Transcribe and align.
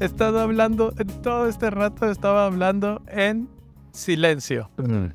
He 0.00 0.04
estado 0.06 0.40
hablando, 0.40 0.94
en 0.98 1.08
todo 1.22 1.46
este 1.46 1.68
rato 1.70 2.10
estaba 2.10 2.46
hablando 2.46 3.02
en 3.08 3.48
silencio. 3.92 4.70
Mm. 4.78 5.08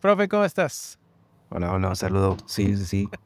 Profe, 0.00 0.28
¿cómo 0.28 0.44
estás? 0.44 0.98
Hola, 1.50 1.72
hola, 1.72 1.88
un 1.90 1.96
saludo. 1.96 2.36
Sí, 2.46 2.76
sí, 2.76 2.84
sí. 2.84 3.08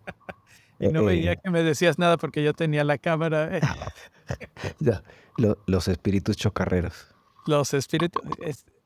Y 0.81 0.89
no 0.91 1.01
Eh, 1.01 1.07
veía 1.07 1.35
que 1.35 1.51
me 1.51 1.65
decías 1.65 1.99
nada 1.99 2.19
porque 2.19 2.45
yo 2.45 2.53
tenía 2.55 2.85
la 2.85 2.99
cámara. 2.99 3.57
eh, 3.57 3.61
ya, 4.79 5.03
lo- 5.37 5.59
los 5.67 5.89
espíritus 5.89 6.37
chocarreros. 6.37 7.17
Los 7.49 7.73
espíritus. 7.73 8.23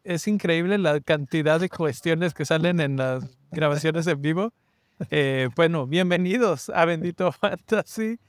Es, 0.04 0.28
increíble 0.28 0.78
la 0.78 1.00
cantidad 1.00 1.58
de 1.58 1.68
cuestiones 1.68 2.32
que 2.32 2.44
salen 2.44 2.78
en 2.78 2.96
las 2.96 3.24
grabaciones 3.50 4.06
en 4.06 4.22
vivo. 4.22 4.52
Eh, 5.10 5.48
bueno, 5.56 5.88
bienvenidos 5.88 6.70
a 6.70 6.84
Bendito 6.84 7.32
Fantasy. 7.40 8.20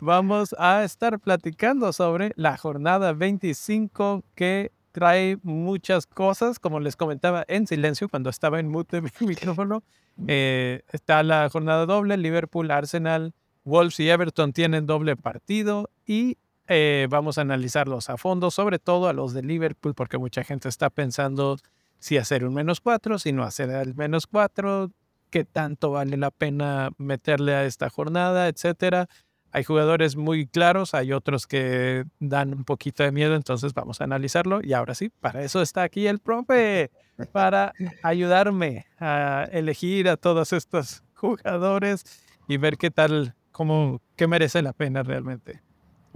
Vamos 0.00 0.56
a 0.58 0.82
estar 0.82 1.20
platicando 1.20 1.92
sobre 1.92 2.32
la 2.34 2.56
jornada 2.56 3.12
25 3.12 4.24
que 4.34 4.72
trae 4.90 5.38
muchas 5.44 6.08
cosas, 6.08 6.58
como 6.58 6.80
les 6.80 6.96
comentaba 6.96 7.44
en 7.46 7.68
silencio 7.68 8.08
cuando 8.08 8.28
estaba 8.28 8.58
en 8.58 8.66
mute 8.66 9.00
mi 9.02 9.10
micrófono. 9.20 9.84
Eh, 10.26 10.82
está 10.90 11.22
la 11.22 11.48
jornada 11.48 11.86
doble, 11.86 12.16
Liverpool, 12.16 12.72
Arsenal, 12.72 13.34
Wolves 13.62 14.00
y 14.00 14.08
Everton 14.10 14.52
tienen 14.52 14.84
doble 14.84 15.14
partido 15.14 15.90
y 16.04 16.38
eh, 16.68 17.06
vamos 17.10 17.38
a 17.38 17.42
analizarlos 17.42 18.10
a 18.10 18.16
fondo, 18.16 18.50
sobre 18.50 18.78
todo 18.78 19.08
a 19.08 19.12
los 19.12 19.32
de 19.32 19.42
Liverpool, 19.42 19.94
porque 19.94 20.18
mucha 20.18 20.44
gente 20.44 20.68
está 20.68 20.90
pensando 20.90 21.58
si 21.98 22.18
hacer 22.18 22.44
un 22.44 22.54
menos 22.54 22.80
cuatro, 22.80 23.18
si 23.18 23.32
no 23.32 23.42
hacer 23.42 23.70
el 23.70 23.94
menos 23.94 24.26
cuatro, 24.26 24.90
qué 25.30 25.44
tanto 25.44 25.90
vale 25.90 26.16
la 26.16 26.30
pena 26.30 26.90
meterle 26.98 27.54
a 27.54 27.64
esta 27.64 27.90
jornada, 27.90 28.48
etcétera. 28.48 29.08
Hay 29.52 29.64
jugadores 29.64 30.16
muy 30.16 30.46
claros, 30.46 30.92
hay 30.92 31.12
otros 31.12 31.46
que 31.46 32.04
dan 32.20 32.52
un 32.52 32.64
poquito 32.64 33.02
de 33.02 33.12
miedo, 33.12 33.34
entonces 33.34 33.72
vamos 33.72 34.00
a 34.00 34.04
analizarlo. 34.04 34.60
Y 34.62 34.72
ahora 34.74 34.94
sí, 34.94 35.08
para 35.08 35.42
eso 35.42 35.62
está 35.62 35.82
aquí 35.82 36.06
el 36.06 36.18
profe, 36.18 36.90
para 37.32 37.72
ayudarme 38.02 38.86
a 38.98 39.48
elegir 39.50 40.08
a 40.08 40.16
todos 40.16 40.52
estos 40.52 41.02
jugadores 41.14 42.04
y 42.48 42.58
ver 42.58 42.76
qué 42.76 42.90
tal, 42.90 43.34
cómo, 43.50 44.02
qué 44.16 44.26
merece 44.26 44.60
la 44.62 44.72
pena 44.72 45.02
realmente. 45.02 45.65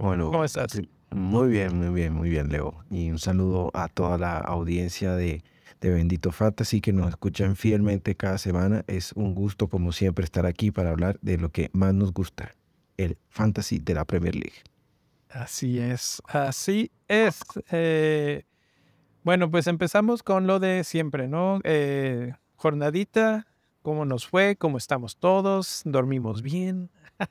Bueno, 0.01 0.31
¿Cómo 0.31 0.43
estás? 0.43 0.81
Muy 1.11 1.49
bien, 1.49 1.77
muy 1.77 1.93
bien, 1.93 2.13
muy 2.13 2.29
bien, 2.31 2.49
Leo. 2.49 2.83
Y 2.89 3.11
un 3.11 3.19
saludo 3.19 3.69
a 3.75 3.87
toda 3.87 4.17
la 4.17 4.39
audiencia 4.39 5.13
de, 5.13 5.43
de 5.79 5.89
Bendito 5.91 6.31
Fantasy 6.31 6.81
que 6.81 6.91
nos 6.91 7.09
escuchan 7.09 7.55
fielmente 7.55 8.15
cada 8.15 8.39
semana. 8.39 8.83
Es 8.87 9.11
un 9.13 9.35
gusto, 9.35 9.67
como 9.67 9.91
siempre, 9.91 10.25
estar 10.25 10.47
aquí 10.47 10.71
para 10.71 10.89
hablar 10.89 11.19
de 11.21 11.37
lo 11.37 11.51
que 11.51 11.69
más 11.73 11.93
nos 11.93 12.13
gusta, 12.13 12.55
el 12.97 13.19
Fantasy 13.29 13.77
de 13.77 13.93
la 13.93 14.05
Premier 14.05 14.33
League. 14.33 14.63
Así 15.29 15.77
es, 15.77 16.19
así 16.27 16.91
es. 17.07 17.39
Eh, 17.69 18.45
bueno, 19.23 19.51
pues 19.51 19.67
empezamos 19.67 20.23
con 20.23 20.47
lo 20.47 20.59
de 20.59 20.83
siempre, 20.83 21.27
¿no? 21.27 21.59
Eh, 21.63 22.33
jornadita, 22.55 23.45
¿cómo 23.81 24.05
nos 24.05 24.27
fue? 24.27 24.55
¿Cómo 24.55 24.77
estamos 24.77 25.17
todos? 25.17 25.81
¿Dormimos 25.85 26.41
bien? 26.41 26.89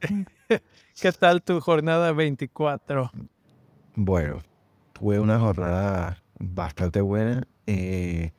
¿Qué 1.00 1.12
tal 1.12 1.42
tu 1.42 1.60
jornada 1.60 2.12
24? 2.12 3.10
Bueno, 3.94 4.40
fue 4.94 5.18
una 5.18 5.38
jornada 5.38 6.22
bastante 6.38 7.00
buena. 7.00 7.46
Eh, 7.66 8.32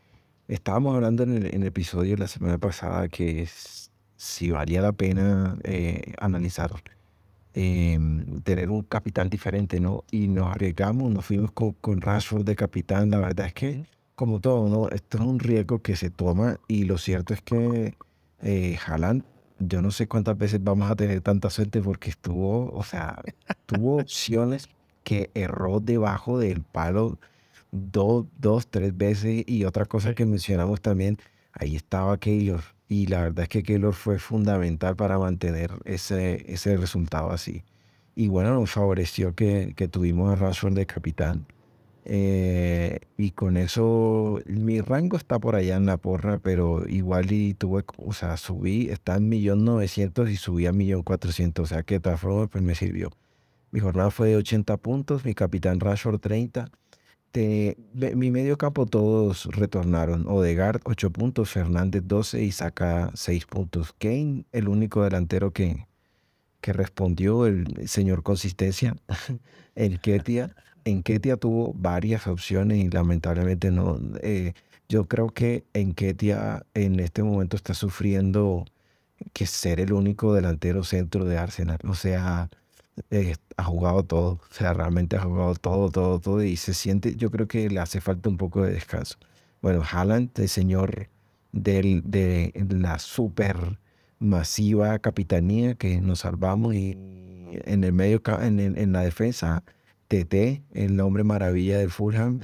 estábamos 0.48 0.96
hablando 0.96 1.24
en 1.24 1.38
el, 1.38 1.46
en 1.54 1.62
el 1.62 1.68
episodio 1.68 2.18
la 2.18 2.28
semana 2.28 2.58
pasada 2.58 3.08
que 3.08 3.44
es- 3.44 3.92
si 4.16 4.52
valía 4.52 4.82
la 4.82 4.92
pena 4.92 5.58
eh, 5.64 6.14
analizar, 6.20 6.70
eh, 7.56 7.98
tener 8.44 8.70
un 8.70 8.84
capitán 8.84 9.30
diferente, 9.30 9.80
¿no? 9.80 10.04
Y 10.12 10.28
nos 10.28 10.52
arriesgamos, 10.52 11.12
nos 11.12 11.26
fuimos 11.26 11.52
con, 11.52 11.72
con 11.74 12.02
Rashford 12.02 12.44
de 12.46 12.56
capitán. 12.56 13.10
La 13.10 13.18
verdad 13.18 13.48
es 13.48 13.54
que, 13.54 13.86
como 14.22 14.40
todo, 14.40 14.70
¿no? 14.70 14.88
Esto 14.90 15.18
es 15.18 15.24
un 15.24 15.40
riesgo 15.40 15.82
que 15.82 15.96
se 15.96 16.12
toma 16.12 16.60
y 16.68 16.84
lo 16.84 17.00
cierto 17.00 17.34
es 17.34 17.42
que 17.42 17.96
eh, 18.44 18.78
Haaland, 18.86 19.24
yo 19.58 19.82
no 19.82 19.90
sé 19.90 20.08
cuántas 20.08 20.38
veces 20.38 20.64
vamos 20.64 20.92
a 20.92 20.96
tener 20.96 21.22
tanta 21.22 21.50
suerte 21.50 21.82
porque 21.82 22.12
estuvo, 22.12 22.72
o 22.72 22.84
sea, 22.84 23.20
tuvo 23.66 23.98
opciones 24.00 24.70
que 25.04 25.32
erró 25.34 25.80
debajo 25.80 26.38
del 26.38 26.62
palo 26.62 27.18
dos, 27.72 28.28
dos, 28.38 28.68
tres 28.68 28.96
veces. 28.96 29.44
Y 29.48 29.64
otra 29.66 29.86
cosa 29.86 30.14
que 30.14 30.28
mencionamos 30.28 30.82
también, 30.82 31.18
ahí 31.54 31.76
estaba 31.76 32.20
Keylor. 32.20 32.62
Y 32.88 33.08
la 33.08 33.22
verdad 33.24 33.44
es 33.44 33.50
que 33.50 33.64
Keylor 33.64 33.96
fue 33.96 34.20
fundamental 34.20 34.96
para 34.96 35.18
mantener 35.18 35.72
ese, 35.84 36.46
ese 36.54 36.78
resultado 36.78 37.32
así. 37.32 37.64
Y 38.14 38.28
bueno, 38.28 38.54
nos 38.54 38.70
favoreció 38.70 39.34
que, 39.34 39.74
que 39.76 39.88
tuvimos 39.88 40.32
a 40.32 40.36
Rashford 40.36 40.76
de 40.76 40.86
capitán. 40.86 41.48
Eh, 42.06 43.00
y 43.18 43.32
con 43.32 43.58
eso, 43.58 44.40
mi 44.48 44.82
rango 44.82 45.18
está 45.18 45.40
por 45.40 45.56
allá 45.56 45.76
en 45.78 45.86
la 45.86 45.98
porra, 45.98 46.40
pero 46.40 46.88
igual 46.88 47.32
y 47.32 47.54
tuve, 47.54 47.84
o 47.98 48.14
sea, 48.14 48.38
subí, 48.38 48.90
está 48.90 49.18
en 49.18 49.30
millón 49.30 49.66
novecientos 49.66 50.30
y 50.30 50.36
subí 50.38 50.66
a 50.66 50.72
millón 50.74 51.04
cuatrocientos, 51.04 51.72
o 51.72 51.74
sea 51.76 51.84
que 51.84 52.00
de 52.00 52.18
formas 52.18 52.50
pues 52.52 52.64
me 52.64 52.76
sirvió. 52.76 53.12
Mi 53.72 53.80
jornada 53.80 54.12
fue 54.12 54.30
de 54.30 54.36
80 54.38 54.78
puntos, 54.78 55.26
mi 55.26 55.34
capitán 55.34 55.80
Rashford 55.80 56.20
30. 56.20 56.70
Te- 57.32 57.78
mi 58.16 58.32
medio 58.32 58.58
campo 58.58 58.86
todos 58.86 59.46
retornaron. 59.46 60.28
Odegaard 60.28 60.82
8 60.86 61.12
puntos, 61.12 61.52
Fernández 61.52 62.04
12 62.06 62.44
y 62.44 62.52
saca 62.52 63.12
6 63.16 63.46
puntos. 63.46 63.94
Kane, 63.98 64.46
el 64.52 64.68
único 64.68 65.04
delantero 65.04 65.52
que, 65.54 65.88
que 66.62 66.74
respondió, 66.74 67.46
el 67.48 67.88
señor 67.88 68.24
consistencia, 68.24 68.96
el 69.76 70.00
Ketia. 70.02 70.56
En 70.86 71.04
Ketia 71.04 71.38
tuvo 71.38 71.74
varias 71.74 72.28
opciones 72.28 72.80
y 72.80 72.90
lamentablemente 72.90 73.72
no. 73.72 74.00
eh, 74.22 74.54
yo 74.90 75.08
creo 75.08 75.30
que 75.30 75.64
en 75.74 75.94
Ketia 75.94 76.66
en 76.74 77.00
este 77.00 77.24
momento 77.24 77.56
está 77.56 77.74
sufriendo 77.74 78.66
que 79.34 79.46
ser 79.46 79.80
el 79.80 79.94
único 79.94 80.34
delantero 80.34 80.84
centro 80.84 81.26
de 81.26 81.38
Arsenal. 81.38 81.80
O 81.88 81.94
sea, 81.94 82.50
eh, 83.10 83.36
ha 83.58 83.64
jugado 83.64 84.04
todo, 84.04 84.32
o 84.34 84.54
sea, 84.54 84.74
realmente 84.74 85.16
ha 85.16 85.22
jugado 85.22 85.56
todo, 85.56 85.90
todo, 85.92 86.20
todo 86.20 86.44
y 86.44 86.58
se 86.58 86.74
siente, 86.74 87.16
yo 87.16 87.32
creo 87.32 87.48
que 87.48 87.70
le 87.70 87.80
hace 87.80 88.02
falta 88.02 88.30
un 88.30 88.38
poco 88.38 88.64
de 88.64 88.74
descanso. 88.74 89.18
Bueno, 89.62 89.82
Haaland, 89.90 90.32
el 90.40 90.50
señor 90.50 91.10
de 91.54 92.52
la 92.70 93.00
super 93.00 93.80
masiva 94.20 95.00
capitanía 95.00 95.76
que 95.76 96.02
nos 96.02 96.20
salvamos 96.20 96.76
y 96.76 96.92
en 97.66 97.84
el 97.84 97.94
medio, 97.94 98.22
en 98.42 98.92
la 98.92 99.02
defensa, 99.02 99.64
TT, 100.12 100.62
el 100.74 101.00
hombre 101.00 101.24
maravilla 101.24 101.78
del 101.78 101.90
Fulham, 101.90 102.42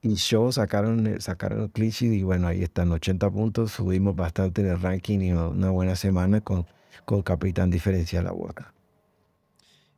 y 0.00 0.14
Shaw 0.14 0.50
sacaron, 0.52 1.06
el- 1.06 1.20
sacaron 1.20 1.70
el 1.74 1.90
sheet 1.90 2.12
y 2.14 2.22
bueno, 2.22 2.46
ahí 2.46 2.62
están 2.62 2.90
80 2.90 3.30
puntos, 3.30 3.72
subimos 3.72 4.16
bastante 4.16 4.62
en 4.62 4.68
el 4.68 4.80
ranking 4.80 5.20
y 5.20 5.32
una 5.32 5.70
buena 5.70 5.94
semana 5.96 6.40
con, 6.40 6.66
con 7.04 7.22
capitán 7.22 7.70
diferencial 7.70 8.26
a 8.26 8.32
boca. 8.32 8.72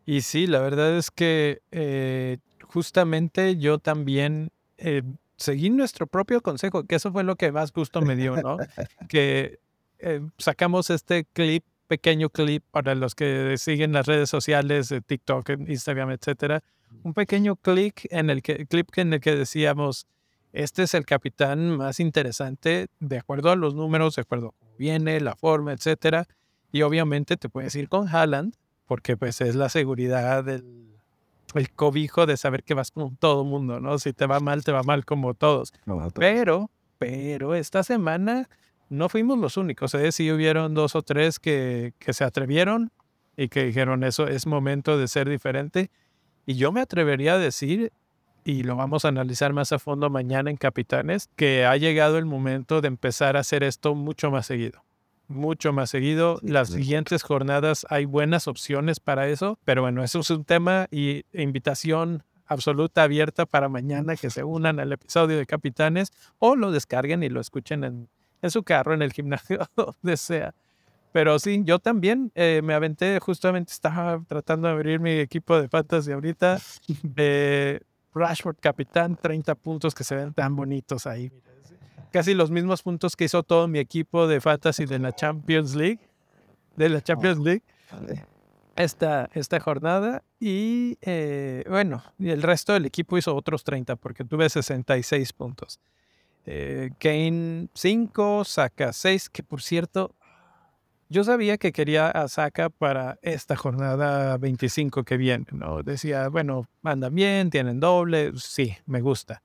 Y 0.05 0.23
sí, 0.23 0.47
la 0.47 0.61
verdad 0.61 0.97
es 0.97 1.11
que 1.11 1.63
eh, 1.71 2.39
justamente 2.65 3.57
yo 3.57 3.79
también 3.79 4.51
eh, 4.79 5.03
seguí 5.37 5.71
nuestro 5.71 6.07
propio 6.09 6.41
consejo, 6.41 6.85
que 6.85 6.97
eso 6.97 7.13
fue 7.13 7.23
lo 7.25 7.37
que 7.37 7.53
más 7.53 7.73
gusto 7.73 8.01
me 8.03 8.17
dio, 8.17 8.37
¿no? 8.43 8.57
que 9.09 9.59
eh, 9.99 10.21
sacamos 10.39 10.91
este 10.91 11.25
clip, 11.33 11.65
pequeño 11.87 12.31
clip 12.31 12.65
para 12.71 12.95
los 12.95 13.15
que 13.15 13.57
siguen 13.59 13.93
las 13.93 14.07
redes 14.07 14.29
sociales, 14.31 14.95
TikTok, 15.07 15.51
Instagram, 15.67 16.11
etcétera, 16.11 16.63
un 17.03 17.15
pequeño 17.15 17.57
clip 17.57 17.95
en 18.11 18.31
el 18.31 18.43
que 18.43 18.67
clip 18.67 18.89
en 18.97 19.13
el 19.13 19.21
que 19.21 19.35
decíamos 19.35 20.07
este 20.57 20.85
es 20.85 20.95
el 20.95 21.05
capitán 21.05 21.77
más 21.77 22.01
interesante 22.01 22.87
de 22.99 23.19
acuerdo 23.19 23.51
a 23.51 23.57
los 23.57 23.75
números, 23.75 24.17
de 24.17 24.23
acuerdo 24.23 24.49
a 24.49 24.53
cómo 24.59 24.73
viene, 24.79 25.21
la 25.21 25.37
forma, 25.37 25.75
etcétera. 25.75 26.27
Y 26.73 26.81
obviamente 26.81 27.37
te 27.37 27.51
puedes 27.51 27.75
ir 27.75 27.91
con 27.91 28.09
Haaland, 28.09 28.55
porque 28.87 29.19
pues 29.19 29.43
es 29.43 29.55
la 29.55 29.69
seguridad 29.69 30.45
del 30.45 30.87
el 31.55 31.71
cobijo 31.71 32.25
de 32.25 32.39
saber 32.39 32.65
que 32.65 32.73
vas 32.73 32.91
con 32.91 33.17
todo 33.17 33.45
mundo, 33.45 33.81
¿no? 33.81 33.99
Si 33.99 34.15
te 34.15 34.27
va 34.27 34.41
mal, 34.41 34.65
te 34.65 34.73
va 34.73 34.83
mal 34.83 35.05
como 35.05 35.35
todos. 35.35 35.75
Pero, 36.15 36.71
pero 36.99 37.55
esta 37.55 37.83
semana 37.83 38.49
no 38.89 39.09
fuimos 39.09 39.39
los 39.39 39.57
únicos, 39.57 39.95
¿eh? 39.95 40.13
Sí 40.13 40.31
hubieron 40.31 40.75
dos 40.75 40.95
o 40.95 41.03
tres 41.03 41.39
que, 41.39 41.95
que 41.99 42.13
se 42.13 42.25
atrevieron 42.25 42.93
y 43.37 43.49
que 43.49 43.65
dijeron 43.65 44.05
eso 44.05 44.27
es 44.29 44.47
momento 44.47 44.99
de 44.99 45.09
ser 45.09 45.29
diferente. 45.29 45.91
Y 46.47 46.55
yo 46.55 46.73
me 46.73 46.81
atrevería 46.81 47.35
a 47.35 47.39
decir, 47.39 47.93
y 48.45 48.63
lo 48.63 48.77
vamos 48.77 49.05
a 49.05 49.09
analizar 49.09 49.53
más 49.53 49.73
a 49.73 49.81
fondo 49.81 50.09
mañana 50.09 50.51
en 50.51 50.57
Capitanes, 50.57 51.29
que 51.35 51.67
ha 51.67 51.77
llegado 51.77 52.17
el 52.17 52.27
momento 52.27 52.81
de 52.81 52.89
empezar 52.89 53.37
a 53.37 53.41
hacer 53.41 53.65
esto 53.65 53.95
mucho 53.95 54.31
más 54.31 54.47
seguido. 54.47 54.85
mucho 55.29 55.73
más 55.73 55.91
seguido. 55.91 56.39
Las 56.43 56.69
siguientes 56.69 57.25
jornadas 57.25 57.85
hay 57.91 58.05
buenas 58.05 58.47
opciones 58.47 59.01
para 59.01 59.27
eso, 59.29 59.59
pero 59.65 59.83
bueno, 59.83 60.05
eso 60.05 60.21
es 60.21 60.31
un 60.31 60.45
tema 60.45 60.87
y 60.93 61.25
invitación 61.33 62.23
absoluta 62.47 63.03
abierta 63.03 63.45
para 63.45 63.69
mañana 63.69 64.15
que 64.15 64.31
se 64.31 64.45
unan 64.45 64.79
al 64.79 64.93
episodio 64.93 65.37
de 65.37 65.47
Capitanes 65.47 66.13
o 66.39 66.55
lo 66.55 66.71
descarguen 66.71 67.25
y 67.25 67.29
lo 67.29 67.41
escuchen 67.41 67.83
en, 67.83 68.09
en 68.43 68.51
su 68.51 68.63
carro, 68.63 68.95
en 68.95 69.03
el 69.03 69.13
gimnasio, 69.13 69.61
donde 69.77 70.17
sea. 70.17 70.55
Pero 71.13 71.39
sí, 71.39 71.63
yo 71.65 71.79
también 71.79 72.31
eh, 72.35 72.61
me 72.63 72.75
aventé, 72.75 73.19
justamente 73.21 73.73
estaba 73.73 74.23
tratando 74.29 74.69
de 74.69 74.75
abrir 74.75 75.01
mi 75.01 75.13
equipo 75.13 75.59
de 75.59 75.69
fantasy 75.69 76.13
ahorita. 76.13 76.59
Eh, 77.17 77.81
Rashford 78.15 78.57
capitán, 78.61 79.17
30 79.17 79.55
puntos 79.55 79.95
que 79.95 80.05
se 80.05 80.15
ven 80.15 80.35
tan 80.35 80.55
bonitos 80.55 81.07
ahí. 81.07 81.33
Casi 82.13 82.35
los 82.35 82.51
mismos 82.51 82.83
puntos 82.83 83.17
que 83.17 83.25
hizo 83.25 83.43
todo 83.43 83.69
mi 83.69 83.79
equipo 83.79 84.27
de 84.27 84.41
fantasy 84.41 84.87
de 84.87 84.99
la 84.99 85.13
Champions 85.13 85.75
League. 85.75 86.01
De 86.77 86.89
la 86.89 87.01
Champions 87.01 87.39
League. 87.39 87.63
Esta, 88.75 89.31
esta 89.33 89.61
jornada. 89.61 90.23
Y 90.39 90.99
eh, 91.01 91.65
bueno, 91.69 92.03
y 92.19 92.31
el 92.31 92.43
resto 92.43 92.73
del 92.75 92.87
equipo 92.87 93.17
hizo 93.17 93.35
otros 93.35 93.65
30 93.65 93.97
porque 93.97 94.25
tuve 94.25 94.49
66 94.49 95.33
puntos. 95.33 95.81
Kane 96.47 97.69
5, 97.75 98.45
saca 98.45 98.93
6, 98.93 99.31
que 99.31 99.43
por 99.43 99.63
cierto, 99.63 100.15
yo 101.09 101.23
sabía 101.23 101.57
que 101.57 101.71
quería 101.71 102.09
a 102.09 102.27
Saka 102.27 102.69
para 102.69 103.19
esta 103.23 103.55
jornada 103.55 104.37
25 104.39 105.05
que 105.05 105.17
viene, 105.17 105.47
¿no? 105.53 105.83
Decía, 105.85 106.29
bueno, 106.29 106.69
andan 106.83 107.15
bien, 107.15 107.51
tienen 107.51 107.79
doble, 107.79 108.33
sí, 108.37 108.77
me 108.87 109.01
gusta. 109.01 109.43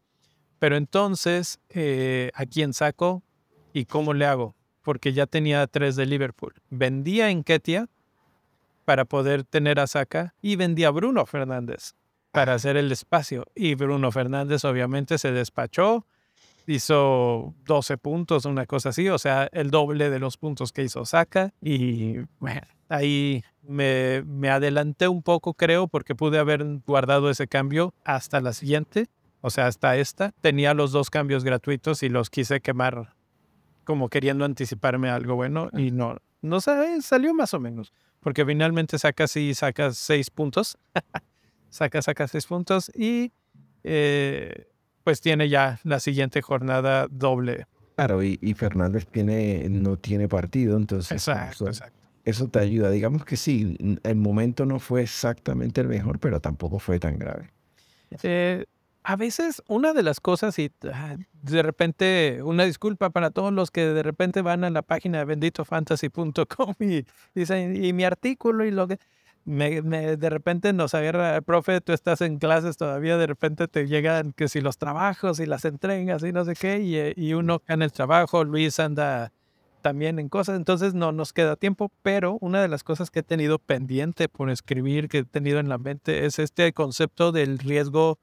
Pero 0.57 0.75
entonces, 0.75 1.59
eh, 1.69 2.31
¿a 2.33 2.45
quién 2.45 2.73
saco 2.73 3.21
y 3.73 3.85
cómo 3.85 4.13
le 4.13 4.25
hago? 4.25 4.55
Porque 4.81 5.13
ya 5.13 5.27
tenía 5.27 5.67
tres 5.67 5.95
de 5.95 6.07
Liverpool. 6.07 6.53
Vendía 6.71 7.29
en 7.29 7.43
Ketia 7.43 7.89
para 8.85 9.05
poder 9.05 9.43
tener 9.43 9.79
a 9.79 9.85
Saka 9.85 10.33
y 10.41 10.55
vendía 10.55 10.87
a 10.87 10.91
Bruno 10.91 11.27
Fernández 11.27 11.93
para 12.31 12.55
hacer 12.55 12.75
el 12.75 12.91
espacio. 12.91 13.45
Y 13.53 13.75
Bruno 13.75 14.11
Fernández 14.11 14.65
obviamente 14.65 15.19
se 15.19 15.31
despachó 15.31 16.07
hizo 16.67 17.53
12 17.65 17.97
puntos, 17.97 18.45
una 18.45 18.65
cosa 18.65 18.89
así, 18.89 19.09
o 19.09 19.17
sea, 19.17 19.49
el 19.51 19.71
doble 19.71 20.09
de 20.09 20.19
los 20.19 20.37
puntos 20.37 20.71
que 20.71 20.83
hizo 20.83 21.05
Saka. 21.05 21.53
Y 21.61 22.17
bueno, 22.39 22.61
ahí 22.89 23.43
me, 23.63 24.23
me 24.23 24.49
adelanté 24.49 25.07
un 25.07 25.23
poco, 25.23 25.53
creo, 25.53 25.87
porque 25.87 26.15
pude 26.15 26.39
haber 26.39 26.63
guardado 26.85 27.29
ese 27.29 27.47
cambio 27.47 27.93
hasta 28.03 28.41
la 28.41 28.53
siguiente, 28.53 29.07
o 29.41 29.49
sea, 29.49 29.67
hasta 29.67 29.97
esta. 29.97 30.33
Tenía 30.41 30.73
los 30.73 30.91
dos 30.91 31.09
cambios 31.09 31.43
gratuitos 31.43 32.03
y 32.03 32.09
los 32.09 32.29
quise 32.29 32.61
quemar 32.61 33.15
como 33.83 34.09
queriendo 34.09 34.45
anticiparme 34.45 35.09
algo 35.09 35.35
bueno 35.35 35.69
y 35.73 35.91
no, 35.91 36.17
no 36.41 36.61
sé, 36.61 37.01
salió 37.01 37.33
más 37.33 37.53
o 37.53 37.59
menos, 37.59 37.93
porque 38.19 38.45
finalmente 38.45 38.97
saca 38.97 39.27
sí, 39.27 39.53
saca 39.53 39.91
seis 39.91 40.29
puntos, 40.29 40.77
saca, 41.69 42.01
saca 42.01 42.27
seis 42.27 42.45
puntos 42.45 42.91
y 42.95 43.31
eh, 43.83 44.67
pues 45.03 45.21
tiene 45.21 45.49
ya 45.49 45.79
la 45.83 45.99
siguiente 45.99 46.41
jornada 46.41 47.07
doble. 47.09 47.65
Claro, 47.95 48.23
y, 48.23 48.37
Fernández 48.55 49.05
tiene, 49.05 49.67
no 49.69 49.97
tiene 49.97 50.27
partido, 50.27 50.77
entonces 50.77 51.11
exacto, 51.11 51.69
eso, 51.69 51.83
eso, 52.25 52.47
te 52.47 52.59
ayuda. 52.59 52.89
Digamos 52.89 53.25
que 53.25 53.37
sí, 53.37 53.77
el 54.01 54.15
momento 54.15 54.65
no 54.65 54.79
fue 54.79 55.03
exactamente 55.03 55.81
el 55.81 55.87
mejor, 55.87 56.17
pero 56.17 56.39
tampoco 56.39 56.79
fue 56.79 56.99
tan 56.99 57.19
grave. 57.19 57.51
Eh, 58.23 58.65
a 59.03 59.15
veces 59.15 59.63
una 59.67 59.93
de 59.93 60.03
las 60.03 60.19
cosas, 60.19 60.57
y 60.59 60.71
ah, 60.91 61.17
de 61.41 61.63
repente, 61.63 62.41
una 62.43 62.65
disculpa 62.65 63.09
para 63.09 63.31
todos 63.31 63.51
los 63.51 63.71
que 63.71 63.85
de 63.85 64.03
repente 64.03 64.41
van 64.41 64.63
a 64.63 64.69
la 64.69 64.81
página 64.81 65.19
de 65.19 65.25
benditofantasy.com 65.25 66.75
y 66.79 67.05
dicen, 67.33 67.83
y 67.83 67.93
mi 67.93 68.03
artículo 68.03 68.65
y 68.65 68.71
lo 68.71 68.87
que 68.87 68.99
me, 69.45 69.81
de 69.81 70.29
repente 70.29 70.73
nos 70.73 70.93
agarra, 70.93 71.41
profe, 71.41 71.81
tú 71.81 71.93
estás 71.93 72.21
en 72.21 72.37
clases 72.37 72.77
todavía, 72.77 73.17
de 73.17 73.27
repente 73.27 73.67
te 73.67 73.87
llegan 73.87 74.33
que 74.33 74.47
si 74.47 74.61
los 74.61 74.77
trabajos 74.77 75.39
y 75.39 75.45
las 75.45 75.65
entregas 75.65 76.23
y 76.23 76.31
no 76.31 76.45
sé 76.45 76.55
qué, 76.55 76.79
y, 76.79 76.95
eh, 76.95 77.13
y 77.15 77.33
uno 77.33 77.61
en 77.67 77.81
el 77.81 77.91
trabajo, 77.91 78.43
Luis 78.43 78.79
anda 78.79 79.31
también 79.81 80.19
en 80.19 80.29
cosas, 80.29 80.57
entonces 80.57 80.93
no 80.93 81.11
nos 81.11 81.33
queda 81.33 81.55
tiempo, 81.55 81.91
pero 82.03 82.37
una 82.39 82.61
de 82.61 82.67
las 82.67 82.83
cosas 82.83 83.09
que 83.09 83.19
he 83.19 83.23
tenido 83.23 83.59
pendiente 83.59 84.29
por 84.29 84.49
escribir, 84.49 85.09
que 85.09 85.19
he 85.19 85.23
tenido 85.23 85.59
en 85.59 85.69
la 85.69 85.77
mente, 85.77 86.25
es 86.25 86.39
este 86.39 86.71
concepto 86.71 87.31
del 87.31 87.57
riesgo 87.57 88.19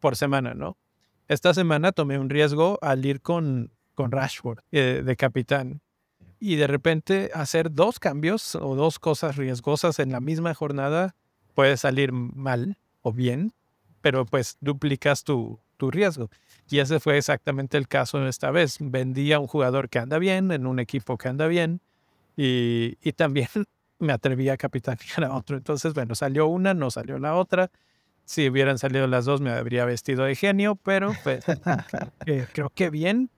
por 0.00 0.16
semana, 0.16 0.54
¿no? 0.54 0.76
Esta 1.28 1.52
semana 1.54 1.90
tomé 1.90 2.18
un 2.18 2.30
riesgo 2.30 2.78
al 2.82 3.04
ir 3.04 3.20
con, 3.20 3.72
con 3.94 4.12
Rashford 4.12 4.60
eh, 4.70 5.02
de 5.04 5.16
capitán 5.16 5.80
y 6.38 6.56
de 6.56 6.66
repente 6.66 7.30
hacer 7.34 7.72
dos 7.72 7.98
cambios 7.98 8.54
o 8.54 8.74
dos 8.74 8.98
cosas 8.98 9.36
riesgosas 9.36 9.98
en 9.98 10.12
la 10.12 10.20
misma 10.20 10.54
jornada 10.54 11.14
puede 11.54 11.76
salir 11.76 12.12
mal 12.12 12.76
o 13.02 13.12
bien, 13.12 13.52
pero 14.00 14.26
pues 14.26 14.56
duplicas 14.60 15.24
tu, 15.24 15.58
tu 15.76 15.90
riesgo. 15.90 16.30
Y 16.68 16.80
ese 16.80 17.00
fue 17.00 17.16
exactamente 17.16 17.78
el 17.78 17.88
caso 17.88 18.26
esta 18.26 18.50
vez. 18.50 18.78
Vendí 18.80 19.32
a 19.32 19.38
un 19.38 19.46
jugador 19.46 19.88
que 19.88 19.98
anda 19.98 20.18
bien, 20.18 20.50
en 20.50 20.66
un 20.66 20.78
equipo 20.78 21.16
que 21.16 21.28
anda 21.28 21.46
bien, 21.46 21.80
y, 22.36 22.98
y 23.02 23.12
también 23.12 23.48
me 23.98 24.12
atreví 24.12 24.48
a 24.48 24.56
capitanear 24.56 25.24
a 25.24 25.34
otro. 25.34 25.56
Entonces, 25.56 25.94
bueno, 25.94 26.14
salió 26.14 26.46
una, 26.46 26.74
no 26.74 26.90
salió 26.90 27.18
la 27.18 27.34
otra. 27.34 27.70
Si 28.24 28.48
hubieran 28.48 28.78
salido 28.78 29.06
las 29.06 29.24
dos, 29.24 29.40
me 29.40 29.50
habría 29.50 29.84
vestido 29.84 30.24
de 30.24 30.34
genio, 30.34 30.74
pero 30.76 31.12
pues, 31.22 31.44
eh, 32.26 32.46
creo 32.52 32.70
que 32.70 32.90
bien. 32.90 33.30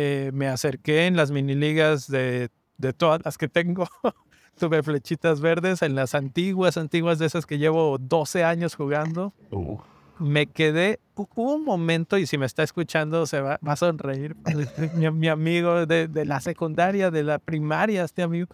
Eh, 0.00 0.30
me 0.32 0.46
acerqué 0.46 1.06
en 1.06 1.16
las 1.16 1.32
mini 1.32 1.56
ligas 1.56 2.06
de, 2.06 2.50
de 2.76 2.92
todas 2.92 3.20
las 3.24 3.36
que 3.36 3.48
tengo. 3.48 3.88
Tuve 4.56 4.84
flechitas 4.84 5.40
verdes 5.40 5.82
en 5.82 5.96
las 5.96 6.14
antiguas, 6.14 6.76
antiguas 6.76 7.18
de 7.18 7.26
esas 7.26 7.46
que 7.46 7.58
llevo 7.58 7.98
12 7.98 8.44
años 8.44 8.76
jugando. 8.76 9.34
Uh. 9.50 9.78
Me 10.20 10.46
quedé, 10.46 11.00
hubo 11.16 11.52
un 11.56 11.64
momento, 11.64 12.16
y 12.16 12.28
si 12.28 12.38
me 12.38 12.46
está 12.46 12.62
escuchando 12.62 13.26
se 13.26 13.40
va, 13.40 13.58
va 13.66 13.72
a 13.72 13.76
sonreír, 13.76 14.36
mi, 14.94 15.10
mi, 15.10 15.26
amigo 15.26 15.84
de, 15.84 16.06
de, 16.06 16.24
la 16.24 16.38
secundaria, 16.38 17.10
de 17.10 17.24
la 17.24 17.40
primaria, 17.40 18.04
este 18.04 18.22
amigo, 18.22 18.46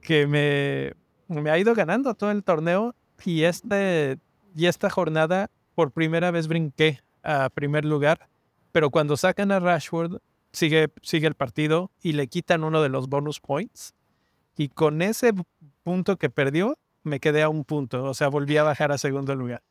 que 0.00 0.26
me, 0.26 0.94
me 1.28 1.50
ha 1.50 1.58
ido 1.58 1.76
ganando 1.76 2.12
todo 2.14 2.32
el 2.32 2.42
torneo 2.42 2.96
y, 3.24 3.44
este, 3.44 4.18
y 4.56 4.66
esta 4.66 4.90
jornada 4.90 5.48
por 5.76 5.92
primera 5.92 6.32
vez 6.32 6.48
brinqué 6.48 7.02
a 7.22 7.50
primer 7.50 7.84
lugar, 7.84 8.28
pero 8.72 8.90
cuando 8.90 9.16
sacan 9.16 9.52
a 9.52 9.60
Rashford 9.60 10.18
sigue, 10.52 10.92
sigue 11.02 11.26
el 11.26 11.34
partido 11.34 11.90
y 12.02 12.12
le 12.12 12.28
quitan 12.28 12.64
uno 12.64 12.82
de 12.82 12.88
los 12.88 13.08
bonus 13.08 13.40
points. 13.40 13.94
Y 14.56 14.68
con 14.68 15.02
ese 15.02 15.32
punto 15.82 16.16
que 16.16 16.30
perdió, 16.30 16.78
me 17.02 17.20
quedé 17.20 17.42
a 17.42 17.48
un 17.48 17.64
punto. 17.64 18.04
O 18.04 18.14
sea, 18.14 18.28
volví 18.28 18.56
a 18.56 18.62
bajar 18.62 18.92
a 18.92 18.98
segundo 18.98 19.34
lugar. 19.34 19.62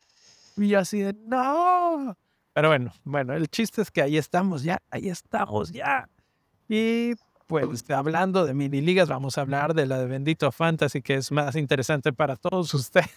Y 0.58 0.74
así 0.74 1.00
de, 1.00 1.14
no. 1.14 2.18
Pero 2.54 2.68
bueno, 2.68 2.92
bueno, 3.04 3.34
el 3.34 3.48
chiste 3.48 3.82
es 3.82 3.92
que 3.92 4.02
ahí 4.02 4.18
estamos 4.18 4.64
ya, 4.64 4.82
ahí 4.90 5.10
estamos 5.10 5.72
ya. 5.72 6.10
Y 6.68 7.14
pues 7.48 7.90
hablando 7.90 8.46
de 8.46 8.54
mini 8.54 8.82
ligas, 8.82 9.10
vamos 9.10 9.38
a 9.38 9.42
hablar 9.42 9.74
de 9.74 9.86
la 9.86 10.00
de 10.00 10.06
Bendito 10.06 10.52
Fantasy, 10.52 11.02
que 11.02 11.16
es 11.16 11.32
más 11.32 11.56
interesante 11.56 12.14
para 12.14 12.36
todos 12.36 12.74
ustedes. 12.74 13.10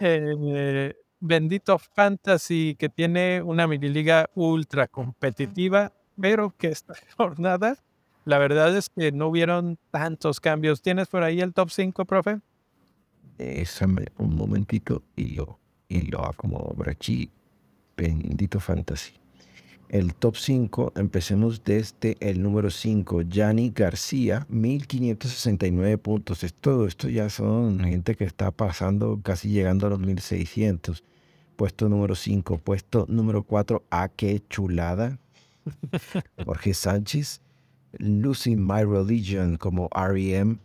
eh, 0.00 0.96
bendito 1.20 1.78
fantasy 1.78 2.76
que 2.78 2.88
tiene 2.88 3.42
una 3.42 3.66
mini 3.66 3.88
liga 3.88 4.30
ultra 4.34 4.88
competitiva, 4.88 5.92
pero 6.20 6.54
que 6.56 6.68
esta 6.68 6.94
jornada, 7.16 7.76
la 8.24 8.38
verdad 8.38 8.76
es 8.76 8.88
que 8.88 9.12
no 9.12 9.28
hubieron 9.28 9.78
tantos 9.90 10.40
cambios. 10.40 10.82
¿Tienes 10.82 11.08
por 11.08 11.22
ahí 11.22 11.40
el 11.40 11.54
top 11.54 11.70
5, 11.70 12.04
profe? 12.04 12.40
Déjame 13.36 14.06
un 14.18 14.36
momentito 14.36 15.02
y 15.14 15.36
lo, 15.36 15.58
y 15.88 16.02
lo 16.10 16.24
acomodo 16.24 16.74
por 16.74 16.88
aquí. 16.88 17.30
Bendito 17.96 18.60
fantasy. 18.60 19.12
El 19.88 20.14
top 20.14 20.36
5, 20.36 20.92
empecemos 20.96 21.64
desde 21.64 22.18
el 22.20 22.42
número 22.42 22.68
5, 22.68 23.22
Yanni 23.22 23.70
García, 23.70 24.46
1569 24.50 25.96
puntos. 25.96 26.44
Es 26.44 26.52
todo 26.52 26.86
esto 26.86 27.08
ya 27.08 27.30
son 27.30 27.80
gente 27.80 28.14
que 28.14 28.24
está 28.24 28.50
pasando, 28.50 29.18
casi 29.22 29.48
llegando 29.48 29.86
a 29.86 29.90
los 29.90 29.98
1600. 30.00 31.02
Puesto 31.56 31.88
número 31.88 32.14
5, 32.14 32.58
puesto 32.58 33.06
número 33.08 33.44
4, 33.44 33.82
A, 33.88 34.02
ah, 34.02 34.08
qué 34.10 34.42
chulada. 34.50 35.18
Jorge 36.44 36.74
Sánchez, 36.74 37.40
Losing 37.92 38.60
My 38.60 38.84
Religion 38.84 39.56
como 39.56 39.88
REM, 39.88 40.58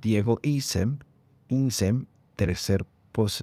Diego 0.00 0.38
Isem, 0.44 0.98
Insem, 1.48 2.06
tercer, 2.36 2.86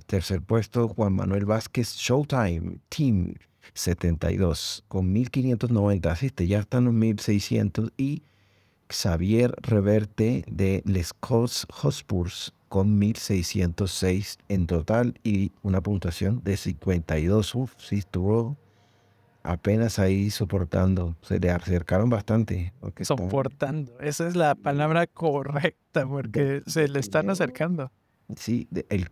tercer 0.05 0.41
puesto, 0.41 0.87
Juan 0.87 1.11
Manuel 1.11 1.43
Vázquez, 1.43 1.95
Showtime, 1.95 2.79
Team 2.87 3.33
72 3.73 4.83
con 4.87 5.11
1590, 5.11 6.11
asiste, 6.11 6.47
ya 6.47 6.59
están 6.59 6.85
los 6.85 6.93
1600 6.93 7.91
y 7.97 8.23
Xavier 8.89 9.53
Reverte 9.61 10.43
de 10.47 10.81
Les 10.85 11.13
Cots 11.13 11.67
Hospurs 11.83 12.53
con 12.69 12.97
1606 12.97 14.37
en 14.47 14.67
total 14.67 15.15
y 15.23 15.51
una 15.63 15.81
puntuación 15.81 16.41
de 16.43 16.57
52. 16.57 17.55
Uf, 17.55 17.73
sí 17.77 17.97
estuvo 17.97 18.57
apenas 19.43 19.99
ahí 19.99 20.29
soportando. 20.29 21.15
Se 21.21 21.39
le 21.39 21.51
acercaron 21.51 22.09
bastante. 22.09 22.73
Soportando. 23.01 23.99
Esa 23.99 24.27
es 24.27 24.35
la 24.35 24.55
palabra 24.55 25.07
correcta 25.07 26.07
porque 26.07 26.61
se 26.67 26.87
le 26.87 26.99
están 26.99 27.29
acercando. 27.29 27.91
Sí, 28.35 28.67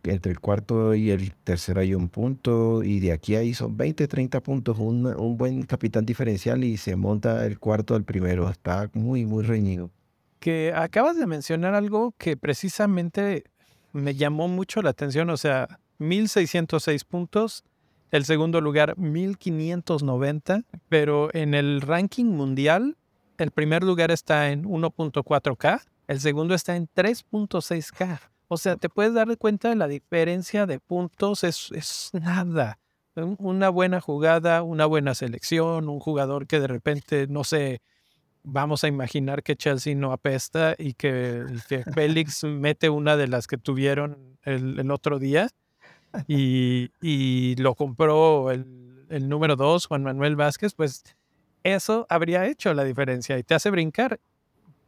entre 0.06 0.32
el 0.32 0.40
cuarto 0.40 0.94
y 0.94 1.10
el 1.10 1.34
tercero 1.44 1.82
hay 1.82 1.96
un 1.96 2.08
punto 2.08 2.84
y 2.84 3.00
de 3.00 3.12
aquí 3.12 3.36
ahí 3.36 3.56
son 3.56 3.76
20, 3.76 4.08
30 4.08 4.42
puntos, 4.42 4.78
un, 4.78 5.08
un 5.08 5.38
buen 5.38 5.64
capitán 5.64 6.06
diferencial 6.06 6.64
y 6.64 6.78
se 6.78 6.96
monta 6.96 7.46
el 7.46 7.58
cuarto 7.58 7.96
al 7.96 8.04
primero. 8.04 8.48
Está 8.50 8.90
muy, 8.94 9.26
muy 9.26 9.44
reñido. 9.44 9.90
Que 10.40 10.72
acabas 10.76 11.18
de 11.18 11.26
mencionar 11.26 11.74
algo 11.74 12.14
que 12.20 12.38
precisamente 12.38 13.46
me 13.92 14.14
llamó 14.14 14.48
mucho 14.48 14.84
la 14.84 14.92
atención, 14.92 15.30
o 15.32 15.38
sea, 15.38 15.80
1606 15.98 17.04
puntos, 17.06 17.64
el 18.12 18.24
segundo 18.24 18.62
lugar 18.62 18.98
1590, 18.98 20.64
pero 20.90 21.34
en 21.34 21.56
el 21.56 21.82
ranking 21.82 22.26
mundial 22.26 22.98
el 23.38 23.52
primer 23.52 23.84
lugar 23.84 24.12
está 24.12 24.52
en 24.52 24.64
1.4K, 24.64 25.82
el 26.08 26.20
segundo 26.20 26.54
está 26.54 26.76
en 26.76 26.88
3.6K. 26.88 28.20
O 28.48 28.58
sea, 28.58 28.78
te 28.78 28.90
puedes 28.90 29.14
dar 29.14 29.38
cuenta 29.38 29.70
de 29.70 29.76
la 29.76 29.88
diferencia 29.88 30.66
de 30.66 30.80
puntos, 30.80 31.44
es, 31.44 31.70
es 31.72 32.10
nada. 32.14 32.80
Una 33.40 33.70
buena 33.70 34.00
jugada, 34.00 34.62
una 34.62 34.86
buena 34.86 35.16
selección, 35.16 35.90
un 35.90 36.00
jugador 36.00 36.48
que 36.48 36.60
de 36.60 36.68
repente, 36.68 37.28
no 37.28 37.44
sé, 37.44 37.82
vamos 38.44 38.84
a 38.84 38.88
imaginar 38.88 39.44
que 39.44 39.56
Chelsea 39.56 39.96
no 39.96 40.14
apesta 40.14 40.76
y 40.78 40.94
que, 40.94 41.46
Félix 41.94 42.44
mete 42.46 42.90
una 42.90 43.18
de 43.18 43.28
las 43.28 43.48
que 43.48 43.58
tuvieron 43.58 44.38
el, 44.44 44.90
otro 44.92 45.20
día 45.20 45.50
y, 46.28 46.92
y 47.02 47.56
lo 47.56 47.76
compró 47.76 48.52
el, 48.52 49.06
el 49.10 49.28
número 49.28 49.56
dos, 49.56 49.88
Juan 49.88 50.04
Manuel 50.04 50.36
Vázquez, 50.36 50.74
pues 50.74 51.04
eso 51.64 52.06
habría 52.10 52.46
hecho 52.46 52.74
la 52.74 52.84
diferencia 52.84 53.38
y 53.38 53.44
te 53.44 53.56
hace 53.56 53.72
brincar 53.72 54.20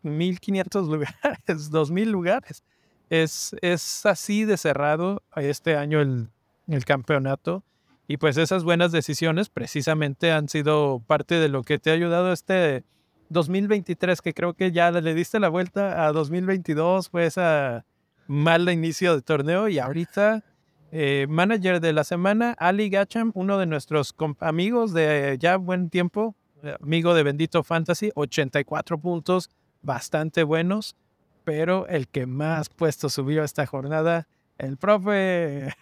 1.500 0.04 0.88
lugares, 0.90 1.72
2.000 1.72 2.06
lugares 2.06 2.64
es, 3.10 3.56
es 3.62 4.06
así 4.06 4.46
de 4.46 4.58
cerrado 4.58 5.24
este 5.36 5.76
año 5.76 6.02
el, 6.02 6.30
el 6.68 6.86
campeonato. 6.86 7.64
Y 8.08 8.18
pues 8.18 8.38
esas 8.38 8.64
buenas 8.64 8.92
decisiones 8.92 9.50
precisamente 9.50 10.32
han 10.32 10.50
sido 10.50 11.04
parte 11.06 11.36
de 11.36 11.48
lo 11.48 11.64
que 11.64 11.78
te 11.78 11.92
ha 11.92 11.94
ayudado 11.94 12.34
este 12.34 12.84
2023, 13.30 14.22
que 14.22 14.34
creo 14.34 14.56
que 14.56 14.72
ya 14.72 14.90
le 14.90 15.14
diste 15.14 15.40
la 15.40 15.50
vuelta 15.50 16.08
a 16.08 16.12
2022, 16.12 17.10
fue 17.10 17.28
esa 17.28 17.86
mal 18.28 18.68
inicio 18.70 19.16
de 19.16 19.22
torneo 19.22 19.68
y 19.68 19.78
ahorita 19.78 20.44
eh, 20.92 21.28
manager 21.30 21.80
de 21.80 21.94
la 21.94 22.04
semana, 22.04 22.56
Ali 22.58 22.90
Gacham, 22.90 23.32
uno 23.36 23.60
de 23.60 23.68
nuestros 23.68 24.16
amigos 24.40 24.92
de 24.94 25.38
ya 25.40 25.58
buen 25.58 25.92
tiempo, 25.92 26.36
eh, 26.64 26.76
amigo 26.82 27.14
de 27.14 27.22
Bendito 27.22 27.64
Fantasy, 27.64 28.12
84 28.16 28.98
puntos, 28.98 29.52
bastante 29.84 30.44
buenos 30.44 30.96
pero 31.50 31.88
el 31.88 32.08
que 32.08 32.28
más 32.28 32.70
puesto 32.70 33.10
subió 33.10 33.44
esta 33.44 33.66
jornada, 33.66 34.28
el 34.60 34.78
profe. 34.78 35.74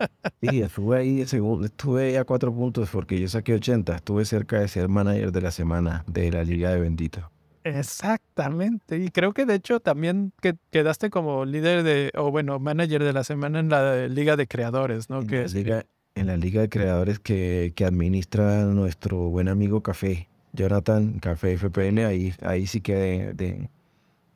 Sí, 0.40 0.60
estuve 0.60 0.98
ahí, 0.98 1.20
estuve 1.20 2.18
a 2.18 2.24
cuatro 2.24 2.52
puntos 2.52 2.90
porque 2.90 3.20
yo 3.20 3.28
saqué 3.28 3.54
80. 3.54 3.94
Estuve 3.94 4.24
cerca 4.24 4.58
de 4.58 4.66
ser 4.66 4.88
manager 4.88 5.30
de 5.30 5.40
la 5.40 5.52
semana 5.52 6.02
de 6.08 6.32
la 6.32 6.42
Liga 6.42 6.70
de 6.70 6.80
Bendito. 6.80 7.30
Exactamente. 7.62 8.98
Y 8.98 9.10
creo 9.10 9.32
que 9.32 9.46
de 9.46 9.54
hecho 9.54 9.78
también 9.78 10.32
que 10.40 10.56
quedaste 10.72 11.08
como 11.08 11.44
líder 11.44 11.84
de, 11.84 12.10
o 12.16 12.32
bueno, 12.32 12.58
manager 12.58 13.04
de 13.04 13.12
la 13.12 13.22
semana 13.22 13.60
en 13.60 13.68
la 13.68 14.08
Liga 14.08 14.34
de 14.34 14.48
Creadores, 14.48 15.08
¿no? 15.08 15.20
En, 15.20 15.28
que 15.28 15.42
la, 15.42 15.46
liga, 15.46 15.86
en 16.16 16.26
la 16.26 16.36
Liga 16.36 16.62
de 16.62 16.68
Creadores 16.68 17.20
que, 17.20 17.72
que 17.76 17.84
administra 17.84 18.64
nuestro 18.64 19.28
buen 19.28 19.46
amigo 19.46 19.84
Café, 19.84 20.28
Jonathan 20.52 21.20
Café 21.20 21.56
FPL, 21.56 22.00
ahí, 22.00 22.34
ahí 22.42 22.66
sí 22.66 22.80
que 22.80 22.96
de 22.96 23.34
de 23.34 23.70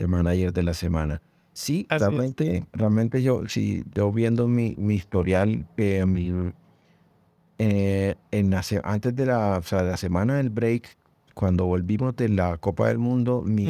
manager 0.07 0.53
de 0.53 0.63
la 0.63 0.75
semana. 0.75 1.23
Sí, 1.53 1.87
realmente, 1.89 2.67
realmente 2.73 3.23
yo, 3.23 3.49
si 3.49 3.83
yo 3.95 4.13
viendo 4.13 4.47
mi, 4.47 4.75
mi 4.77 4.95
historial, 4.95 5.67
eh, 5.79 6.05
eh, 7.59 8.15
en 8.31 8.55
antes 8.85 9.17
de 9.17 9.25
la, 9.25 9.63
la 9.71 9.97
semana 9.97 10.37
del 10.37 10.51
break, 10.51 10.99
cuando 11.33 11.65
volvimos 11.65 12.15
de 12.17 12.29
la 12.29 12.59
Copa 12.59 12.89
del 12.89 12.99
Mundo, 12.99 13.43
mi, 13.43 13.67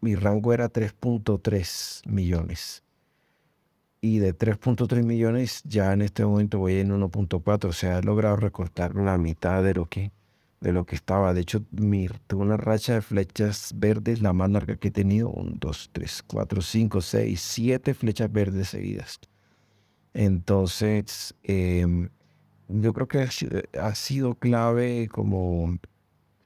mi 0.00 0.14
rango 0.14 0.52
era 0.52 0.72
3.3 0.72 2.08
millones. 2.08 2.82
Y 4.00 4.18
de 4.18 4.36
3.3 4.36 5.02
millones, 5.02 5.62
ya 5.64 5.92
en 5.92 6.02
este 6.02 6.24
momento 6.24 6.58
voy 6.58 6.74
en 6.74 6.90
1.4. 6.90 7.64
O 7.64 7.72
sea, 7.72 7.98
he 7.98 8.02
logrado 8.02 8.36
recortar 8.36 8.94
la 8.94 9.18
mitad 9.18 9.62
de 9.62 9.74
lo 9.74 9.86
que 9.86 10.12
de 10.60 10.72
lo 10.72 10.86
que 10.86 10.96
estaba. 10.96 11.34
De 11.34 11.42
hecho, 11.42 11.64
mi, 11.70 12.08
tuve 12.26 12.42
una 12.42 12.56
racha 12.56 12.94
de 12.94 13.02
flechas 13.02 13.72
verdes, 13.76 14.22
la 14.22 14.32
más 14.32 14.50
larga 14.50 14.76
que 14.76 14.88
he 14.88 14.90
tenido. 14.90 15.30
Un, 15.30 15.58
dos, 15.58 15.90
tres, 15.92 16.22
cuatro, 16.26 16.62
cinco, 16.62 17.00
seis, 17.00 17.40
siete 17.40 17.94
flechas 17.94 18.32
verdes 18.32 18.68
seguidas. 18.68 19.20
Entonces, 20.14 21.34
em, 21.42 22.08
yo 22.68 22.92
creo 22.94 23.08
que 23.08 23.28
ha 23.78 23.94
sido 23.94 24.34
clave 24.34 25.08
como 25.12 25.78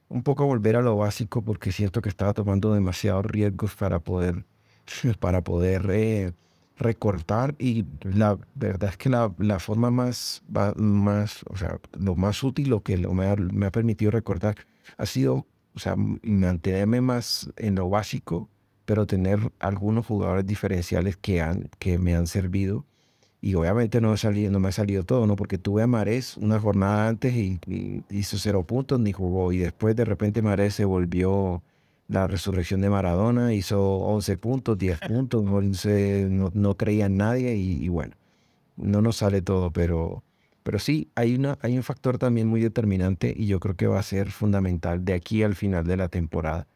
un 0.09 0.23
poco 0.23 0.45
volver 0.45 0.75
a 0.75 0.81
lo 0.81 0.97
básico 0.97 1.41
porque 1.41 1.71
siento 1.71 2.01
que 2.01 2.09
estaba 2.09 2.33
tomando 2.33 2.73
demasiados 2.73 3.25
riesgos 3.25 3.75
para 3.75 3.99
poder, 3.99 4.45
para 5.19 5.41
poder 5.41 5.87
eh, 5.89 6.33
recortar 6.81 7.55
y 7.59 7.85
la 8.03 8.37
verdad 8.55 8.89
es 8.89 8.97
que 8.97 9.09
la, 9.09 9.33
la 9.37 9.59
forma 9.59 9.91
más, 9.91 10.43
más, 10.75 11.43
o 11.49 11.57
sea, 11.57 11.79
lo 11.97 12.15
más 12.15 12.43
útil, 12.43 12.69
lo 12.69 12.81
que 12.81 12.97
me, 12.97 13.27
ha, 13.27 13.35
me 13.35 13.67
ha 13.67 13.71
permitido 13.71 14.11
recortar 14.11 14.55
ha 14.97 15.05
sido, 15.05 15.47
o 15.73 15.79
sea, 15.79 15.95
mantenerme 15.95 17.01
más 17.01 17.51
en 17.57 17.75
lo 17.75 17.89
básico, 17.89 18.49
pero 18.85 19.05
tener 19.07 19.51
algunos 19.59 20.05
jugadores 20.05 20.45
diferenciales 20.45 21.17
que, 21.17 21.41
han, 21.41 21.69
que 21.79 21.97
me 21.97 22.15
han 22.15 22.27
servido. 22.27 22.85
Y 23.43 23.55
obviamente 23.55 24.01
no, 24.01 24.15
salido, 24.17 24.51
no 24.51 24.59
me 24.59 24.69
ha 24.69 24.71
salido 24.71 25.03
todo, 25.03 25.25
¿no? 25.25 25.35
Porque 25.35 25.57
tuve 25.57 25.81
a 25.81 25.87
Marés 25.87 26.37
una 26.37 26.59
jornada 26.59 27.07
antes 27.07 27.33
y, 27.35 27.59
y 27.67 28.03
hizo 28.09 28.37
cero 28.37 28.63
puntos 28.63 28.99
ni 28.99 29.13
jugó. 29.13 29.51
Y 29.51 29.57
después 29.57 29.95
de 29.95 30.05
repente 30.05 30.43
Marés 30.43 30.75
se 30.75 30.85
volvió 30.85 31.63
la 32.11 32.27
resurrección 32.27 32.81
de 32.81 32.89
Maradona, 32.89 33.53
hizo 33.53 33.81
11 33.81 34.37
puntos, 34.37 34.77
10 34.77 34.99
puntos, 35.07 35.43
no, 35.43 36.51
no, 36.53 36.77
creía 36.77 37.05
en 37.05 37.17
nadie 37.17 37.55
y, 37.55 37.87
bueno, 37.87 38.15
no 38.75 39.01
nos 39.01 39.17
sale 39.17 39.41
todo, 39.41 39.71
pero, 39.71 40.21
pero 40.63 40.77
sí, 40.77 41.07
hay, 41.15 41.35
una, 41.35 41.57
hay 41.61 41.77
un 41.77 41.83
factor 41.83 42.17
también 42.17 42.47
muy 42.47 42.59
determinante 42.59 43.33
y 43.35 43.47
yo 43.47 43.61
creo 43.61 43.75
que 43.75 43.87
va 43.87 43.99
a 43.99 44.03
ser 44.03 44.29
fundamental 44.29 45.05
de 45.05 45.13
aquí 45.13 45.41
al 45.41 45.55
final 45.55 45.87
de 45.87 45.97
la 45.97 46.09
temporada. 46.09 46.67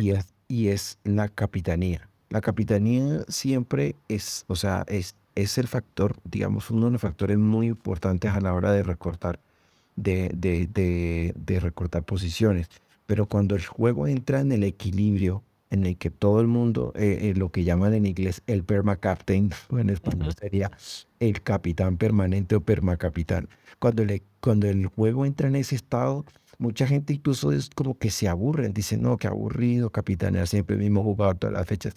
Y 0.00 0.10
es, 0.10 0.26
y 0.48 0.68
es 0.68 0.98
la 1.04 1.28
capitanía. 1.28 2.08
La 2.30 2.40
capitanía 2.40 3.24
siempre 3.28 3.96
es, 4.08 4.44
o 4.46 4.56
sea, 4.56 4.84
es, 4.88 5.14
es 5.34 5.58
el 5.58 5.68
factor, 5.68 6.16
digamos, 6.24 6.70
uno 6.70 6.86
de 6.86 6.92
los 6.92 7.00
factores 7.00 7.36
muy 7.36 7.66
importantes 7.66 8.32
a 8.32 8.40
la 8.40 8.54
hora 8.54 8.72
de 8.72 8.82
recortar, 8.82 9.40
de, 9.96 10.30
de, 10.34 10.66
de, 10.72 11.34
de 11.36 11.60
recortar 11.60 12.02
posiciones. 12.02 12.68
Pero 13.10 13.26
cuando 13.26 13.56
el 13.56 13.66
juego 13.66 14.06
entra 14.06 14.38
en 14.38 14.52
el 14.52 14.62
equilibrio, 14.62 15.42
en 15.70 15.84
el 15.84 15.96
que 15.96 16.10
todo 16.10 16.40
el 16.40 16.46
mundo, 16.46 16.92
eh, 16.94 17.18
eh, 17.22 17.34
lo 17.34 17.50
que 17.50 17.64
llaman 17.64 17.92
en 17.92 18.06
inglés 18.06 18.40
el 18.46 18.62
permacaptain, 18.62 19.50
o 19.68 19.80
en 19.80 19.90
español 19.90 20.32
sería 20.40 20.70
el 21.18 21.42
capitán 21.42 21.96
permanente 21.96 22.54
o 22.54 22.60
permacapitán. 22.60 23.48
Cuando, 23.80 24.04
le, 24.04 24.22
cuando 24.38 24.68
el 24.68 24.86
juego 24.86 25.26
entra 25.26 25.48
en 25.48 25.56
ese 25.56 25.74
estado, 25.74 26.24
mucha 26.58 26.86
gente 26.86 27.12
incluso 27.12 27.50
es 27.50 27.68
como 27.70 27.98
que 27.98 28.12
se 28.12 28.28
aburren, 28.28 28.72
dicen, 28.72 29.02
no, 29.02 29.16
qué 29.16 29.26
aburrido 29.26 29.90
capitanear 29.90 30.46
siempre 30.46 30.76
el 30.76 30.82
mismo 30.82 31.02
jugador 31.02 31.36
todas 31.36 31.54
las 31.54 31.66
fechas. 31.66 31.94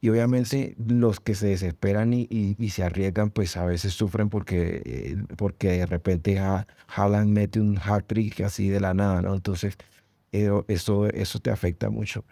Y 0.00 0.08
obviamente 0.08 0.74
los 0.84 1.20
que 1.20 1.36
se 1.36 1.46
desesperan 1.46 2.12
y, 2.12 2.26
y, 2.28 2.70
se 2.70 2.82
arriesgan, 2.82 3.30
pues 3.30 3.56
a 3.56 3.64
veces 3.64 3.92
sufren 3.92 4.30
porque, 4.30 4.82
eh, 4.84 5.16
porque 5.36 5.68
de 5.68 5.86
repente 5.86 6.40
Haaland 6.40 7.30
mete 7.30 7.60
un 7.60 7.78
hat-trick 7.78 8.40
así 8.40 8.68
de 8.68 8.80
la 8.80 8.94
nada, 8.94 9.22
¿no? 9.22 9.32
Entonces 9.32 9.78
eso, 10.68 11.06
eso 11.06 11.38
te 11.40 11.50
afecta 11.50 11.90
mucho. 11.90 12.24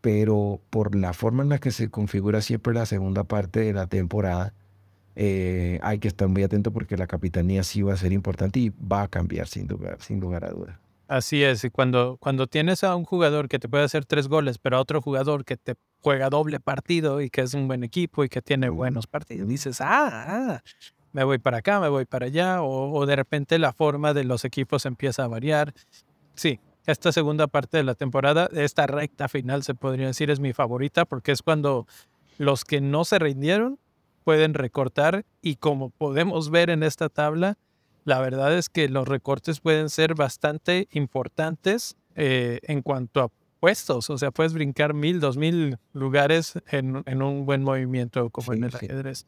Pero 0.00 0.60
por 0.70 0.94
la 0.96 1.12
forma 1.12 1.42
en 1.42 1.48
la 1.48 1.58
que 1.58 1.70
se 1.70 1.88
configura 1.88 2.40
siempre 2.40 2.74
la 2.74 2.86
segunda 2.86 3.24
parte 3.24 3.60
de 3.60 3.72
la 3.72 3.86
temporada, 3.86 4.52
eh, 5.14 5.78
hay 5.82 5.98
que 5.98 6.08
estar 6.08 6.28
muy 6.28 6.42
atento 6.42 6.72
porque 6.72 6.96
la 6.96 7.06
capitanía 7.06 7.62
sí 7.62 7.82
va 7.82 7.92
a 7.92 7.96
ser 7.96 8.12
importante 8.12 8.58
y 8.60 8.70
va 8.70 9.02
a 9.02 9.08
cambiar 9.08 9.46
sin 9.46 9.68
lugar, 9.68 9.98
sin 10.00 10.20
lugar 10.20 10.44
a 10.44 10.50
duda. 10.50 10.80
Así 11.08 11.44
es, 11.44 11.62
y 11.64 11.70
cuando, 11.70 12.16
cuando 12.18 12.46
tienes 12.46 12.84
a 12.84 12.96
un 12.96 13.04
jugador 13.04 13.48
que 13.48 13.58
te 13.58 13.68
puede 13.68 13.84
hacer 13.84 14.06
tres 14.06 14.28
goles, 14.28 14.56
pero 14.56 14.78
a 14.78 14.80
otro 14.80 15.02
jugador 15.02 15.44
que 15.44 15.58
te 15.58 15.74
juega 16.00 16.30
doble 16.30 16.58
partido 16.58 17.20
y 17.20 17.28
que 17.28 17.42
es 17.42 17.52
un 17.52 17.68
buen 17.68 17.84
equipo 17.84 18.24
y 18.24 18.30
que 18.30 18.40
tiene 18.40 18.70
buenos 18.70 19.06
partidos, 19.06 19.46
dices, 19.46 19.82
ah, 19.82 20.24
ah 20.26 20.62
me 21.12 21.24
voy 21.24 21.36
para 21.38 21.58
acá, 21.58 21.80
me 21.80 21.88
voy 21.88 22.06
para 22.06 22.26
allá, 22.26 22.62
o, 22.62 22.92
o 22.92 23.04
de 23.04 23.16
repente 23.16 23.58
la 23.58 23.74
forma 23.74 24.14
de 24.14 24.24
los 24.24 24.46
equipos 24.46 24.86
empieza 24.86 25.24
a 25.24 25.28
variar. 25.28 25.74
Sí, 26.34 26.58
esta 26.86 27.12
segunda 27.12 27.46
parte 27.46 27.76
de 27.76 27.84
la 27.84 27.94
temporada, 27.94 28.48
esta 28.52 28.86
recta 28.86 29.28
final 29.28 29.62
se 29.62 29.74
podría 29.74 30.08
decir 30.08 30.30
es 30.30 30.40
mi 30.40 30.52
favorita 30.52 31.04
porque 31.04 31.32
es 31.32 31.42
cuando 31.42 31.86
los 32.38 32.64
que 32.64 32.80
no 32.80 33.04
se 33.04 33.18
rindieron 33.18 33.78
pueden 34.24 34.54
recortar 34.54 35.24
y 35.40 35.56
como 35.56 35.90
podemos 35.90 36.50
ver 36.50 36.70
en 36.70 36.82
esta 36.82 37.08
tabla, 37.08 37.58
la 38.04 38.20
verdad 38.20 38.56
es 38.56 38.68
que 38.68 38.88
los 38.88 39.06
recortes 39.06 39.60
pueden 39.60 39.88
ser 39.90 40.14
bastante 40.14 40.88
importantes 40.92 41.96
eh, 42.14 42.60
en 42.62 42.82
cuanto 42.82 43.22
a 43.22 43.28
puestos. 43.60 44.10
O 44.10 44.18
sea, 44.18 44.32
puedes 44.32 44.52
brincar 44.52 44.92
mil, 44.92 45.20
dos 45.20 45.36
mil 45.36 45.78
lugares 45.92 46.54
en, 46.68 47.02
en 47.06 47.22
un 47.22 47.46
buen 47.46 47.62
movimiento 47.62 48.28
como 48.30 48.52
en 48.52 48.64
el 48.64 48.74
ajedrez. 48.74 49.26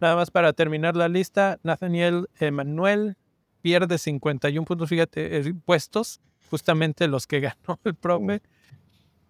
Nada 0.00 0.16
más 0.16 0.30
para 0.30 0.52
terminar 0.52 0.96
la 0.96 1.08
lista, 1.08 1.58
Nathaniel 1.62 2.28
Emanuel 2.38 3.16
pierde 3.62 3.98
51 3.98 4.64
puntos, 4.64 4.88
fíjate, 4.88 5.38
eh, 5.38 5.54
puestos, 5.64 6.20
justamente 6.48 7.08
los 7.08 7.26
que 7.26 7.40
ganó 7.40 7.78
el 7.84 7.94
profe. 7.94 8.42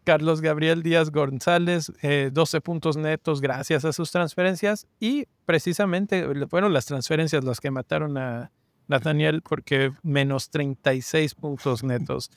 Carlos 0.05 0.41
Gabriel 0.41 0.85
Díaz 0.85 1.11
González, 1.11 1.93
12 2.01 2.57
eh, 2.57 2.61
puntos 2.61 2.97
netos 2.97 3.41
gracias 3.41 3.85
a 3.85 3.93
sus 3.93 4.13
transferencias. 4.13 4.87
Y 5.01 5.27
precisamente 5.45 6.25
fueron 6.49 6.73
las 6.73 6.87
transferencias 6.87 7.43
las 7.43 7.61
que 7.61 7.73
mataron 7.73 8.17
a 8.17 8.53
Nathaniel 8.87 9.43
porque 9.43 9.93
menos 10.05 10.51
36 10.51 11.35
puntos 11.35 11.83
netos. 11.83 12.31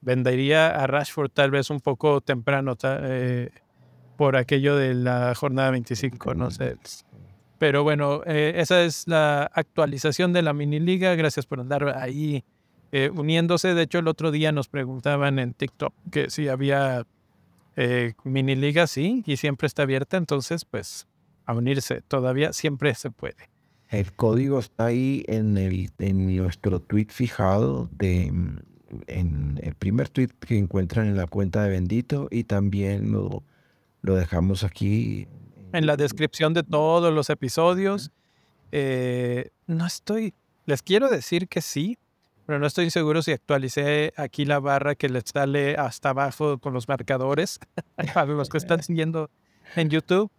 Vendería 0.00 0.68
a 0.68 0.86
Rashford 0.86 1.30
tal 1.30 1.50
vez 1.50 1.70
un 1.70 1.80
poco 1.80 2.20
temprano 2.20 2.76
eh, 2.82 3.50
por 4.16 4.36
aquello 4.36 4.76
de 4.76 4.94
la 4.94 5.34
jornada 5.34 5.72
25, 5.72 6.34
no 6.34 6.52
sé. 6.52 6.76
Pero 7.58 7.82
bueno, 7.82 8.22
eh, 8.26 8.54
esa 8.56 8.82
es 8.82 9.06
la 9.08 9.50
actualización 9.52 10.32
de 10.32 10.42
la 10.42 10.52
mini 10.52 10.80
liga. 10.80 11.14
Gracias 11.16 11.46
por 11.46 11.60
andar 11.60 11.98
ahí 11.98 12.44
eh, 12.92 13.10
uniéndose. 13.14 13.74
De 13.74 13.82
hecho, 13.82 13.98
el 13.98 14.08
otro 14.08 14.30
día 14.30 14.52
nos 14.52 14.68
preguntaban 14.68 15.38
en 15.38 15.54
TikTok 15.54 15.92
que 16.10 16.30
si 16.30 16.48
había 16.48 17.06
eh, 17.76 18.14
mini 18.24 18.56
liga, 18.56 18.86
sí, 18.86 19.22
y 19.26 19.36
siempre 19.36 19.66
está 19.66 19.82
abierta. 19.82 20.16
Entonces, 20.16 20.64
pues, 20.64 21.06
a 21.46 21.54
unirse 21.54 22.02
todavía 22.02 22.52
siempre 22.52 22.94
se 22.94 23.10
puede. 23.10 23.50
El 23.88 24.12
código 24.12 24.58
está 24.58 24.86
ahí 24.86 25.24
en, 25.26 25.58
el, 25.58 25.90
en 25.98 26.36
nuestro 26.36 26.80
tweet 26.80 27.08
fijado 27.10 27.88
de 27.92 28.32
en 29.06 29.60
el 29.62 29.74
primer 29.76 30.08
tweet 30.08 30.30
que 30.40 30.58
encuentran 30.58 31.06
en 31.06 31.16
la 31.16 31.28
cuenta 31.28 31.62
de 31.62 31.70
Bendito 31.70 32.26
y 32.28 32.42
también 32.42 33.12
lo, 33.12 33.44
lo 34.02 34.16
dejamos 34.16 34.64
aquí 34.64 35.28
en 35.72 35.86
la 35.86 35.96
descripción 35.96 36.54
de 36.54 36.62
todos 36.62 37.12
los 37.12 37.30
episodios. 37.30 38.10
Eh, 38.72 39.50
no 39.66 39.86
estoy, 39.86 40.34
les 40.66 40.82
quiero 40.82 41.08
decir 41.08 41.48
que 41.48 41.60
sí, 41.60 41.98
pero 42.50 42.58
no 42.58 42.66
estoy 42.66 42.90
seguro 42.90 43.22
si 43.22 43.30
actualicé 43.30 44.12
aquí 44.16 44.44
la 44.44 44.58
barra 44.58 44.96
que 44.96 45.08
les 45.08 45.22
sale 45.32 45.76
hasta 45.76 46.08
abajo 46.08 46.58
con 46.58 46.72
los 46.74 46.88
marcadores 46.88 47.60
para 48.12 48.26
los 48.26 48.48
que 48.48 48.58
están 48.58 48.82
siguiendo 48.82 49.30
en 49.76 49.88
YouTube, 49.88 50.32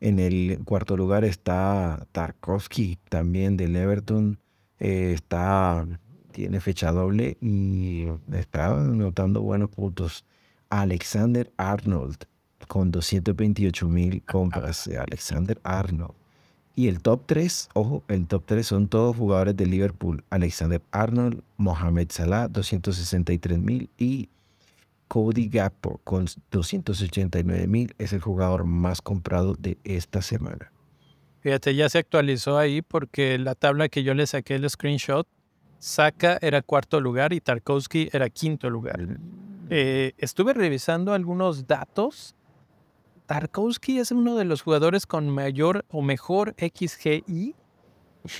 En 0.00 0.18
el 0.18 0.58
cuarto 0.64 0.96
lugar 0.96 1.24
está 1.24 2.06
Tarkovsky, 2.12 2.98
también 3.08 3.58
del 3.58 3.76
Everton. 3.76 4.38
Eh, 4.78 5.12
está, 5.14 5.86
tiene 6.40 6.58
fecha 6.58 6.90
doble 6.90 7.36
y 7.42 8.06
está 8.32 8.68
anotando 8.68 9.42
buenos 9.42 9.68
puntos. 9.68 10.24
Alexander 10.70 11.52
Arnold, 11.58 12.24
con 12.66 12.90
228 12.90 13.86
mil 13.86 14.22
compras. 14.22 14.88
Alexander 14.88 15.60
Arnold. 15.64 16.14
Y 16.74 16.88
el 16.88 17.02
top 17.02 17.24
3, 17.26 17.68
ojo, 17.74 18.02
el 18.08 18.26
top 18.26 18.44
3 18.46 18.66
son 18.66 18.88
todos 18.88 19.14
jugadores 19.18 19.54
de 19.54 19.66
Liverpool. 19.66 20.24
Alexander 20.30 20.80
Arnold, 20.92 21.42
Mohamed 21.58 22.06
Salah, 22.10 22.48
263 22.48 23.58
mil 23.58 23.90
y 23.98 24.30
Cody 25.08 25.46
Gappo 25.50 26.00
con 26.04 26.24
289 26.52 27.66
mil 27.66 27.94
es 27.98 28.14
el 28.14 28.20
jugador 28.20 28.64
más 28.64 29.02
comprado 29.02 29.56
de 29.56 29.76
esta 29.84 30.22
semana. 30.22 30.72
Fíjate, 31.40 31.74
ya 31.74 31.90
se 31.90 31.98
actualizó 31.98 32.56
ahí 32.56 32.80
porque 32.80 33.36
la 33.36 33.54
tabla 33.54 33.90
que 33.90 34.04
yo 34.04 34.14
le 34.14 34.26
saqué 34.26 34.54
el 34.54 34.70
screenshot, 34.70 35.28
Saka 35.80 36.38
era 36.42 36.60
cuarto 36.60 37.00
lugar 37.00 37.32
y 37.32 37.40
Tarkovsky 37.40 38.10
era 38.12 38.28
quinto 38.28 38.68
lugar. 38.68 39.00
Eh, 39.70 40.12
estuve 40.18 40.52
revisando 40.52 41.14
algunos 41.14 41.66
datos. 41.66 42.36
Tarkovsky 43.24 43.98
es 43.98 44.12
uno 44.12 44.36
de 44.36 44.44
los 44.44 44.60
jugadores 44.60 45.06
con 45.06 45.30
mayor 45.30 45.86
o 45.88 46.02
mejor 46.02 46.54
XGI 46.58 47.54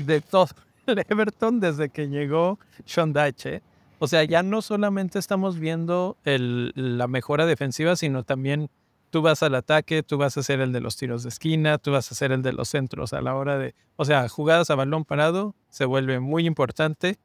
de 0.00 0.20
todo 0.20 0.48
el 0.86 0.98
Everton 1.08 1.60
desde 1.60 1.88
que 1.88 2.08
llegó 2.08 2.58
Sean 2.84 3.14
Dyche. 3.14 3.62
O 3.98 4.06
sea, 4.06 4.22
ya 4.24 4.42
no 4.42 4.60
solamente 4.60 5.18
estamos 5.18 5.58
viendo 5.58 6.18
la 6.24 7.06
mejora 7.06 7.46
defensiva, 7.46 7.96
sino 7.96 8.22
también 8.22 8.70
tú 9.08 9.22
vas 9.22 9.42
al 9.42 9.54
ataque, 9.54 10.02
tú 10.02 10.18
vas 10.18 10.36
a 10.36 10.42
ser 10.42 10.60
el 10.60 10.72
de 10.72 10.80
los 10.80 10.96
tiros 10.96 11.22
de 11.22 11.30
esquina, 11.30 11.78
tú 11.78 11.92
vas 11.92 12.12
a 12.12 12.14
ser 12.14 12.32
el 12.32 12.42
de 12.42 12.52
los 12.52 12.68
centros 12.68 13.12
a 13.14 13.22
la 13.22 13.34
hora 13.34 13.58
de, 13.58 13.74
o 13.96 14.04
sea, 14.04 14.28
jugadas 14.28 14.70
a 14.70 14.74
balón 14.74 15.04
parado 15.04 15.54
se 15.68 15.84
vuelve 15.84 16.20
muy 16.20 16.46
importante 16.46 17.18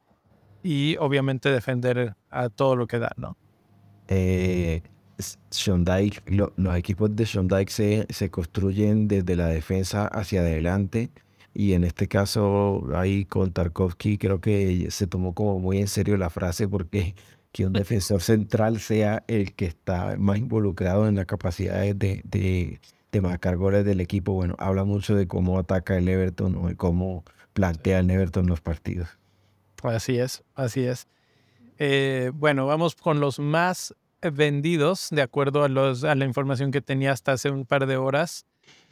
y 0.66 0.96
obviamente 0.98 1.50
defender 1.50 2.16
a 2.28 2.48
todo 2.48 2.74
lo 2.74 2.88
que 2.88 2.98
da, 2.98 3.12
¿no? 3.16 3.36
Eh, 4.08 4.82
los 6.26 6.76
equipos 6.76 7.14
de 7.14 7.24
Shondike 7.24 7.70
se, 7.70 8.06
se 8.10 8.30
construyen 8.30 9.08
desde 9.08 9.36
la 9.36 9.46
defensa 9.46 10.06
hacia 10.08 10.40
adelante 10.40 11.10
y 11.54 11.72
en 11.72 11.84
este 11.84 12.06
caso, 12.06 12.86
ahí 12.94 13.24
con 13.24 13.52
Tarkovsky, 13.52 14.18
creo 14.18 14.42
que 14.42 14.88
se 14.90 15.06
tomó 15.06 15.34
como 15.34 15.58
muy 15.58 15.78
en 15.78 15.88
serio 15.88 16.18
la 16.18 16.28
frase 16.28 16.68
porque 16.68 17.14
que 17.52 17.64
un 17.64 17.72
defensor 17.72 18.20
central 18.20 18.80
sea 18.80 19.24
el 19.28 19.54
que 19.54 19.64
está 19.64 20.16
más 20.18 20.36
involucrado 20.36 21.08
en 21.08 21.14
la 21.14 21.24
capacidad 21.24 21.80
de, 21.80 22.22
de, 22.24 22.80
marcar 23.22 23.56
goles 23.56 23.86
del 23.86 24.02
equipo. 24.02 24.34
Bueno, 24.34 24.56
habla 24.58 24.84
mucho 24.84 25.14
de 25.14 25.26
cómo 25.26 25.58
ataca 25.58 25.96
el 25.96 26.06
Everton 26.06 26.54
o 26.56 26.68
de 26.68 26.76
cómo 26.76 27.24
plantea 27.54 28.00
el 28.00 28.10
Everton 28.10 28.46
los 28.46 28.60
partidos. 28.60 29.08
Así 29.82 30.18
es, 30.18 30.42
así 30.54 30.84
es. 30.84 31.06
Eh, 31.78 32.30
bueno, 32.34 32.66
vamos 32.66 32.94
con 32.94 33.20
los 33.20 33.38
más 33.38 33.94
vendidos, 34.20 35.08
de 35.10 35.22
acuerdo 35.22 35.62
a, 35.64 35.68
los, 35.68 36.02
la 36.02 36.24
información 36.24 36.70
que 36.70 36.80
tenía 36.80 37.12
hasta 37.12 37.32
hace 37.32 37.50
un 37.50 37.66
par 37.66 37.86
de 37.86 37.96
horas. 37.96 38.46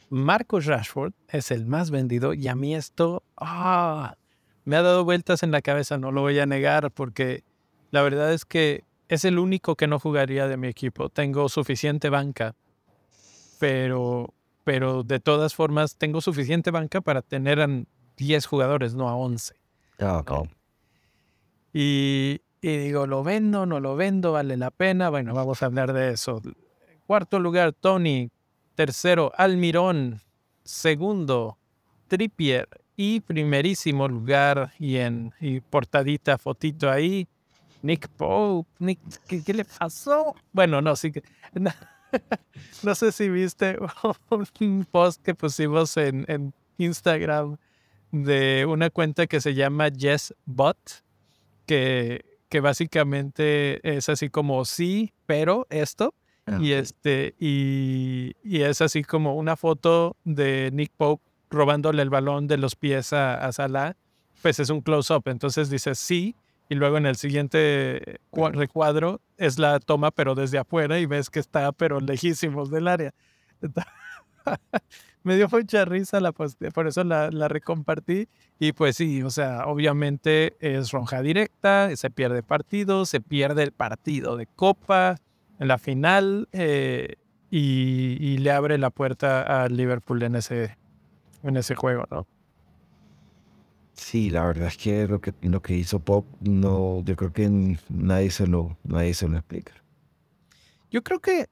Marcus 0.09 0.65
Rashford 0.65 1.13
es 1.29 1.51
el 1.51 1.65
más 1.65 1.89
vendido 1.89 2.33
y 2.33 2.47
a 2.47 2.55
mí 2.55 2.75
esto 2.75 3.23
ah, 3.37 4.15
me 4.63 4.75
ha 4.75 4.81
dado 4.81 5.03
vueltas 5.03 5.41
en 5.43 5.51
la 5.51 5.61
cabeza, 5.61 5.97
no 5.97 6.11
lo 6.11 6.21
voy 6.21 6.39
a 6.39 6.45
negar, 6.45 6.91
porque 6.91 7.43
la 7.91 8.01
verdad 8.03 8.31
es 8.31 8.45
que 8.45 8.83
es 9.09 9.25
el 9.25 9.39
único 9.39 9.75
que 9.75 9.87
no 9.87 9.99
jugaría 9.99 10.47
de 10.47 10.57
mi 10.57 10.67
equipo. 10.67 11.09
Tengo 11.09 11.49
suficiente 11.49 12.09
banca, 12.09 12.55
pero, 13.59 14.33
pero 14.63 15.03
de 15.03 15.19
todas 15.19 15.55
formas 15.55 15.95
tengo 15.95 16.21
suficiente 16.21 16.71
banca 16.71 17.01
para 17.01 17.21
tener 17.21 17.61
a 17.61 17.67
10 18.17 18.45
jugadores, 18.45 18.93
no 18.95 19.09
a 19.09 19.15
11. 19.15 19.55
Ah, 19.99 20.23
y, 21.77 22.39
digo, 22.61 23.05
¿lo 23.05 23.21
vendo? 23.21 23.65
¿No 23.65 23.81
lo 23.81 23.97
vendo? 23.97 24.31
¿Vale 24.31 24.55
la 24.55 24.71
pena? 24.71 25.09
Bueno, 25.09 25.33
vamos 25.33 25.61
a 25.61 25.65
hablar 25.65 25.91
de 25.91 26.13
eso. 26.13 26.41
Cuarto 27.05 27.37
lugar, 27.37 27.73
Tony, 27.73 28.31
Tercero, 28.75 29.33
Almirón. 29.35 30.21
Segundo, 30.63 31.57
Trippier. 32.07 32.69
Y 32.95 33.19
primerísimo 33.19 34.07
lugar 34.07 34.71
y 34.79 34.95
en 34.95 35.33
portadita, 35.69 36.37
fotito 36.37 36.89
ahí, 36.89 37.27
Nick 37.81 38.07
Pope. 38.07 38.69
Nick, 38.79 38.99
¿qué, 39.27 39.53
le 39.53 39.65
pasó? 39.65 40.33
Bueno, 40.53 40.81
no, 40.81 40.95
sí 40.95 41.11
que... 41.11 41.23
No, 42.83 42.95
sé 42.95 43.11
si 43.11 43.27
viste 43.27 43.77
un 44.61 44.85
post 44.85 45.21
que 45.21 45.35
pusimos 45.35 45.97
en, 45.97 46.23
en 46.29 46.53
Instagram 46.77 47.57
de 48.13 48.65
una 48.65 48.89
cuenta 48.89 49.27
que 49.27 49.41
se 49.41 49.53
llama 49.53 49.89
YesBot, 49.89 51.03
que, 51.65 52.39
que 52.49 52.59
básicamente 52.59 53.97
es 53.97 54.09
así 54.09 54.29
como 54.29 54.65
sí, 54.65 55.13
pero 55.25 55.67
esto. 55.69 56.13
Ah, 56.47 56.59
y 56.61 56.73
este, 56.73 57.35
y, 57.39 58.35
es 58.43 58.81
así 58.81 59.03
como 59.03 59.35
una 59.35 59.55
foto 59.55 60.15
de 60.23 60.69
Nick 60.71 60.91
Pope 60.95 61.23
robándole 61.49 62.01
el 62.01 62.09
balón 62.09 62.47
de 62.47 62.57
los 62.57 62.75
pies 62.75 63.13
a, 63.13 63.35
a 63.35 63.51
Salah, 63.51 63.95
pues 64.41 64.59
es 64.59 64.69
un 64.69 64.81
close-up. 64.81 65.23
Entonces 65.25 65.69
dice 65.69 65.95
sí, 65.95 66.35
y 66.69 66.75
luego 66.75 66.97
en 66.97 67.05
el 67.05 67.15
siguiente 67.15 68.19
recuadro 68.31 69.21
es 69.37 69.59
la 69.59 69.79
toma 69.79 70.11
pero 70.11 70.35
desde 70.35 70.57
afuera 70.57 70.99
y 70.99 71.05
ves 71.05 71.29
que 71.29 71.39
está 71.39 71.71
pero 71.71 71.99
lejísimos 71.99 72.71
del 72.71 72.87
área. 72.87 73.13
me 75.25 75.35
dio 75.35 75.49
mucha 75.51 75.85
risa, 75.85 76.19
la 76.19 76.31
por 76.31 76.87
eso 76.87 77.03
la, 77.03 77.31
la, 77.31 77.47
recompartí. 77.47 78.27
Y 78.59 78.71
pues 78.71 78.95
sí, 78.95 79.23
o 79.23 79.29
sea, 79.29 79.65
obviamente 79.65 80.55
es 80.59 80.91
roja 80.91 81.21
directa, 81.21 81.93
se 81.95 82.09
pierde 82.09 82.43
partido, 82.43 83.05
se 83.05 83.21
pierde 83.21 83.63
el 83.63 83.71
partido 83.71 84.37
de 84.37 84.45
Copa 84.45 85.17
en 85.59 85.67
la 85.67 85.77
final 85.77 86.47
eh, 86.51 87.15
y, 87.49 88.17
y, 88.19 88.37
le 88.37 88.51
abre 88.51 88.77
la 88.77 88.91
puerta 88.91 89.63
al 89.63 89.75
Liverpool 89.75 90.21
en 90.23 90.35
ese, 90.35 90.77
en 91.43 91.57
ese 91.57 91.75
juego, 91.75 92.05
¿no? 92.11 92.27
Sí, 93.93 94.29
la 94.29 94.45
verdad 94.45 94.67
es 94.67 94.77
que 94.77 95.07
lo 95.07 95.21
que, 95.21 95.33
lo 95.41 95.61
que 95.61 95.75
hizo 95.75 95.99
Pop, 95.99 96.25
no, 96.41 97.01
yo 97.03 97.15
creo 97.15 97.31
que 97.31 97.77
nadie 97.89 98.29
se 98.29 98.45
lo, 98.45 98.77
nadie 98.83 99.13
se 99.13 99.27
lo 99.27 99.37
explica. 99.37 99.71
Yo 100.91 101.01
creo 101.01 101.19
que 101.19 101.47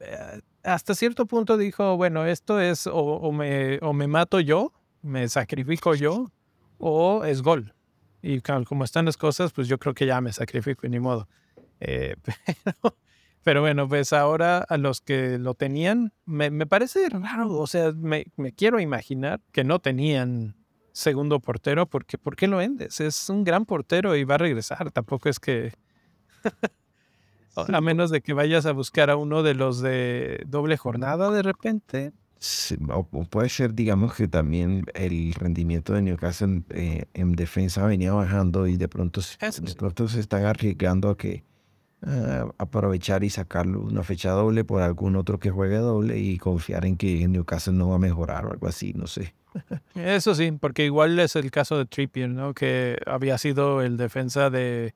eh, 0.00 0.40
hasta 0.68 0.94
cierto 0.94 1.26
punto 1.26 1.56
dijo, 1.56 1.96
bueno, 1.96 2.26
esto 2.26 2.60
es 2.60 2.86
o, 2.86 3.32
me, 3.32 3.78
o 3.80 3.92
me 3.92 4.06
mato 4.06 4.40
yo, 4.40 4.72
me 5.02 5.28
sacrifico 5.28 5.94
yo, 5.94 6.30
o 6.78 7.24
es 7.24 7.42
gol. 7.42 7.74
Y 8.20 8.40
como 8.40 8.84
están 8.84 9.06
las 9.06 9.16
cosas, 9.16 9.52
pues 9.52 9.68
yo 9.68 9.78
creo 9.78 9.94
que 9.94 10.06
ya 10.06 10.20
me 10.20 10.32
sacrifico 10.32 10.86
ni 10.88 11.00
modo. 11.00 11.28
Eh, 11.80 12.16
pero, 13.42 13.62
bueno, 13.62 13.88
pues 13.88 14.12
ahora 14.12 14.58
a 14.58 14.76
los 14.76 15.00
que 15.00 15.38
lo 15.38 15.54
tenían, 15.54 16.12
me, 16.26 16.50
me 16.50 16.66
parece 16.66 17.08
raro, 17.08 17.56
o 17.58 17.66
sea, 17.66 17.92
me, 17.92 18.26
me, 18.36 18.52
quiero 18.52 18.80
imaginar 18.80 19.40
que 19.52 19.64
no 19.64 19.78
tenían 19.78 20.56
segundo 20.92 21.40
portero, 21.40 21.86
porque 21.86 22.18
¿por 22.18 22.36
qué 22.36 22.46
lo 22.46 22.58
vendes? 22.58 23.00
Es 23.00 23.30
un 23.30 23.44
gran 23.44 23.64
portero 23.64 24.16
y 24.16 24.24
va 24.24 24.34
a 24.34 24.38
regresar, 24.38 24.90
tampoco 24.90 25.28
es 25.28 25.40
que... 25.40 25.72
a 27.66 27.80
menos 27.80 28.10
de 28.10 28.20
que 28.20 28.32
vayas 28.32 28.66
a 28.66 28.72
buscar 28.72 29.10
a 29.10 29.16
uno 29.16 29.42
de 29.42 29.54
los 29.54 29.80
de 29.80 30.44
doble 30.46 30.76
jornada 30.76 31.30
de 31.30 31.42
repente. 31.42 32.12
o 32.88 33.04
puede 33.24 33.48
ser, 33.48 33.74
digamos, 33.74 34.14
que 34.14 34.28
también 34.28 34.84
el 34.94 35.34
rendimiento 35.34 35.92
de 35.92 36.02
Newcastle 36.02 36.62
eh, 36.70 37.04
en 37.14 37.32
defensa 37.32 37.86
venía 37.86 38.12
bajando 38.12 38.66
y 38.66 38.76
de 38.76 38.88
pronto, 38.88 39.20
de 39.20 39.74
pronto 39.74 40.08
se 40.08 40.20
están 40.20 40.44
arriesgando 40.44 41.10
a 41.10 41.16
que 41.16 41.44
aprovechar 42.58 43.24
y 43.24 43.30
sacarlo 43.30 43.80
una 43.80 44.04
fecha 44.04 44.30
doble 44.30 44.64
por 44.64 44.82
algún 44.82 45.16
otro 45.16 45.40
que 45.40 45.50
juegue 45.50 45.78
doble 45.78 46.18
y 46.18 46.38
confiar 46.38 46.84
en 46.84 46.96
que 46.96 47.26
Newcastle 47.26 47.72
no 47.72 47.88
va 47.88 47.96
a 47.96 47.98
mejorar 47.98 48.46
o 48.46 48.52
algo 48.52 48.68
así, 48.68 48.92
no 48.94 49.06
sé. 49.06 49.34
Eso 49.94 50.34
sí, 50.34 50.52
porque 50.52 50.84
igual 50.84 51.18
es 51.18 51.34
el 51.34 51.50
caso 51.50 51.76
de 51.76 51.86
Trippier, 51.86 52.28
¿no? 52.28 52.54
Que 52.54 52.98
había 53.06 53.36
sido 53.38 53.82
el 53.82 53.96
defensa 53.96 54.50
de, 54.50 54.94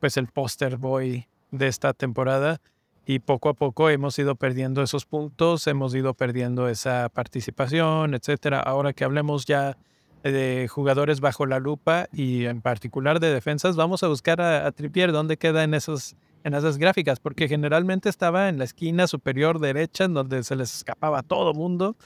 pues, 0.00 0.16
el 0.16 0.28
poster 0.28 0.78
boy 0.78 1.26
de 1.50 1.68
esta 1.68 1.92
temporada 1.92 2.60
y 3.06 3.20
poco 3.20 3.48
a 3.48 3.54
poco 3.54 3.88
hemos 3.88 4.18
ido 4.18 4.34
perdiendo 4.34 4.82
esos 4.82 5.06
puntos, 5.06 5.66
hemos 5.66 5.94
ido 5.94 6.12
perdiendo 6.12 6.68
esa 6.68 7.08
participación, 7.08 8.14
etcétera. 8.14 8.60
Ahora 8.60 8.92
que 8.92 9.04
hablemos 9.04 9.46
ya 9.46 9.78
de 10.22 10.68
jugadores 10.68 11.20
bajo 11.20 11.46
la 11.46 11.58
lupa 11.58 12.08
y 12.12 12.44
en 12.44 12.60
particular 12.60 13.18
de 13.18 13.32
defensas, 13.32 13.76
vamos 13.76 14.02
a 14.02 14.08
buscar 14.08 14.42
a, 14.42 14.70
Trippier 14.72 15.12
dónde 15.12 15.38
queda 15.38 15.64
en 15.64 15.72
esos 15.74 16.16
en 16.44 16.54
esas 16.54 16.78
gráficas, 16.78 17.18
porque 17.18 17.48
generalmente 17.48 18.08
estaba 18.08 18.48
en 18.48 18.58
la 18.58 18.64
esquina 18.64 19.06
superior 19.06 19.58
derecha 19.58 20.04
en 20.04 20.14
donde 20.14 20.44
se 20.44 20.54
les 20.54 20.74
escapaba 20.74 21.20
a 21.20 21.22
todo 21.22 21.52
mundo 21.52 21.96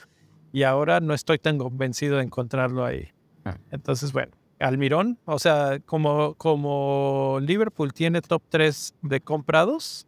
y 0.51 0.63
ahora 0.63 0.99
no 1.01 1.13
estoy 1.13 1.37
tan 1.37 1.57
convencido 1.57 2.17
de 2.17 2.23
encontrarlo 2.23 2.83
ahí. 2.83 3.09
Ah. 3.45 3.57
Entonces, 3.71 4.11
bueno, 4.11 4.31
Almirón, 4.63 5.19
o 5.25 5.39
sea, 5.39 5.79
como, 5.85 6.35
como 6.35 7.39
Liverpool 7.41 7.93
tiene 7.93 8.21
top 8.21 8.41
3 8.49 8.95
de 9.01 9.21
comprados, 9.21 10.07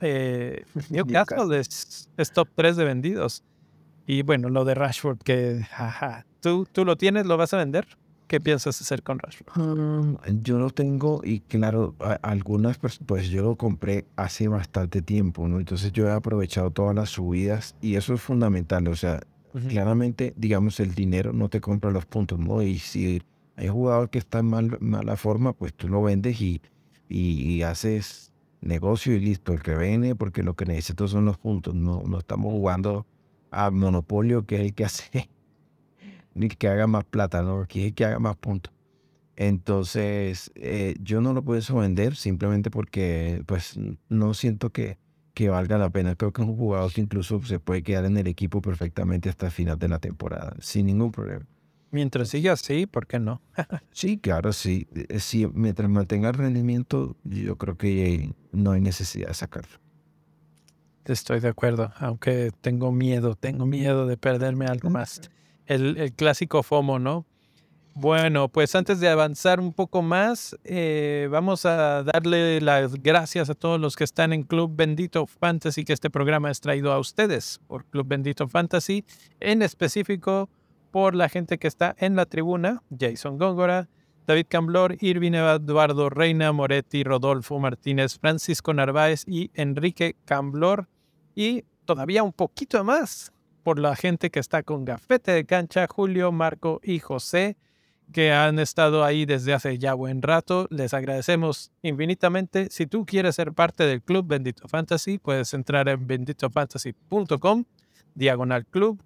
eh, 0.00 0.64
Newcastle 0.90 1.58
es, 1.58 2.08
es, 2.16 2.32
top 2.32 2.48
3 2.54 2.76
de 2.76 2.84
vendidos. 2.84 3.42
Y 4.06 4.22
bueno, 4.22 4.48
lo 4.48 4.64
de 4.64 4.74
Rashford, 4.74 5.18
que 5.18 5.64
¿tú, 6.40 6.66
tú 6.70 6.84
lo 6.84 6.96
tienes, 6.96 7.24
lo 7.26 7.36
vas 7.36 7.54
a 7.54 7.58
vender. 7.58 7.86
¿Qué 8.26 8.40
piensas 8.40 8.80
hacer 8.80 9.02
con 9.02 9.18
Rashford? 9.18 9.58
Um, 9.58 10.16
yo 10.42 10.58
lo 10.58 10.70
tengo 10.70 11.20
y 11.22 11.40
claro, 11.40 11.94
algunas 12.22 12.78
pues 12.78 13.28
yo 13.28 13.42
lo 13.42 13.56
compré 13.56 14.06
hace 14.16 14.48
bastante 14.48 15.02
tiempo, 15.02 15.46
¿no? 15.48 15.58
Entonces 15.58 15.92
yo 15.92 16.08
he 16.08 16.12
aprovechado 16.12 16.70
todas 16.70 16.94
las 16.94 17.10
subidas 17.10 17.76
y 17.82 17.96
eso 17.96 18.14
es 18.14 18.22
fundamental, 18.22 18.88
o 18.88 18.96
sea, 18.96 19.20
claramente, 19.68 20.32
digamos, 20.36 20.80
el 20.80 20.94
dinero 20.94 21.32
no 21.32 21.50
te 21.50 21.60
compra 21.60 21.90
los 21.90 22.06
puntos, 22.06 22.38
¿no? 22.38 22.62
Y 22.62 22.78
si 22.78 23.22
hay 23.56 23.68
jugador 23.68 24.10
que 24.10 24.18
está 24.18 24.38
en 24.38 24.46
mal, 24.46 24.78
mala 24.80 25.16
forma, 25.16 25.52
pues 25.52 25.74
tú 25.74 25.88
lo 25.88 26.02
vendes 26.02 26.40
y, 26.40 26.60
haces 27.62 28.32
negocio 28.60 29.14
y 29.14 29.20
listo, 29.20 29.52
el 29.52 29.62
que 29.62 29.76
viene, 29.76 30.14
porque 30.14 30.42
lo 30.42 30.54
que 30.54 30.64
necesito 30.64 31.08
son 31.08 31.24
los 31.26 31.38
puntos. 31.38 31.74
No, 31.74 32.02
estamos 32.18 32.52
jugando 32.52 33.06
a 33.50 33.70
monopolio, 33.70 34.46
que 34.46 34.56
es 34.56 34.60
el 34.62 34.74
que 34.74 34.84
hace, 34.84 35.28
ni 36.34 36.48
que 36.48 36.68
haga 36.68 36.86
más 36.86 37.04
plata, 37.04 37.42
¿no? 37.42 37.66
Que 37.66 37.80
es 37.80 37.86
el 37.88 37.94
que 37.94 38.04
haga 38.04 38.18
más 38.18 38.36
puntos. 38.36 38.72
Entonces, 39.36 40.52
eh, 40.54 40.94
yo 41.00 41.20
no 41.20 41.32
lo 41.32 41.42
puedo 41.42 41.76
vender 41.76 42.16
simplemente 42.16 42.70
porque, 42.70 43.42
pues, 43.46 43.78
no 44.08 44.34
siento 44.34 44.70
que, 44.70 44.98
que 45.34 45.48
valga 45.48 45.78
la 45.78 45.90
pena. 45.90 46.14
Creo 46.14 46.32
que 46.32 46.42
es 46.42 46.48
un 46.48 46.56
jugador 46.56 46.92
que 46.92 47.00
incluso 47.00 47.42
se 47.42 47.58
puede 47.58 47.82
quedar 47.82 48.04
en 48.04 48.16
el 48.16 48.26
equipo 48.26 48.60
perfectamente 48.62 49.28
hasta 49.28 49.46
el 49.46 49.52
final 49.52 49.78
de 49.78 49.88
la 49.88 49.98
temporada, 49.98 50.54
sin 50.60 50.86
ningún 50.86 51.12
problema. 51.12 51.46
Mientras 51.92 52.30
siga 52.30 52.54
así, 52.54 52.86
¿por 52.86 53.06
qué 53.06 53.18
no? 53.18 53.42
sí, 53.92 54.16
claro, 54.16 54.54
sí. 54.54 54.88
Eh, 54.94 55.20
sí. 55.20 55.46
Mientras 55.52 55.90
mantenga 55.90 56.30
el 56.30 56.34
rendimiento, 56.34 57.16
yo 57.22 57.58
creo 57.58 57.76
que 57.76 58.32
no 58.50 58.72
hay 58.72 58.80
necesidad 58.80 59.28
de 59.28 59.34
sacarlo. 59.34 59.78
Estoy 61.04 61.40
de 61.40 61.48
acuerdo, 61.48 61.92
aunque 61.98 62.50
tengo 62.62 62.92
miedo, 62.92 63.34
tengo 63.34 63.66
miedo 63.66 64.06
de 64.06 64.16
perderme 64.16 64.64
algo 64.64 64.88
más. 64.88 65.20
El, 65.66 66.14
clásico 66.14 66.62
FOMO, 66.62 66.98
¿no? 66.98 67.26
Bueno, 67.94 68.48
pues 68.48 68.74
antes 68.74 69.00
de 69.00 69.10
avanzar 69.10 69.60
un 69.60 69.74
poco 69.74 70.00
más, 70.00 70.56
eh, 70.64 71.28
vamos 71.30 71.66
a 71.66 72.04
darle 72.04 72.62
las 72.62 72.94
gracias 72.94 73.50
a 73.50 73.54
todos 73.54 73.78
los 73.78 73.96
que 73.96 74.04
están 74.04 74.32
en 74.32 74.44
Club 74.44 74.72
Bendito 74.74 75.26
Fantasy, 75.26 75.84
que 75.84 75.92
este 75.92 76.08
programa 76.08 76.50
es 76.50 76.62
traído 76.62 76.90
a 76.90 76.98
ustedes 76.98 77.60
por 77.66 77.84
Club 77.84 78.06
Bendito 78.08 78.48
Fantasy, 78.48 79.04
en 79.40 79.60
específico 79.60 80.48
por 80.92 81.16
la 81.16 81.28
gente 81.28 81.58
que 81.58 81.66
está 81.66 81.96
en 81.98 82.14
la 82.14 82.26
tribuna, 82.26 82.82
Jason 82.96 83.38
Góngora, 83.38 83.88
David 84.26 84.46
Camblor, 84.48 84.96
Irvine 85.00 85.38
Eduardo 85.38 86.08
Reina, 86.08 86.52
Moretti, 86.52 87.02
Rodolfo 87.02 87.58
Martínez, 87.58 88.18
Francisco 88.20 88.72
Narváez 88.72 89.24
y 89.26 89.50
Enrique 89.54 90.14
Camblor. 90.24 90.88
Y 91.34 91.64
todavía 91.86 92.22
un 92.22 92.32
poquito 92.32 92.84
más 92.84 93.32
por 93.64 93.78
la 93.78 93.96
gente 93.96 94.30
que 94.30 94.38
está 94.38 94.62
con 94.62 94.84
Gafete 94.84 95.32
de 95.32 95.44
Cancha, 95.44 95.86
Julio, 95.88 96.30
Marco 96.30 96.80
y 96.84 96.98
José, 96.98 97.56
que 98.12 98.32
han 98.32 98.58
estado 98.58 99.02
ahí 99.02 99.24
desde 99.24 99.54
hace 99.54 99.78
ya 99.78 99.94
buen 99.94 100.20
rato. 100.20 100.68
Les 100.70 100.92
agradecemos 100.94 101.72
infinitamente. 101.80 102.68
Si 102.70 102.86
tú 102.86 103.06
quieres 103.06 103.36
ser 103.36 103.52
parte 103.52 103.84
del 103.84 104.02
club 104.02 104.26
Bendito 104.26 104.68
Fantasy, 104.68 105.18
puedes 105.18 105.54
entrar 105.54 105.88
en 105.88 106.06
benditofantasy.com, 106.06 107.64
diagonal 108.14 108.66
club, 108.66 109.02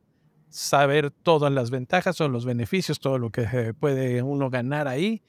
saber 0.48 1.10
todas 1.10 1.52
las 1.52 1.70
ventajas 1.70 2.20
o 2.20 2.28
los 2.28 2.44
beneficios, 2.44 3.00
todo 3.00 3.18
lo 3.18 3.30
que 3.30 3.74
puede 3.78 4.22
uno 4.22 4.50
ganar 4.50 4.88
ahí, 4.88 5.22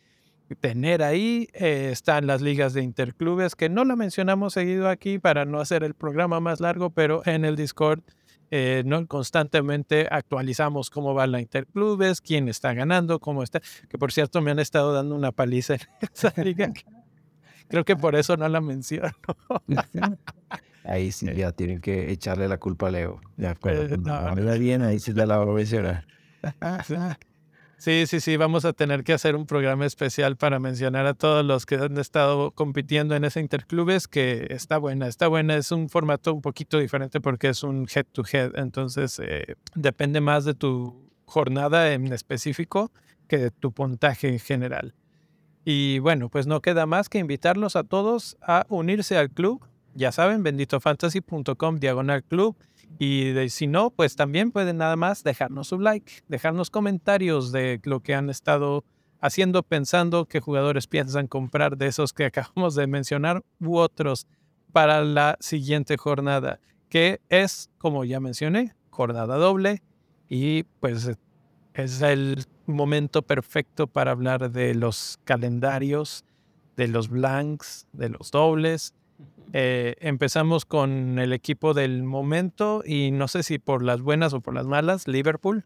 tener 0.59 1.03
ahí. 1.03 1.47
Eh, 1.53 1.89
están 1.91 2.27
las 2.27 2.41
ligas 2.41 2.73
de 2.73 2.83
interclubes, 2.83 3.55
que 3.55 3.69
no 3.69 3.83
la 3.85 3.95
mencionamos 3.95 4.53
seguido 4.53 4.89
aquí 4.89 5.19
para 5.19 5.45
no 5.45 5.59
hacer 5.59 5.83
el 5.83 5.93
programa 5.93 6.39
más 6.39 6.59
largo, 6.59 6.89
pero 6.89 7.21
en 7.25 7.45
el 7.45 7.55
Discord 7.55 8.01
eh, 8.49 8.83
¿no? 8.85 9.05
constantemente 9.07 10.07
actualizamos 10.09 10.89
cómo 10.89 11.13
va 11.13 11.27
la 11.27 11.41
interclubes, 11.41 12.21
quién 12.21 12.47
está 12.47 12.73
ganando, 12.73 13.19
cómo 13.19 13.43
está. 13.43 13.61
Que 13.89 13.97
por 13.97 14.11
cierto 14.11 14.41
me 14.41 14.51
han 14.51 14.59
estado 14.59 14.93
dando 14.93 15.15
una 15.15 15.31
paliza 15.31 15.75
en 15.75 15.81
esa 16.13 16.33
liga. 16.41 16.71
Creo 17.69 17.85
que 17.85 17.95
por 17.95 18.15
eso 18.15 18.37
no 18.37 18.47
la 18.47 18.61
menciono. 18.61 19.11
Ahí 20.83 21.11
sí 21.11 21.27
ya 21.35 21.51
tienen 21.51 21.81
que 21.81 22.11
echarle 22.11 22.47
la 22.47 22.57
culpa 22.57 22.87
a 22.87 22.91
Leo. 22.91 23.19
De 23.35 23.47
acuerdo. 23.47 23.95
Eh, 23.95 23.97
no, 23.97 24.57
bien, 24.57 24.81
ahí 24.83 24.99
sí 24.99 25.11
la 25.11 25.25
va 25.25 25.43
a 25.43 25.45
mencionar. 25.45 26.05
Sí, 27.79 28.07
sí, 28.07 28.21
sí, 28.21 28.37
vamos 28.37 28.65
a 28.65 28.73
tener 28.73 29.03
que 29.03 29.13
hacer 29.13 29.35
un 29.35 29.45
programa 29.45 29.85
especial 29.85 30.35
para 30.35 30.57
mencionar 30.57 31.05
a 31.05 31.13
todos 31.13 31.45
los 31.45 31.67
que 31.67 31.75
han 31.75 31.99
estado 31.99 32.49
compitiendo 32.49 33.15
en 33.15 33.23
ese 33.23 33.39
interclubes, 33.39 34.07
que 34.07 34.47
está 34.49 34.79
buena, 34.79 35.07
está 35.07 35.27
buena, 35.27 35.55
es 35.55 35.71
un 35.71 35.87
formato 35.87 36.33
un 36.33 36.41
poquito 36.41 36.79
diferente 36.79 37.21
porque 37.21 37.49
es 37.49 37.61
un 37.61 37.87
head 37.93 38.07
to 38.11 38.23
head, 38.31 38.57
entonces 38.57 39.21
eh, 39.23 39.57
depende 39.75 40.21
más 40.21 40.43
de 40.43 40.55
tu 40.55 41.07
jornada 41.25 41.93
en 41.93 42.11
específico 42.11 42.91
que 43.27 43.37
de 43.37 43.51
tu 43.51 43.71
puntaje 43.71 44.39
general. 44.39 44.95
Y 45.69 45.99
bueno, 45.99 46.29
pues 46.29 46.47
no 46.47 46.61
queda 46.61 46.85
más 46.85 47.09
que 47.09 47.17
invitarlos 47.19 47.75
a 47.75 47.83
todos 47.83 48.37
a 48.41 48.65
unirse 48.69 49.17
al 49.17 49.29
club 49.29 49.61
ya 49.97 50.11
saben, 50.11 50.43
benditofantasy.com 50.43 51.79
diagonal 51.79 52.23
club. 52.23 52.55
Y 52.99 53.33
si 53.49 53.67
no, 53.67 53.89
pues 53.89 54.15
también 54.15 54.51
pueden 54.51 54.77
nada 54.77 54.95
más 54.95 55.23
dejarnos 55.23 55.71
un 55.71 55.83
like, 55.83 56.21
dejarnos 56.27 56.69
comentarios 56.69 57.51
de 57.51 57.81
lo 57.83 57.99
que 58.01 58.13
han 58.15 58.29
estado 58.29 58.85
haciendo 59.19 59.63
pensando 59.63 60.25
qué 60.25 60.39
jugadores 60.39 60.85
piensan 60.85 61.27
comprar 61.27 61.77
de 61.77 61.87
esos 61.87 62.13
que 62.13 62.25
acabamos 62.25 62.75
de 62.75 62.87
mencionar 62.87 63.43
u 63.59 63.77
otros 63.77 64.27
para 64.71 65.03
la 65.03 65.37
siguiente 65.39 65.97
jornada, 65.97 66.59
que 66.89 67.19
es, 67.29 67.71
como 67.79 68.05
ya 68.05 68.19
mencioné, 68.19 68.75
jornada 68.91 69.35
doble 69.37 69.81
y 70.29 70.63
pues 70.79 71.11
es 71.77 72.01
el 72.01 72.45
momento 72.65 73.21
perfecto 73.21 73.87
para 73.87 74.11
hablar 74.11 74.51
de 74.51 74.73
los 74.73 75.19
calendarios, 75.23 76.25
de 76.75 76.87
los 76.87 77.09
blanks, 77.09 77.87
de 77.93 78.09
los 78.09 78.31
dobles. 78.31 78.93
Eh, 79.53 79.95
empezamos 79.99 80.65
con 80.65 81.19
el 81.19 81.33
equipo 81.33 81.73
del 81.73 82.03
momento 82.03 82.83
y 82.85 83.11
no 83.11 83.27
sé 83.27 83.43
si 83.43 83.59
por 83.59 83.83
las 83.83 84.01
buenas 84.01 84.33
o 84.33 84.41
por 84.41 84.53
las 84.53 84.65
malas, 84.65 85.07
Liverpool. 85.07 85.65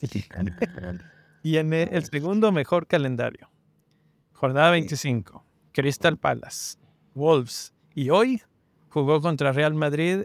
y 1.42 1.56
en 1.56 1.72
el 1.72 2.04
segundo 2.04 2.52
mejor 2.52 2.86
calendario, 2.86 3.50
jornada 4.32 4.70
25, 4.70 5.44
Crystal 5.72 6.18
Palace, 6.18 6.78
Wolves. 7.14 7.72
Y 7.94 8.10
hoy 8.10 8.42
jugó 8.90 9.20
contra 9.20 9.52
Real 9.52 9.74
Madrid 9.74 10.24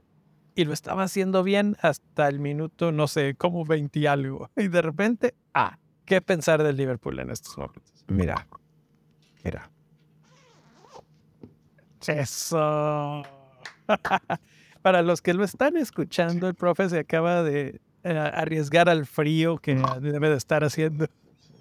y 0.56 0.66
lo 0.66 0.74
estaba 0.74 1.04
haciendo 1.04 1.44
bien 1.44 1.78
hasta 1.82 2.28
el 2.28 2.40
minuto, 2.40 2.92
no 2.92 3.08
sé, 3.08 3.36
como 3.36 3.66
20 3.66 4.00
y 4.00 4.06
algo. 4.06 4.50
Y 4.56 4.68
de 4.68 4.82
repente, 4.82 5.36
ah, 5.54 5.78
¿qué 6.06 6.22
pensar 6.22 6.64
del 6.64 6.78
Liverpool 6.78 7.20
en 7.20 7.30
estos 7.30 7.58
momentos? 7.58 8.06
Mira, 8.08 8.48
mira. 9.44 9.70
Eso. 12.08 13.24
Para 14.82 15.04
los 15.04 15.22
que 15.22 15.34
lo 15.34 15.44
están 15.44 15.78
escuchando, 15.78 16.48
el 16.48 16.56
profe 16.56 16.90
se 16.90 17.00
acaba 17.00 17.44
de 17.44 17.82
eh, 18.04 18.18
arriesgar 18.18 18.90
al 18.90 19.06
frío 19.06 19.58
que 19.58 19.82
debe 20.02 20.30
de 20.30 20.38
estar 20.38 20.64
haciendo. 20.64 21.06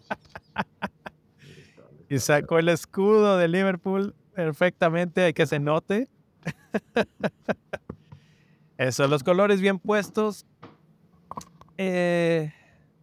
y 2.09 2.19
sacó 2.19 2.59
el 2.59 2.71
escudo 2.71 3.37
de 3.37 3.49
Liverpool 3.49 4.15
perfectamente, 4.35 5.23
hay 5.23 5.35
que 5.35 5.47
se 5.47 5.61
note. 5.61 6.09
Eso, 8.81 9.07
los 9.09 9.23
colores 9.23 9.61
bien 9.61 9.79
puestos. 9.79 10.47
Eh, 11.77 12.51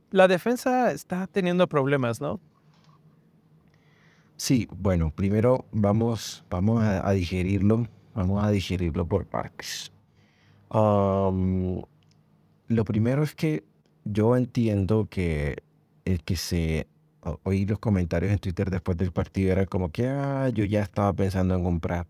la 0.10 0.28
defensa 0.28 0.92
está 0.92 1.28
teniendo 1.28 1.68
problemas, 1.70 2.20
¿no? 2.20 2.40
Sí, 4.38 4.68
bueno, 4.76 5.12
primero 5.12 5.66
vamos, 5.72 6.44
vamos 6.50 6.84
a, 6.84 7.12
digerirlo, 7.12 7.88
vamos 8.16 8.44
a 8.44 8.50
digerirlo 8.50 9.08
por 9.08 9.28
partes. 9.28 9.92
lo 10.72 11.86
primero 12.84 13.22
es 13.22 13.36
que 13.36 13.64
yo 14.04 14.36
entiendo 14.36 15.08
que 15.08 15.62
el 16.06 16.24
que 16.24 16.38
se 16.38 16.88
oí 17.44 17.68
los 17.68 17.78
comentarios 17.78 18.32
en 18.32 18.40
Twitter 18.40 18.72
después 18.72 18.98
del 18.98 19.12
partido 19.12 19.52
era 19.52 19.68
como 19.68 19.92
que 19.92 20.08
ah, 20.08 20.50
yo 20.50 20.66
ya 20.66 20.82
estaba 20.82 21.14
pensando 21.14 21.54
en 21.54 21.64
comprar 21.64 22.08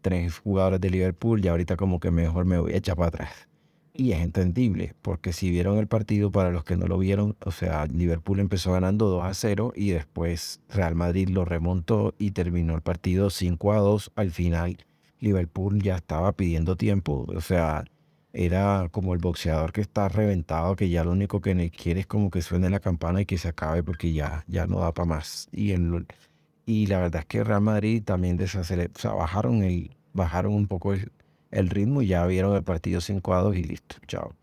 tres 0.00 0.38
jugadores 0.38 0.80
de 0.80 0.90
Liverpool 0.90 1.44
y 1.44 1.48
ahorita 1.48 1.76
como 1.76 2.00
que 2.00 2.10
mejor 2.10 2.44
me 2.44 2.58
voy 2.58 2.72
a 2.72 2.76
echar 2.76 2.96
para 2.96 3.08
atrás. 3.08 3.48
Y 3.94 4.12
es 4.12 4.20
entendible, 4.20 4.94
porque 5.02 5.32
si 5.32 5.50
vieron 5.50 5.76
el 5.78 5.88
partido, 5.88 6.30
para 6.30 6.50
los 6.52 6.62
que 6.62 6.76
no 6.76 6.86
lo 6.86 6.98
vieron, 6.98 7.36
o 7.44 7.50
sea, 7.50 7.84
Liverpool 7.86 8.38
empezó 8.38 8.72
ganando 8.72 9.08
2 9.08 9.24
a 9.24 9.34
0 9.34 9.72
y 9.74 9.90
después 9.90 10.60
Real 10.68 10.94
Madrid 10.94 11.28
lo 11.30 11.44
remontó 11.44 12.14
y 12.16 12.30
terminó 12.30 12.76
el 12.76 12.82
partido 12.82 13.28
5 13.28 13.72
a 13.72 13.78
2. 13.78 14.12
Al 14.14 14.30
final, 14.30 14.78
Liverpool 15.18 15.82
ya 15.82 15.96
estaba 15.96 16.30
pidiendo 16.32 16.76
tiempo, 16.76 17.26
o 17.28 17.40
sea, 17.40 17.84
era 18.32 18.88
como 18.92 19.14
el 19.14 19.20
boxeador 19.20 19.72
que 19.72 19.80
está 19.80 20.08
reventado, 20.08 20.76
que 20.76 20.88
ya 20.88 21.02
lo 21.02 21.10
único 21.10 21.40
que 21.40 21.70
quiere 21.70 22.00
es 22.00 22.06
como 22.06 22.30
que 22.30 22.42
suene 22.42 22.70
la 22.70 22.78
campana 22.78 23.22
y 23.22 23.26
que 23.26 23.38
se 23.38 23.48
acabe 23.48 23.82
porque 23.82 24.12
ya, 24.12 24.44
ya 24.46 24.66
no 24.68 24.78
da 24.78 24.92
para 24.94 25.06
más. 25.06 25.48
Y, 25.50 25.72
en, 25.72 26.06
y 26.68 26.86
la 26.86 26.98
verdad 26.98 27.20
es 27.20 27.26
que 27.26 27.42
Real 27.42 27.62
Madrid 27.62 28.02
también 28.04 28.36
desaceleró, 28.36 28.92
o 28.94 28.98
sea, 28.98 29.12
bajaron, 29.12 29.62
el, 29.62 29.96
bajaron 30.12 30.52
un 30.52 30.66
poco 30.66 30.92
el, 30.92 31.70
ritmo 31.70 32.02
y 32.02 32.08
ya 32.08 32.26
vieron 32.26 32.54
el 32.54 32.62
partido 32.62 33.00
5 33.00 33.34
a 33.34 33.40
2 33.40 33.56
y 33.56 33.64
listo, 33.64 33.96
chao. 34.06 34.34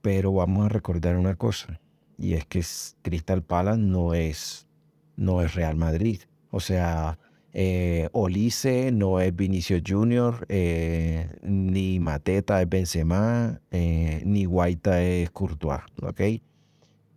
Pero 0.00 0.32
vamos 0.32 0.64
a 0.64 0.68
recordar 0.70 1.18
una 1.18 1.34
cosa, 1.34 1.78
y 2.16 2.32
es 2.32 2.46
que 2.46 2.64
Crystal 3.02 3.42
Palace 3.42 3.78
no 3.78 4.14
es, 4.14 4.68
no 5.16 5.42
es 5.42 5.54
Real 5.54 5.76
Madrid. 5.76 6.22
O 6.50 6.60
sea, 6.60 7.18
eh, 7.52 8.08
Olice 8.12 8.90
no 8.90 9.20
es 9.20 9.36
Vinicio 9.36 9.82
Junior, 9.86 10.46
eh, 10.48 11.28
ni 11.42 12.00
Mateta 12.00 12.62
es 12.62 12.70
Benzema, 12.70 13.60
eh, 13.70 14.22
ni 14.24 14.46
Guaita 14.46 15.02
es 15.02 15.30
Courtois, 15.30 15.82
¿ok? 16.00 16.22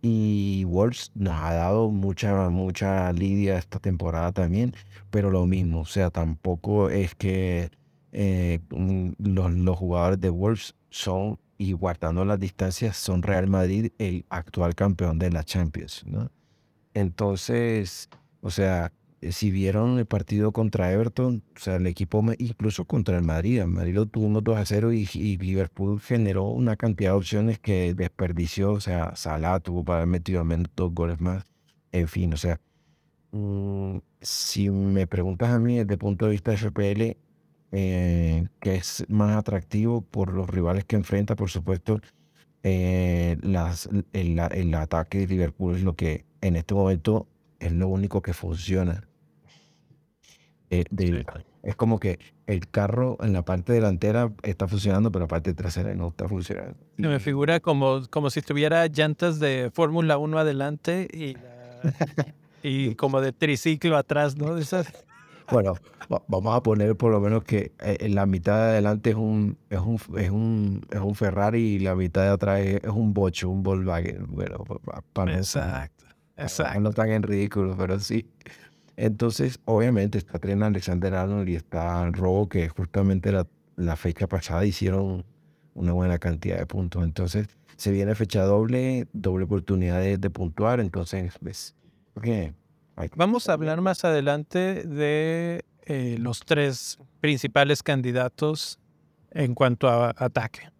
Y 0.06 0.64
Wolves 0.64 1.12
nos 1.14 1.32
ha 1.32 1.54
dado 1.54 1.88
mucha, 1.88 2.50
mucha 2.50 3.10
lidia 3.14 3.56
esta 3.56 3.78
temporada 3.78 4.32
también, 4.32 4.74
pero 5.10 5.30
lo 5.30 5.46
mismo, 5.46 5.80
o 5.80 5.86
sea, 5.86 6.10
tampoco 6.10 6.90
es 6.90 7.14
que 7.14 7.70
eh, 8.12 8.60
los, 8.68 9.50
los, 9.54 9.78
jugadores 9.78 10.20
de 10.20 10.28
Wolves 10.28 10.74
son, 10.90 11.38
y 11.56 11.72
guardando 11.72 12.22
las 12.26 12.38
distancias, 12.38 12.98
son 12.98 13.22
Real 13.22 13.46
Madrid 13.46 13.92
el 13.96 14.26
actual 14.28 14.74
campeón 14.74 15.18
de 15.18 15.30
la 15.30 15.42
Champions, 15.42 16.04
¿no? 16.04 16.30
Entonces, 16.92 18.10
o 18.42 18.50
sea, 18.50 18.92
si 19.32 19.50
vieron 19.50 19.98
el 19.98 20.06
partido 20.06 20.52
contra 20.52 20.92
Everton, 20.92 21.42
o 21.56 21.58
sea, 21.58 21.76
el 21.76 21.86
equipo, 21.86 22.24
incluso 22.38 22.84
contra 22.84 23.16
el 23.16 23.22
Madrid, 23.22 23.60
el 23.60 23.68
Madrid 23.68 23.94
lo 23.94 24.06
tuvo 24.06 24.26
unos 24.26 24.44
2 24.44 24.58
a 24.58 24.66
0 24.66 24.92
y, 24.92 25.06
Liverpool 25.38 26.00
generó 26.00 26.44
una 26.48 26.76
cantidad 26.76 27.10
de 27.10 27.16
opciones 27.16 27.58
que 27.58 27.94
desperdició, 27.94 28.72
o 28.72 28.80
sea, 28.80 29.14
Salah 29.16 29.60
tuvo 29.60 29.84
para 29.84 29.98
haber 29.98 30.08
metido 30.08 30.40
al 30.40 30.46
menos 30.46 30.68
dos 30.76 30.92
goles 30.94 31.20
más, 31.20 31.44
en 31.92 32.08
fin, 32.08 32.32
o 32.34 32.36
sea, 32.36 32.60
mm, 33.32 33.98
si 34.20 34.70
me 34.70 35.06
preguntas 35.06 35.50
a 35.50 35.58
mí 35.58 35.78
desde 35.78 35.94
el 35.94 35.98
punto 35.98 36.26
de 36.26 36.32
vista 36.32 36.50
de 36.50 36.56
FPL, 36.58 37.16
eh, 37.72 38.48
que 38.60 38.74
es 38.76 39.04
más 39.08 39.36
atractivo 39.36 40.02
por 40.02 40.32
los 40.32 40.48
rivales 40.48 40.84
que 40.84 40.96
enfrenta, 40.96 41.36
por 41.36 41.50
supuesto, 41.50 42.00
eh, 42.62 43.36
las, 43.42 43.88
el, 44.12 44.38
el 44.38 44.74
ataque 44.74 45.18
de 45.18 45.26
Liverpool 45.26 45.76
es 45.76 45.82
lo 45.82 45.96
que 45.96 46.24
en 46.40 46.56
este 46.56 46.74
momento 46.74 47.28
es 47.58 47.72
lo 47.72 47.88
único 47.88 48.22
que 48.22 48.32
funciona. 48.32 49.08
Eh, 50.80 51.24
es 51.62 51.76
como 51.76 51.98
que 51.98 52.18
el 52.46 52.68
carro 52.68 53.16
en 53.20 53.32
la 53.32 53.42
parte 53.42 53.72
delantera 53.72 54.32
está 54.42 54.68
funcionando, 54.68 55.10
pero 55.10 55.24
la 55.24 55.28
parte 55.28 55.54
trasera 55.54 55.94
no 55.94 56.08
está 56.08 56.28
funcionando. 56.28 56.76
me 56.96 57.20
figura 57.20 57.60
como, 57.60 58.02
como 58.10 58.30
si 58.30 58.42
tuviera 58.42 58.86
llantas 58.86 59.40
de 59.40 59.70
Fórmula 59.72 60.18
1 60.18 60.38
adelante 60.38 61.08
y, 61.12 61.36
y 62.62 62.94
como 62.96 63.20
de 63.20 63.32
triciclo 63.32 63.96
atrás, 63.96 64.36
¿no? 64.36 64.56
Bueno, 65.50 65.74
vamos 66.28 66.54
a 66.54 66.62
poner 66.62 66.96
por 66.96 67.12
lo 67.12 67.20
menos 67.20 67.44
que 67.44 67.72
eh, 67.80 67.98
en 68.00 68.14
la 68.14 68.26
mitad 68.26 68.56
de 68.56 68.62
adelante 68.72 69.10
es 69.10 69.16
un, 69.16 69.58
es 69.68 69.80
un, 69.80 69.98
es 70.16 70.30
un, 70.30 70.86
es 70.90 71.00
un 71.00 71.14
Ferrari 71.14 71.60
y 71.60 71.78
la 71.80 71.94
mitad 71.94 72.22
de 72.22 72.28
atrás 72.28 72.60
es, 72.60 72.90
un 72.90 73.12
Bocho, 73.12 73.50
un 73.50 73.62
Volkswagen. 73.62 74.26
Bueno, 74.28 74.64
para 75.12 75.36
Exacto, 75.36 76.06
exacto. 76.36 76.80
No 76.80 76.92
tan 76.92 77.10
en 77.10 77.22
ridículo, 77.22 77.76
pero 77.76 77.98
sí. 78.00 78.26
Entonces, 78.96 79.58
obviamente 79.64 80.18
está 80.18 80.38
Tren 80.38 80.62
Alexander 80.62 81.14
Arnold 81.14 81.48
y 81.48 81.56
está 81.56 82.08
Robo, 82.10 82.48
que 82.48 82.68
justamente 82.68 83.32
la, 83.32 83.46
la, 83.76 83.96
fecha 83.96 84.26
pasada 84.28 84.64
hicieron 84.64 85.24
una 85.74 85.92
buena 85.92 86.18
cantidad 86.18 86.58
de 86.58 86.66
puntos. 86.66 87.02
Entonces, 87.02 87.48
se 87.76 87.90
viene 87.90 88.14
fecha 88.14 88.42
doble, 88.44 89.08
doble 89.12 89.44
oportunidad 89.44 90.00
de, 90.00 90.30
puntuar. 90.30 90.80
Entonces, 90.80 91.34
ves, 91.40 91.74
pues, 92.14 92.52
Vamos 93.16 93.48
a 93.48 93.54
hablar 93.54 93.80
más 93.80 94.04
adelante 94.04 94.84
de 94.84 95.64
eh, 95.84 96.16
los 96.20 96.40
tres 96.40 96.98
principales 97.20 97.82
candidatos 97.82 98.78
en 99.32 99.54
cuanto 99.54 99.88
a 99.88 100.14
ataque. 100.16 100.70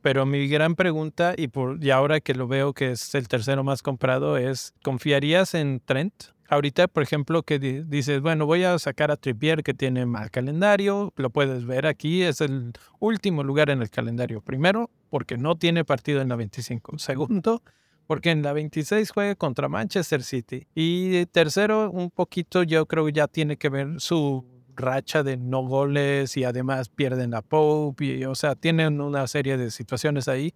Pero 0.00 0.24
mi 0.24 0.46
gran 0.48 0.76
pregunta, 0.76 1.34
y, 1.36 1.48
por, 1.48 1.82
y 1.84 1.90
ahora 1.90 2.20
que 2.20 2.34
lo 2.34 2.48
veo 2.48 2.72
que 2.72 2.92
es 2.92 3.14
el 3.14 3.28
tercero 3.28 3.64
más 3.64 3.82
comprado, 3.82 4.38
es, 4.38 4.72
¿confiarías 4.82 5.54
en 5.54 5.80
Trent? 5.84 6.14
Ahorita, 6.50 6.88
por 6.88 7.04
ejemplo, 7.04 7.44
que 7.44 7.60
dices, 7.60 8.20
bueno, 8.20 8.44
voy 8.44 8.64
a 8.64 8.76
sacar 8.80 9.12
a 9.12 9.16
Trippier 9.16 9.62
que 9.62 9.72
tiene 9.72 10.04
mal 10.04 10.32
calendario, 10.32 11.12
lo 11.14 11.30
puedes 11.30 11.64
ver 11.64 11.86
aquí, 11.86 12.22
es 12.22 12.40
el 12.40 12.72
último 12.98 13.44
lugar 13.44 13.70
en 13.70 13.80
el 13.82 13.88
calendario. 13.88 14.40
Primero, 14.40 14.90
porque 15.10 15.38
no 15.38 15.56
tiene 15.56 15.84
partido 15.84 16.20
en 16.20 16.28
la 16.28 16.34
25. 16.34 16.98
Segundo, 16.98 17.62
porque 18.08 18.32
en 18.32 18.42
la 18.42 18.52
26 18.52 19.12
juega 19.12 19.36
contra 19.36 19.68
Manchester 19.68 20.24
City. 20.24 20.66
Y 20.74 21.24
tercero, 21.26 21.88
un 21.88 22.10
poquito 22.10 22.64
yo 22.64 22.84
creo 22.86 23.06
que 23.06 23.12
ya 23.12 23.28
tiene 23.28 23.56
que 23.56 23.68
ver 23.68 24.00
su 24.00 24.44
racha 24.74 25.22
de 25.22 25.36
no 25.36 25.62
goles 25.62 26.36
y 26.36 26.42
además 26.42 26.88
pierden 26.88 27.32
a 27.34 27.42
Pope. 27.42 28.04
Y, 28.04 28.24
o 28.24 28.34
sea, 28.34 28.56
tienen 28.56 29.00
una 29.00 29.28
serie 29.28 29.56
de 29.56 29.70
situaciones 29.70 30.26
ahí 30.26 30.52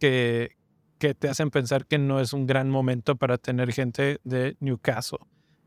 que, 0.00 0.56
que 1.00 1.14
te 1.14 1.28
hacen 1.28 1.50
pensar 1.50 1.86
que 1.86 1.98
no 1.98 2.20
es 2.20 2.32
un 2.32 2.46
gran 2.46 2.70
momento 2.70 3.16
para 3.16 3.38
tener 3.38 3.72
gente 3.72 4.20
de 4.22 4.56
Newcastle. 4.60 5.18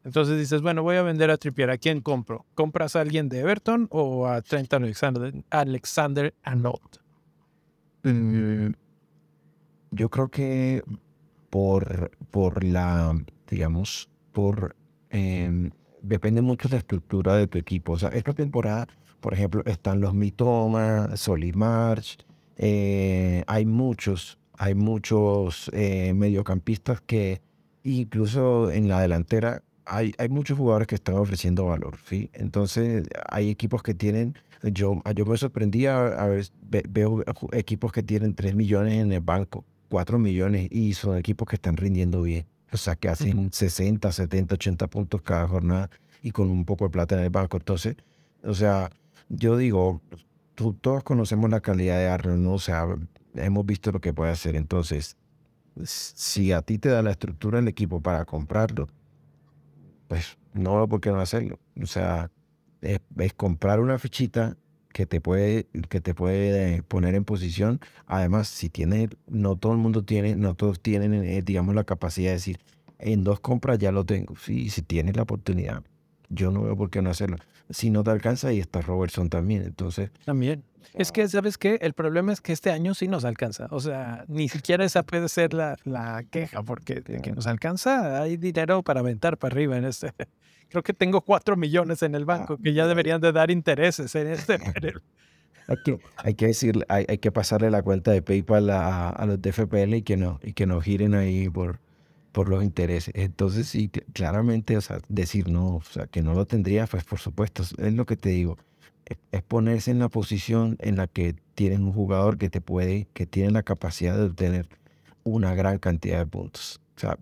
Entonces 0.06 0.38
dices, 0.38 0.62
bueno, 0.62 0.84
voy 0.84 0.98
a 0.98 1.02
vender 1.02 1.32
a 1.32 1.38
Trippier. 1.38 1.72
¿A 1.72 1.78
quién 1.78 2.02
compro? 2.02 2.46
¿Compras 2.54 2.96
a 2.96 3.02
alguien 3.02 3.30
de 3.30 3.40
Everton 3.40 3.88
o 3.90 4.28
a 4.28 4.42
Trent 4.42 4.72
Alexander, 4.74 5.34
Alexander 5.50 6.34
Arnold? 6.44 7.00
Mm, 8.04 8.74
yo 9.92 10.10
creo 10.10 10.30
que 10.30 10.84
por, 11.50 12.12
por 12.30 12.64
la, 12.64 13.16
digamos, 13.50 14.10
por 14.34 14.76
em, 15.10 15.72
depende 16.02 16.42
mucho 16.42 16.68
de 16.68 16.76
la 16.76 16.80
estructura 16.80 17.36
de 17.38 17.48
tu 17.48 17.58
equipo. 17.58 17.94
O 17.94 17.98
sea, 17.98 18.10
esta 18.10 18.34
temporada, 18.34 18.88
por 19.20 19.34
ejemplo, 19.34 19.64
están 19.66 20.00
los 20.00 20.14
Mitoma, 20.14 21.18
Solid 21.18 21.56
March, 21.56 22.18
eh, 22.58 23.44
hay 23.48 23.66
muchos, 23.66 24.38
hay 24.58 24.76
muchos 24.76 25.70
eh, 25.74 26.14
mediocampistas 26.14 27.02
que 27.02 27.42
incluso 27.84 28.72
en 28.72 28.88
la 28.88 29.02
delantera 29.02 29.64
hay, 29.86 30.14
hay 30.18 30.30
muchos 30.30 30.58
jugadores 30.58 30.88
que 30.88 30.96
están 30.96 31.16
ofreciendo 31.16 31.66
valor, 31.66 31.98
¿sí? 32.08 32.30
Entonces 32.34 33.08
hay 33.30 33.50
equipos 33.50 33.84
que 33.84 33.94
tienen, 33.94 34.36
yo, 34.62 35.02
yo 35.16 35.26
me 35.26 35.38
sorprendía 35.38 36.06
a 36.08 36.28
ver, 36.28 36.50
veo 36.90 37.24
equipos 37.52 37.92
que 37.92 38.04
tienen 38.04 38.34
3 38.34 38.56
millones 38.56 38.94
en 38.94 39.12
el 39.12 39.20
banco, 39.20 39.66
4 39.90 40.18
millones 40.20 40.70
y 40.72 40.94
son 40.94 41.18
equipos 41.18 41.48
que 41.48 41.56
están 41.56 41.78
rindiendo 41.78 42.22
bien. 42.22 42.46
O 42.72 42.78
sea, 42.78 42.96
que 42.96 43.08
hacen 43.08 43.54
60, 43.54 44.12
70, 44.12 44.56
80 44.56 44.88
puntos 44.88 45.22
cada 45.22 45.48
jornada 45.48 45.90
y 46.24 46.32
con 46.32 46.50
un 46.50 46.66
poco 46.66 46.86
de 46.86 46.90
plata 46.90 47.16
en 47.16 47.24
el 47.24 47.30
banco. 47.30 47.58
Entonces, 47.58 47.98
o 48.44 48.56
sea, 48.56 48.90
yo 49.30 49.58
digo, 49.58 50.02
tú, 50.56 50.74
todos 50.74 51.04
conocemos 51.04 51.52
la 51.52 51.60
calidad 51.60 51.98
de 51.98 52.08
Arnold, 52.08 52.42
¿no? 52.42 52.54
O 52.54 52.60
sea, 52.60 52.88
hemos 53.36 53.66
visto 53.66 53.92
lo 53.92 54.02
que 54.02 54.14
puede 54.14 54.32
hacer. 54.32 54.56
Entonces, 54.56 55.18
si 55.84 56.52
a 56.52 56.62
ti 56.62 56.78
te 56.78 56.90
da 56.90 57.02
la 57.02 57.12
estructura 57.12 57.60
del 57.60 57.68
equipo 57.68 58.02
para 58.02 58.26
comprarlo, 58.26 58.88
pues 60.08 60.38
no 60.54 60.76
veo 60.76 60.88
por 60.88 61.02
qué 61.02 61.12
no 61.12 61.20
hacerlo. 61.20 61.60
O 61.82 61.86
sea, 61.86 62.30
es, 62.82 63.00
comprar 63.36 63.80
una 63.80 63.98
fichita 63.98 64.58
que 64.90 65.08
te 65.08 65.20
puede 65.22 65.68
que 65.90 66.02
te 66.02 66.14
puede 66.14 66.84
poner 66.84 67.16
en 67.16 67.26
posición. 67.26 67.80
Además, 68.06 68.48
si 68.48 68.70
tiene, 68.70 69.10
no 69.28 69.56
todo 69.56 69.72
el 69.74 69.80
mundo 69.80 70.04
tiene, 70.04 70.36
no 70.36 70.56
todos 70.56 70.80
tienen, 70.80 71.14
eh, 71.14 71.42
digamos, 71.42 71.74
la 71.74 71.84
capacidad 71.84 72.30
de 72.30 72.36
decir, 72.36 72.60
en 73.00 73.24
dos 73.24 73.40
compras 73.40 73.80
ya 73.80 73.92
lo 73.92 74.06
tengo. 74.06 74.36
Sí, 74.38 74.70
si 74.70 74.82
tienes 74.84 75.16
la 75.16 75.24
oportunidad, 75.24 75.84
yo 76.30 76.52
no 76.52 76.64
veo 76.64 76.78
por 76.78 76.90
qué 76.90 77.02
no 77.02 77.10
hacerlo. 77.10 77.38
Si 77.70 77.90
no 77.90 78.04
te 78.04 78.12
alcanza, 78.12 78.50
ahí 78.50 78.60
está 78.60 78.82
Robertson 78.82 79.30
también. 79.30 79.64
Entonces. 79.64 80.12
También. 80.26 80.64
Es 80.94 81.12
que, 81.12 81.28
¿sabes 81.28 81.58
qué? 81.58 81.80
El 81.82 81.94
problema 81.94 82.34
es 82.34 82.42
que 82.42 82.54
este 82.54 82.70
año 82.72 82.94
sí 82.94 83.08
nos 83.08 83.26
alcanza. 83.26 83.68
O 83.72 83.80
sea, 83.80 84.26
ni 84.28 84.50
siquiera 84.50 84.86
esa 84.86 85.04
puede 85.04 85.30
ser 85.30 85.54
la, 85.54 85.76
la 85.86 86.24
queja, 86.30 86.62
porque 86.62 87.02
de 87.02 87.22
que 87.22 87.32
nos 87.32 87.48
alcanza, 87.48 88.22
hay 88.22 88.38
dinero 88.38 88.84
para 88.84 89.00
aventar 89.00 89.38
para 89.38 89.54
arriba 89.54 89.78
en 89.78 89.86
este. 89.86 90.14
Creo 90.70 90.84
que 90.84 90.94
tengo 90.94 91.22
cuatro 91.22 91.56
millones 91.56 92.04
en 92.04 92.16
el 92.16 92.26
banco 92.26 92.58
que 92.58 92.74
ya 92.74 92.88
deberían 92.88 93.22
de 93.22 93.32
dar 93.32 93.50
intereses 93.50 94.14
en 94.16 94.28
este. 94.28 94.60
Hay 95.66 95.78
que, 95.82 95.98
hay 96.18 96.34
que 96.34 96.48
decir, 96.48 96.86
hay, 96.90 97.06
hay, 97.08 97.20
que 97.20 97.32
pasarle 97.32 97.72
la 97.72 97.82
cuenta 97.82 98.12
de 98.12 98.22
PayPal 98.22 98.70
a, 98.70 99.10
a 99.10 99.26
los 99.26 99.42
DFPL 99.42 99.94
y 99.94 100.02
que 100.02 100.18
no, 100.18 100.42
y 100.44 100.52
que 100.52 100.66
nos 100.66 100.84
giren 100.84 101.14
ahí 101.14 101.48
por, 101.48 101.80
por 102.34 102.50
los 102.50 102.64
intereses. 102.64 103.14
Entonces, 103.16 103.68
sí, 103.68 103.90
claramente, 104.12 104.76
o 104.76 104.82
sea, 104.82 105.00
decir 105.08 105.50
no, 105.50 105.78
o 105.78 105.84
sea, 105.84 106.08
que 106.08 106.22
no 106.22 106.34
lo 106.34 106.46
tendría, 106.46 106.88
pues 106.88 107.06
por 107.06 107.20
supuesto, 107.20 107.64
es 107.64 107.94
lo 107.94 108.06
que 108.06 108.18
te 108.18 108.30
digo, 108.30 108.58
es, 109.06 109.44
ponerse 109.44 109.92
en 109.92 110.00
la 110.00 110.10
posición 110.10 110.76
en 110.80 110.98
la 110.98 111.08
que 111.08 111.36
tienes 111.56 111.80
un 111.80 111.94
jugador 111.94 112.38
que 112.38 112.50
te 112.50 112.60
puede, 112.60 113.08
que 113.14 113.26
tiene 113.26 113.52
la 113.52 113.64
capacidad 113.64 114.18
de 114.18 114.26
obtener 114.26 114.68
una 115.24 115.56
gran 115.56 115.78
cantidad 115.78 116.20
de 116.20 116.26
puntos. 116.26 116.82
O 116.98 117.00
sea, 117.00 117.18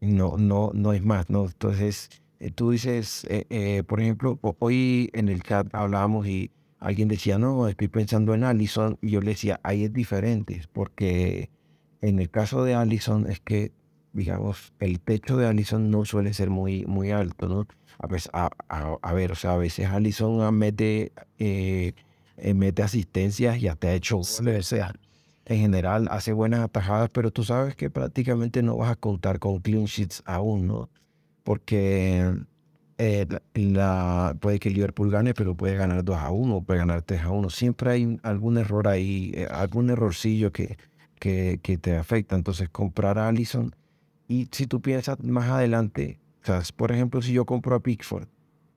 no, 0.00 0.36
no, 0.36 0.72
no 0.74 0.92
es 0.92 1.04
más, 1.04 1.30
¿no? 1.30 1.46
Entonces, 1.46 2.10
eh, 2.40 2.50
tú 2.50 2.72
dices, 2.72 3.24
eh, 3.30 3.46
eh, 3.50 3.84
por 3.86 4.00
ejemplo, 4.00 4.38
hoy 4.58 5.10
en 5.14 5.28
el 5.28 5.42
chat 5.42 5.68
hablábamos 5.72 6.26
y 6.26 6.50
alguien 6.80 7.08
decía, 7.08 7.38
no, 7.38 7.68
estoy 7.68 7.88
pensando 7.88 8.34
en 8.34 8.42
Allison, 8.44 8.98
y 9.00 9.10
yo 9.10 9.20
le 9.20 9.30
decía, 9.30 9.60
ahí 9.62 9.84
es 9.84 9.92
diferente, 9.92 10.62
porque 10.72 11.50
en 12.02 12.18
el 12.18 12.28
caso 12.28 12.64
de 12.64 12.74
Allison 12.74 13.30
es 13.30 13.40
que 13.40 13.72
digamos, 14.16 14.72
el 14.80 14.98
techo 14.98 15.36
de 15.36 15.46
Allison 15.46 15.90
no 15.90 16.04
suele 16.04 16.32
ser 16.32 16.48
muy, 16.48 16.86
muy 16.86 17.10
alto, 17.10 17.48
¿no? 17.48 17.66
A, 17.98 18.06
veces, 18.06 18.30
a, 18.32 19.12
ver, 19.12 19.32
o 19.32 19.34
sea, 19.34 19.52
a 19.52 19.56
veces 19.56 19.86
Allison 19.86 20.54
mete, 20.54 21.12
eh, 21.38 21.92
eh, 22.38 22.54
mete 22.54 22.82
asistencias 22.82 23.58
y 23.58 23.68
hasta 23.68 23.88
ha 23.88 23.94
hecho 23.94 24.18
o 24.18 24.24
sea, 24.24 24.94
en 25.44 25.58
general 25.60 26.08
hace 26.10 26.32
buenas 26.32 26.60
atajadas, 26.60 27.10
pero 27.10 27.30
tú 27.30 27.44
sabes 27.44 27.76
que 27.76 27.90
prácticamente 27.90 28.62
no 28.62 28.76
vas 28.76 28.90
a 28.90 28.96
contar 28.96 29.38
con 29.38 29.60
clean 29.60 29.84
sheets 29.84 30.22
aún, 30.26 30.66
¿no? 30.66 30.90
Porque 31.44 32.34
eh, 32.98 33.26
la, 33.54 34.36
puede 34.40 34.58
que 34.58 34.70
Liverpool 34.70 35.10
gane, 35.10 35.34
pero 35.34 35.54
puede 35.54 35.76
ganar 35.76 36.04
2 36.04 36.16
a 36.16 36.30
1, 36.30 36.62
puede 36.62 36.78
ganar 36.80 37.02
3 37.02 37.22
a 37.22 37.30
1. 37.30 37.50
Siempre 37.50 37.90
hay 37.90 38.18
algún 38.22 38.58
error 38.58 38.88
ahí, 38.88 39.34
algún 39.50 39.90
errorcillo 39.90 40.52
que, 40.52 40.78
que, 41.18 41.60
que 41.62 41.78
te 41.78 41.96
afecta. 41.96 42.34
Entonces, 42.34 42.68
comprar 42.70 43.18
a 43.18 43.28
Allison 43.28 43.74
y 44.28 44.48
si 44.50 44.66
tú 44.66 44.80
piensas 44.80 45.22
más 45.22 45.48
adelante, 45.48 46.18
o 46.42 46.46
sea, 46.46 46.62
por 46.76 46.92
ejemplo, 46.92 47.22
si 47.22 47.32
yo 47.32 47.44
compro 47.44 47.74
a 47.74 47.80
Pickford, 47.80 48.28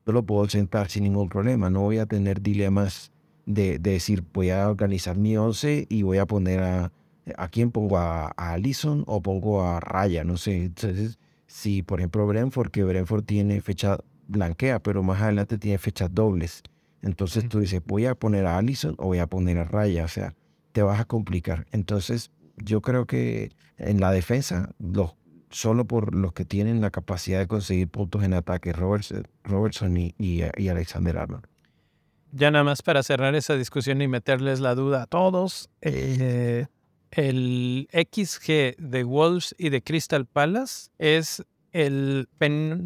yo 0.05 0.13
lo 0.13 0.23
puedo 0.23 0.47
sentar 0.49 0.89
sin 0.89 1.03
ningún 1.03 1.29
problema. 1.29 1.69
No 1.69 1.81
voy 1.81 1.99
a 1.99 2.05
tener 2.05 2.41
dilemas 2.41 3.11
de, 3.45 3.79
decir, 3.79 4.23
voy 4.33 4.49
a 4.49 4.69
organizar 4.69 5.17
mi 5.17 5.37
once 5.37 5.85
y 5.89 6.03
voy 6.03 6.17
a 6.17 6.25
poner 6.25 6.61
a, 6.61 6.91
a 7.37 7.47
quién 7.49 7.71
pongo 7.71 7.97
a, 7.97 8.33
a 8.35 8.53
Allison 8.53 9.03
o 9.07 9.21
pongo 9.21 9.63
a 9.63 9.79
Raya, 9.79 10.23
no 10.23 10.37
sé. 10.37 10.65
Entonces, 10.65 11.19
si 11.47 11.81
por 11.81 11.99
ejemplo 11.99 12.25
Brentford, 12.27 12.71
que 12.71 12.83
Brentford 12.83 13.23
tiene 13.23 13.61
fecha 13.61 13.97
blanquea, 14.27 14.79
pero 14.79 15.03
más 15.03 15.21
adelante 15.21 15.57
tiene 15.57 15.77
fechas 15.77 16.13
dobles. 16.13 16.63
Entonces 17.01 17.47
tú 17.49 17.59
dices, 17.59 17.81
voy 17.85 18.05
a 18.05 18.15
poner 18.15 18.45
a 18.45 18.57
Allison 18.57 18.95
o 18.97 19.07
voy 19.07 19.19
a 19.19 19.27
poner 19.27 19.57
a 19.57 19.63
Raya, 19.63 20.05
o 20.05 20.07
sea, 20.07 20.35
te 20.71 20.83
vas 20.83 20.99
a 20.99 21.05
complicar. 21.05 21.65
Entonces, 21.71 22.31
yo 22.57 22.81
creo 22.81 23.05
que 23.05 23.51
en 23.77 23.99
la 23.99 24.11
defensa, 24.11 24.71
los 24.79 25.15
solo 25.49 25.85
por 25.85 26.15
los 26.15 26.33
que 26.33 26.45
tienen 26.45 26.81
la 26.81 26.91
capacidad 26.91 27.39
de 27.39 27.47
conseguir 27.47 27.87
puntos 27.87 28.23
en 28.23 28.33
ataque, 28.33 28.73
Robertson 28.73 29.97
y, 29.97 30.13
y, 30.17 30.67
Alexander 30.69 31.17
Arnold. 31.17 31.45
Ya 32.31 32.51
nada 32.51 32.63
más 32.63 32.83
para 32.83 33.01
cerrar 33.01 33.33
esa 33.35 33.55
discusión 33.55 34.01
y 34.01 34.07
meterles 34.07 34.59
la 34.59 34.75
duda 34.75 35.03
a 35.03 35.05
todos, 35.07 35.69
eh, 35.81 36.67
el 37.11 37.87
XG 37.91 38.77
de 38.77 39.03
Wolves 39.03 39.55
y 39.57 39.69
de 39.69 39.81
Crystal 39.81 40.27
Palace 40.27 40.91
es 40.99 41.43
el 41.71 42.27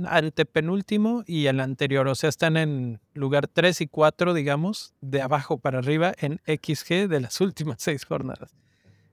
antepenúltimo 0.07 1.23
y 1.25 1.47
el 1.47 1.59
anterior, 1.59 2.07
o 2.07 2.15
sea, 2.15 2.29
están 2.29 2.57
en 2.57 2.99
lugar 3.13 3.47
3 3.47 3.81
y 3.81 3.87
4, 3.87 4.33
digamos, 4.33 4.93
de 5.01 5.21
abajo 5.21 5.57
para 5.57 5.79
arriba 5.79 6.13
en 6.19 6.41
XG 6.45 7.07
de 7.07 7.21
las 7.21 7.39
últimas 7.41 7.77
seis 7.79 8.05
jornadas. 8.05 8.55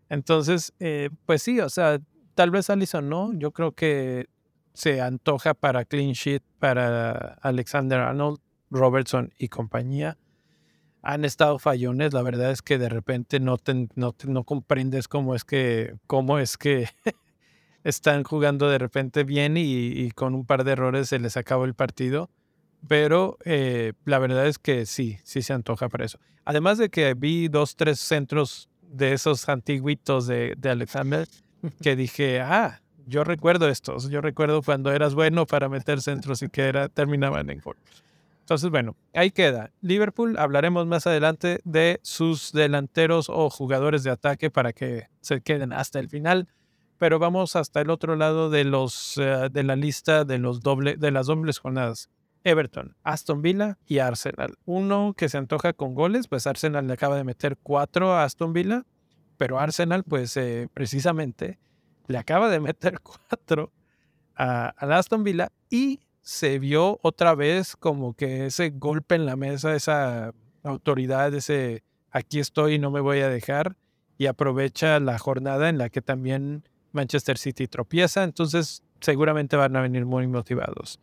Entonces, 0.09 0.73
eh, 0.81 1.11
pues 1.25 1.43
sí, 1.43 1.61
o 1.61 1.69
sea, 1.69 2.01
tal 2.41 2.51
vez 2.51 2.71
Allison 2.71 3.07
no. 3.07 3.35
Yo 3.35 3.51
creo 3.51 3.73
que 3.73 4.31
se 4.73 5.03
antoja 5.03 5.53
para 5.53 5.85
clean 5.85 6.13
sheet 6.13 6.43
para 6.59 7.35
Alexander 7.43 8.01
Arnold, 8.01 8.39
Robertson 8.71 9.31
y 9.37 9.49
compañía. 9.49 10.17
Han 11.03 11.27
estado 11.27 11.59
fallones. 11.59 12.15
La 12.15 12.23
verdad 12.23 12.51
es 12.51 12.63
que 12.63 12.79
de 12.79 12.89
repente 12.89 13.41
no, 13.41 13.59
no, 13.95 14.15
no 14.27 14.45
comprendes 14.45 15.07
cómo 15.07 15.35
es 15.35 15.45
que, 15.45 15.97
cómo 16.07 16.39
es 16.39 16.57
que 16.57 16.89
están 17.85 18.25
jugando 18.25 18.71
de 18.71 18.79
repente 18.79 19.25
bien 19.25 19.59
y, 19.59 20.11
con 20.13 20.35
un 20.35 20.47
par 20.47 20.65
de 20.65 20.73
errores 20.73 21.11
se 21.11 21.19
les 21.19 21.37
acabó 21.37 21.67
el 21.67 21.75
partido. 21.75 22.31
Pero 22.89 23.37
eh, 23.45 23.93
la 24.07 24.19
verdad 24.19 24.47
es 24.47 24.59
que 24.59 24.87
sí, 24.87 25.19
sí 25.25 25.43
se 25.43 25.53
antoja 25.53 25.91
para 25.91 26.07
eso. 26.07 26.19
Además 26.47 26.79
de 26.79 26.89
que 26.89 27.13
vi 27.13 27.49
dos, 27.49 27.77
tres 27.77 28.01
centros 28.01 28.71
de 28.81 29.13
esos 29.13 29.47
antiguitos 29.51 30.27
de 30.27 30.57
Alexander 30.65 31.29
que 31.83 31.97
dije, 31.97 32.41
ah, 32.41 32.81
yo 33.07 33.25
recuerdo 33.25 33.69
estos, 33.69 34.09
yo 34.09 34.21
recuerdo 34.21 34.63
cuando 34.63 34.93
eras 34.93 35.15
bueno 35.15 35.47
para 35.47 35.69
meter 35.69 36.01
centros 36.01 36.43
y 36.43 36.49
que 36.49 36.63
era, 36.63 36.89
terminaban 36.89 37.51
en 37.51 37.61
gol. 37.61 37.77
Entonces, 38.51 38.71
bueno, 38.71 38.97
ahí 39.15 39.31
queda. 39.31 39.71
Liverpool, 39.81 40.37
hablaremos 40.37 40.85
más 40.87 41.07
adelante 41.07 41.61
de 41.65 42.01
sus 42.03 42.51
delanteros 42.53 43.29
o 43.29 43.49
jugadores 43.49 44.03
de 44.03 44.11
ataque 44.11 44.51
para 44.51 44.73
que 44.73 45.07
se 45.21 45.41
queden 45.41 45.73
hasta 45.73 46.01
el 46.01 46.09
final. 46.09 46.49
Pero 46.99 47.19
vamos 47.19 47.55
hasta 47.55 47.81
el 47.81 47.91
otro 47.91 48.17
lado 48.17 48.51
de, 48.51 48.65
los, 48.65 49.17
eh, 49.19 49.49
de 49.53 49.63
la 49.63 49.77
lista 49.77 50.25
de, 50.25 50.39
los 50.39 50.63
doble, 50.63 50.97
de 50.97 51.13
las 51.13 51.29
dobles 51.29 51.59
jornadas. 51.59 52.11
Everton, 52.43 52.97
Aston 53.05 53.41
Villa 53.41 53.79
y 53.87 53.99
Arsenal. 53.99 54.55
Uno 54.65 55.15
que 55.17 55.29
se 55.29 55.39
antoja 55.39 55.73
con 55.73 55.95
goles, 55.95 56.27
pues 56.27 56.47
Arsenal 56.47 56.87
le 56.87 56.95
acaba 56.95 57.17
de 57.17 57.25
meter 57.25 57.57
cuatro 57.63 58.15
a 58.15 58.25
Aston 58.25 58.53
Villa 58.53 58.85
pero 59.41 59.59
Arsenal, 59.59 60.05
pues 60.05 60.37
eh, 60.37 60.69
precisamente 60.75 61.59
le 62.09 62.19
acaba 62.19 62.51
de 62.51 62.61
meter 62.61 63.01
cuatro 63.31 63.73
a, 64.37 64.75
Aston 64.79 65.25
Villa 65.25 65.51
y 65.71 66.01
se 66.21 66.59
vio 66.59 67.01
otra 67.01 67.35
vez 67.35 67.75
como 67.75 68.13
que 68.13 68.45
ese 68.45 68.69
golpe 68.69 69.15
en 69.15 69.25
la 69.25 69.37
mesa, 69.37 69.75
esa 69.75 70.35
autoridad, 70.63 71.33
ese 71.33 71.85
aquí 72.11 72.39
estoy 72.39 72.75
y 72.75 72.79
no 72.79 72.91
me 72.91 73.01
voy 73.01 73.21
a 73.21 73.31
dejar 73.31 73.77
y 74.19 74.27
aprovecha 74.27 75.01
la 75.01 75.19
jornada 75.19 75.71
en 75.71 75.79
la 75.79 75.89
que 75.89 76.03
también 76.03 76.69
Manchester 76.93 77.39
City 77.39 77.67
tropieza, 77.67 78.25
entonces 78.25 78.83
seguramente 79.01 79.57
van 79.57 79.75
a 79.75 79.81
venir 79.81 80.05
muy 80.05 80.27
motivados. 80.27 81.01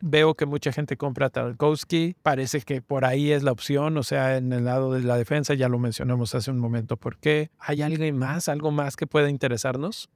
Veo 0.00 0.34
que 0.34 0.46
mucha 0.46 0.72
gente 0.72 0.96
compra 0.96 1.26
a 1.26 1.30
Tarkowski. 1.30 2.14
Parece 2.22 2.60
que 2.60 2.80
por 2.82 3.04
ahí 3.04 3.32
es 3.32 3.42
la 3.42 3.52
opción. 3.52 3.96
O 3.96 4.02
sea, 4.02 4.36
en 4.36 4.52
el 4.52 4.64
lado 4.64 4.92
de 4.92 5.02
la 5.02 5.16
defensa, 5.16 5.54
ya 5.54 5.68
lo 5.68 5.78
mencionamos 5.78 6.34
hace 6.34 6.50
un 6.50 6.58
momento. 6.58 6.96
¿Por 6.96 7.18
qué? 7.18 7.50
¿Hay 7.58 7.82
alguien 7.82 8.16
más, 8.16 8.48
algo 8.48 8.70
más 8.70 8.96
que 8.96 9.06
pueda 9.06 9.28
interesarnos? 9.28 10.08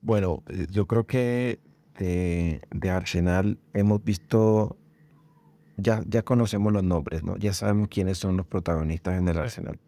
Bueno, 0.00 0.42
eh, 0.48 0.66
yo 0.70 0.86
creo 0.86 1.06
que 1.06 1.60
de, 1.96 2.60
de 2.70 2.90
Arsenal 2.90 3.58
hemos 3.72 4.02
visto, 4.02 4.76
ya, 5.76 6.02
ya 6.06 6.22
conocemos 6.22 6.72
los 6.72 6.82
nombres, 6.82 7.22
¿no? 7.22 7.36
Ya 7.36 7.52
sabemos 7.52 7.88
quiénes 7.88 8.18
son 8.18 8.36
los 8.36 8.46
protagonistas 8.46 9.18
en 9.18 9.28
el 9.28 9.38
Arsenal. 9.38 9.78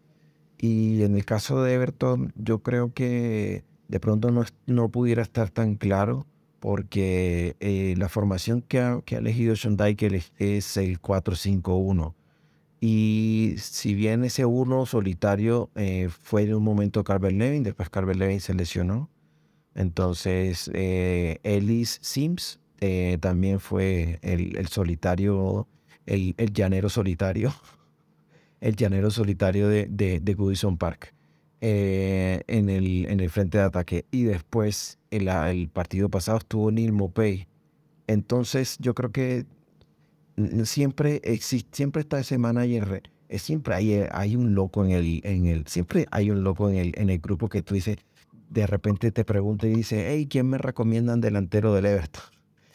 Y 0.57 1.03
en 1.03 1.15
el 1.15 1.25
caso 1.25 1.63
de 1.63 1.73
Everton, 1.73 2.31
yo 2.35 2.59
creo 2.59 2.93
que 2.93 3.65
de 3.89 3.99
pronto 3.99 4.31
no, 4.31 4.45
no 4.67 4.89
pudiera 4.89 5.21
estar 5.21 5.49
tan 5.49 5.75
claro 5.75 6.27
porque 6.61 7.55
eh, 7.59 7.95
la 7.97 8.07
formación 8.07 8.61
que 8.61 8.79
ha, 8.79 9.01
que 9.03 9.15
ha 9.15 9.19
elegido 9.19 9.55
Sean 9.55 9.75
es 10.37 10.77
el 10.77 11.01
4-5-1. 11.01 12.13
Y 12.79 13.55
si 13.57 13.95
bien 13.95 14.23
ese 14.23 14.45
uno 14.45 14.85
solitario 14.85 15.71
eh, 15.73 16.09
fue 16.21 16.43
en 16.43 16.53
un 16.53 16.63
momento 16.63 17.03
Carver 17.03 17.33
Levin, 17.33 17.63
después 17.63 17.89
Carver 17.89 18.15
Levin 18.15 18.39
se 18.39 18.53
lesionó. 18.53 19.09
Entonces, 19.73 20.69
eh, 20.75 21.39
Ellis 21.41 21.97
Sims 22.01 22.59
también 23.19 23.59
fue 23.59 24.19
el, 24.21 24.67
solitario, 24.67 25.67
el, 26.05 26.35
llanero 26.53 26.89
solitario, 26.89 27.53
el 28.61 28.75
llanero 28.75 29.09
solitario 29.09 29.67
de, 29.67 29.87
de, 29.89 30.19
de 30.19 30.33
Goodison 30.35 30.77
Park. 30.77 31.15
Eh, 31.63 32.41
en, 32.47 32.69
el, 32.69 33.05
en 33.05 33.19
el 33.19 33.29
frente 33.29 33.59
de 33.59 33.65
ataque. 33.65 34.05
Y 34.09 34.23
después, 34.23 34.97
el, 35.11 35.27
el 35.27 35.69
partido 35.69 36.09
pasado 36.09 36.39
estuvo 36.39 36.71
Neil 36.71 36.91
Mopey. 36.91 37.47
Entonces, 38.07 38.77
yo 38.79 38.95
creo 38.95 39.11
que 39.11 39.45
siempre, 40.63 41.21
existe, 41.23 41.69
siempre 41.71 42.01
está 42.01 42.19
ese 42.19 42.39
manager. 42.39 43.03
Siempre 43.29 43.75
hay, 43.75 43.93
eh, 43.93 44.09
hay 44.11 44.35
un 44.35 44.55
loco 44.55 44.83
en 44.83 44.91
el, 44.91 45.21
en 45.23 45.45
el, 45.45 45.67
siempre 45.67 46.07
hay 46.11 46.31
un 46.31 46.43
loco 46.43 46.69
en 46.69 46.77
el, 46.77 46.93
en 46.97 47.11
el 47.11 47.19
grupo 47.19 47.47
que 47.47 47.61
tú 47.61 47.75
dices, 47.75 47.97
de 48.49 48.67
repente 48.67 49.11
te 49.11 49.23
pregunta 49.23 49.67
y 49.67 49.75
dice, 49.75 50.07
hey, 50.09 50.27
¿quién 50.29 50.49
me 50.49 50.57
recomiendan 50.57 51.21
delantero 51.21 51.73
del 51.73 51.85
Everton? 51.85 52.23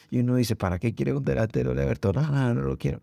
Y 0.09 0.21
uno 0.21 0.37
dice, 0.37 0.55
¿para 0.55 0.79
qué 0.79 0.95
quiere 0.95 1.13
un 1.13 1.25
delantero 1.25 1.71
del 1.71 1.81
Everton? 1.81 2.15
No, 2.15 2.55
no 2.55 2.63
lo 2.63 2.79
quiero. 2.79 3.01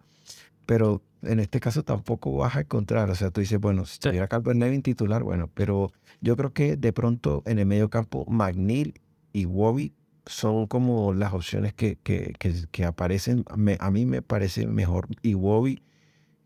Pero 0.66 1.02
en 1.24 1.39
este 1.39 1.59
caso 1.59 1.84
tampoco 1.84 2.36
vas 2.38 2.55
a 2.55 2.61
encontrar. 2.61 3.09
O 3.09 3.15
sea, 3.15 3.32
tú 3.32 3.41
dices, 3.41 3.59
bueno, 3.59 3.86
si 3.86 3.99
tuviera 3.99 4.28
Calvert 4.28 4.59
Levin 4.59 4.82
titular, 4.82 5.24
bueno, 5.24 5.49
pero 5.53 5.91
yo 6.21 6.36
creo 6.36 6.53
que 6.53 6.78
de 6.78 6.93
pronto 6.93 7.43
en 7.45 7.59
el 7.59 7.65
medio 7.65 7.89
campo, 7.89 8.26
McNeil 8.28 8.93
y 9.32 9.45
Wobby 9.45 9.93
son 10.26 10.67
como 10.67 11.13
las 11.13 11.34
opciones 11.34 11.74
que, 11.74 11.97
que, 12.01 12.34
que, 12.71 12.86
aparecen. 12.86 13.43
a 13.80 13.91
mí 13.91 14.05
me 14.05 14.21
parece 14.21 14.67
mejor 14.67 15.07
y 15.21 15.36
Wobby 15.36 15.82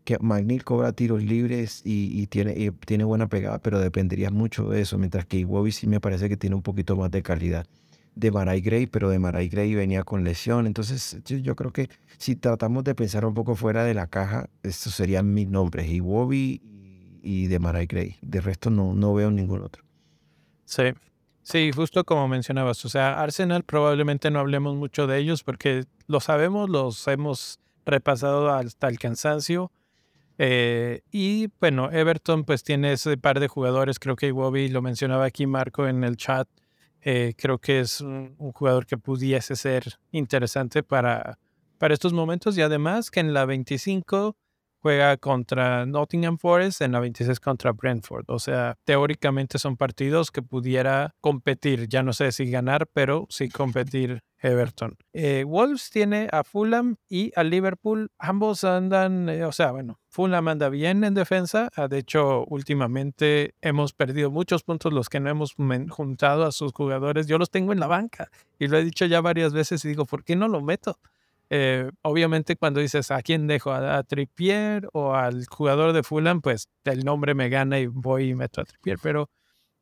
que 0.08 0.16
McNeil 0.20 0.64
cobra 0.64 0.92
tiros 0.92 1.22
libres 1.22 1.82
y, 1.84 2.26
tiene, 2.28 2.54
y 2.56 2.70
tiene 2.70 3.04
buena 3.04 3.28
pegada, 3.28 3.58
pero 3.58 3.78
dependería 3.78 4.30
mucho 4.30 4.66
de 4.70 4.80
eso, 4.80 4.96
mientras 4.96 5.26
que 5.26 5.36
Iwobi 5.40 5.70
sí 5.70 5.86
me 5.86 6.00
parece 6.00 6.30
que 6.30 6.38
tiene 6.38 6.56
un 6.56 6.62
poquito 6.62 6.96
más 6.96 7.10
de 7.10 7.22
calidad 7.22 7.66
de 8.18 8.32
Marai 8.32 8.60
Gray, 8.60 8.86
pero 8.88 9.10
de 9.10 9.20
Marai 9.20 9.48
Gray 9.48 9.76
venía 9.76 10.02
con 10.02 10.24
lesión. 10.24 10.66
Entonces, 10.66 11.22
yo, 11.24 11.54
creo 11.54 11.72
que 11.72 11.88
si 12.16 12.34
tratamos 12.34 12.82
de 12.82 12.96
pensar 12.96 13.24
un 13.24 13.32
poco 13.32 13.54
fuera 13.54 13.84
de 13.84 13.94
la 13.94 14.08
caja, 14.08 14.50
estos 14.64 14.94
serían 14.94 15.32
mis 15.32 15.46
nombres, 15.46 15.88
Iwobi 15.88 16.60
y 17.22 17.46
de 17.46 17.58
Marai 17.60 17.86
Gray. 17.86 18.16
De 18.20 18.40
resto, 18.40 18.70
no, 18.70 18.92
no 18.92 19.14
veo 19.14 19.30
ningún 19.30 19.62
otro. 19.62 19.84
Sí, 20.64 20.82
sí, 21.42 21.70
justo 21.72 22.02
como 22.02 22.26
mencionabas. 22.26 22.84
O 22.84 22.88
sea, 22.88 23.22
Arsenal 23.22 23.62
probablemente 23.62 24.32
no 24.32 24.40
hablemos 24.40 24.74
mucho 24.74 25.06
de 25.06 25.18
ellos 25.18 25.44
porque 25.44 25.84
lo 26.08 26.18
sabemos, 26.18 26.68
los 26.68 27.06
hemos 27.06 27.60
repasado 27.86 28.50
hasta 28.50 28.88
el 28.88 28.98
cansancio. 28.98 29.70
Eh, 30.38 31.02
y 31.12 31.50
bueno, 31.60 31.88
Everton 31.92 32.42
pues 32.42 32.64
tiene 32.64 32.94
ese 32.94 33.16
par 33.16 33.38
de 33.38 33.46
jugadores, 33.46 34.00
creo 34.00 34.16
que 34.16 34.26
Iwobi 34.26 34.68
lo 34.68 34.82
mencionaba 34.82 35.24
aquí 35.24 35.46
Marco 35.46 35.86
en 35.86 36.02
el 36.02 36.16
chat, 36.16 36.48
eh, 37.02 37.34
creo 37.36 37.58
que 37.58 37.80
es 37.80 38.00
un, 38.00 38.36
jugador 38.52 38.86
que 38.86 38.96
pudiese 38.96 39.56
ser 39.56 39.98
interesante 40.12 40.82
para, 40.82 41.38
para 41.78 41.94
estos 41.94 42.12
momentos 42.12 42.56
y 42.58 42.62
además 42.62 43.10
que 43.10 43.20
en 43.20 43.32
la 43.32 43.44
25 43.44 44.36
juega 44.80 45.16
contra 45.16 45.86
Nottingham 45.86 46.38
Forest, 46.38 46.82
en 46.82 46.92
la 46.92 47.00
26 47.00 47.40
contra 47.40 47.72
Brentford. 47.72 48.24
O 48.28 48.38
sea, 48.38 48.76
teóricamente 48.84 49.58
son 49.58 49.76
partidos 49.76 50.30
que 50.30 50.42
pudiera 50.42 51.14
competir, 51.20 51.88
ya 51.88 52.02
no 52.02 52.12
sé 52.12 52.32
si 52.32 52.50
ganar, 52.50 52.86
pero 52.92 53.26
sí 53.30 53.48
competir 53.48 54.20
Everton. 54.40 54.96
Eh, 55.12 55.44
Wolves 55.44 55.90
tiene 55.90 56.28
a 56.30 56.44
Fulham 56.44 56.96
y 57.08 57.32
a 57.34 57.42
Liverpool. 57.42 58.10
Ambos 58.18 58.64
andan, 58.64 59.28
eh, 59.28 59.44
o 59.44 59.52
sea, 59.52 59.72
bueno, 59.72 59.98
Fulham 60.08 60.48
anda 60.48 60.68
bien 60.68 61.04
en 61.04 61.14
defensa. 61.14 61.68
Ah, 61.74 61.88
de 61.88 61.98
hecho, 61.98 62.44
últimamente 62.46 63.54
hemos 63.60 63.92
perdido 63.92 64.30
muchos 64.30 64.62
puntos 64.62 64.92
los 64.92 65.08
que 65.08 65.20
no 65.20 65.30
hemos 65.30 65.54
juntado 65.54 66.44
a 66.44 66.52
sus 66.52 66.72
jugadores. 66.72 67.26
Yo 67.26 67.38
los 67.38 67.50
tengo 67.50 67.72
en 67.72 67.80
la 67.80 67.86
banca 67.86 68.30
y 68.58 68.68
lo 68.68 68.78
he 68.78 68.84
dicho 68.84 69.06
ya 69.06 69.20
varias 69.20 69.52
veces 69.52 69.84
y 69.84 69.88
digo, 69.88 70.04
¿por 70.04 70.24
qué 70.24 70.36
no 70.36 70.48
lo 70.48 70.60
meto? 70.60 70.98
Eh, 71.50 71.90
obviamente 72.02 72.56
cuando 72.56 72.80
dices 72.80 73.10
a 73.10 73.22
quién 73.22 73.46
dejo, 73.46 73.72
a, 73.72 74.02
Trippier 74.02 74.88
o 74.92 75.14
al 75.14 75.46
jugador 75.46 75.92
de 75.92 76.02
Fulham, 76.02 76.40
pues 76.42 76.68
el 76.84 77.04
nombre 77.04 77.34
me 77.34 77.48
gana 77.48 77.78
y 77.78 77.86
voy 77.86 78.30
y 78.30 78.34
meto 78.34 78.60
a 78.60 78.64
Trippier, 78.64 78.98
pero, 79.02 79.30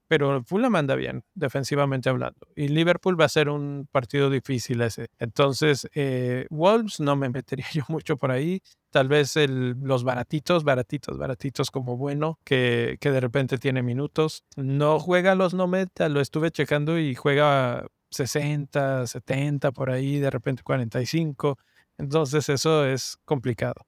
pero 0.09 0.45
Fulham 0.45 0.77
anda 0.77 0.95
bien, 0.95 1.25
defensivamente 1.35 2.09
hablando. 2.09 2.47
Y 2.55 2.69
Liverpool 2.69 3.21
va 3.21 3.25
a 3.25 3.29
ser 3.29 3.49
un 3.49 3.89
partido 3.91 4.31
difícil 4.31 4.81
ese. 4.83 5.09
Entonces, 5.19 5.89
eh, 5.95 6.47
Wolves 6.51 7.01
no 7.01 7.17
me 7.17 7.29
metería 7.29 7.67
yo 7.73 7.83
mucho 7.89 8.17
por 8.17 8.31
ahí. 8.31 8.61
Tal 8.91 9.09
vez 9.09 9.37
el, 9.37 9.73
los 9.83 10.05
baratitos, 10.05 10.65
baratitos, 10.65 11.19
baratitos 11.19 11.71
como 11.71 11.97
bueno, 11.97 12.39
que, 12.45 12.97
que 13.01 13.11
de 13.11 13.21
repente 13.21 13.59
tiene 13.59 13.83
minutos. 13.83 14.45
No 14.57 15.01
juega 15.01 15.35
los 15.35 15.53
no 15.53 15.67
meta, 15.67 16.09
lo 16.09 16.21
estuve 16.21 16.51
checando 16.51 16.99
y 16.99 17.15
juega 17.15 17.87
60, 18.11 19.07
70 19.07 19.73
por 19.73 19.91
ahí, 19.91 20.19
de 20.19 20.31
repente 20.31 20.63
45. 20.63 21.59
Entonces 21.99 22.49
eso 22.49 22.85
es 22.87 23.19
complicado. 23.25 23.87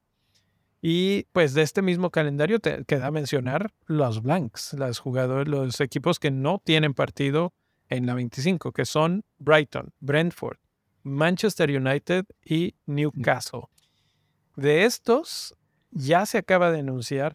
Y 0.81 1.25
pues 1.33 1.55
de 1.55 1.62
este 1.62 1.83
mismo 1.83 2.11
calendario 2.11 2.61
te 2.61 2.85
queda 2.85 3.11
mencionar 3.11 3.73
los 3.87 4.23
blanks, 4.23 4.75
los 4.75 5.01
jugadores, 5.01 5.49
los 5.49 5.81
equipos 5.81 6.19
que 6.19 6.31
no 6.31 6.61
tienen 6.64 6.95
partido 6.95 7.53
en 7.89 8.07
la 8.07 8.14
25, 8.14 8.73
que 8.73 8.85
son 8.85 9.25
Brighton, 9.39 9.93
Brentford, 10.01 10.59
Manchester 11.03 11.71
United 11.71 12.27
y 12.45 12.75
Newcastle. 12.87 13.62
De 14.57 14.85
estos, 14.85 15.57
ya 15.91 16.27
se 16.27 16.39
acaba 16.39 16.71
de 16.71 16.81
anunciar 16.81 17.35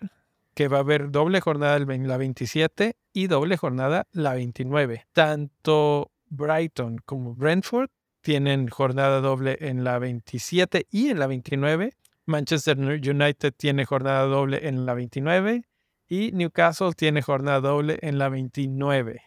que 0.53 0.67
va 0.67 0.77
a 0.77 0.81
haber 0.81 1.11
doble 1.11 1.41
jornada 1.41 1.79
la 1.79 2.17
27 2.17 2.95
y 3.11 3.27
doble 3.27 3.57
jornada 3.57 4.07
la 4.11 4.35
29. 4.35 5.07
Tanto 5.11 6.11
Brighton 6.35 6.97
como 7.05 7.35
Brentford 7.35 7.89
tienen 8.21 8.67
jornada 8.67 9.21
doble 9.21 9.57
en 9.59 9.83
la 9.83 9.99
27 9.99 10.87
y 10.89 11.09
en 11.09 11.19
la 11.19 11.27
29. 11.27 11.93
Manchester 12.25 12.77
United 12.79 13.53
tiene 13.55 13.85
jornada 13.85 14.23
doble 14.23 14.67
en 14.67 14.85
la 14.85 14.93
29 14.93 15.63
y 16.07 16.31
Newcastle 16.31 16.93
tiene 16.93 17.21
jornada 17.21 17.59
doble 17.59 17.99
en 18.01 18.17
la 18.17 18.29
29. 18.29 19.21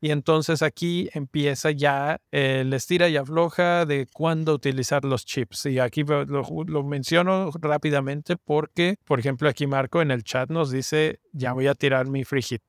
Y 0.00 0.10
entonces 0.10 0.62
aquí 0.62 1.08
empieza 1.14 1.70
ya 1.70 2.20
el 2.32 2.72
estira 2.72 3.08
y 3.08 3.16
afloja 3.16 3.86
de 3.86 4.08
cuándo 4.12 4.52
utilizar 4.52 5.04
los 5.04 5.24
chips. 5.24 5.66
Y 5.66 5.78
aquí 5.78 6.02
lo, 6.02 6.24
lo, 6.24 6.82
menciono 6.82 7.52
rápidamente 7.52 8.36
porque, 8.36 8.96
por 9.04 9.20
ejemplo, 9.20 9.48
aquí 9.48 9.68
Marco 9.68 10.02
en 10.02 10.10
el 10.10 10.24
chat 10.24 10.50
nos 10.50 10.72
dice, 10.72 11.20
ya 11.32 11.52
voy 11.52 11.68
a 11.68 11.76
tirar 11.76 12.08
mi 12.08 12.24
free 12.24 12.42
hit, 12.42 12.64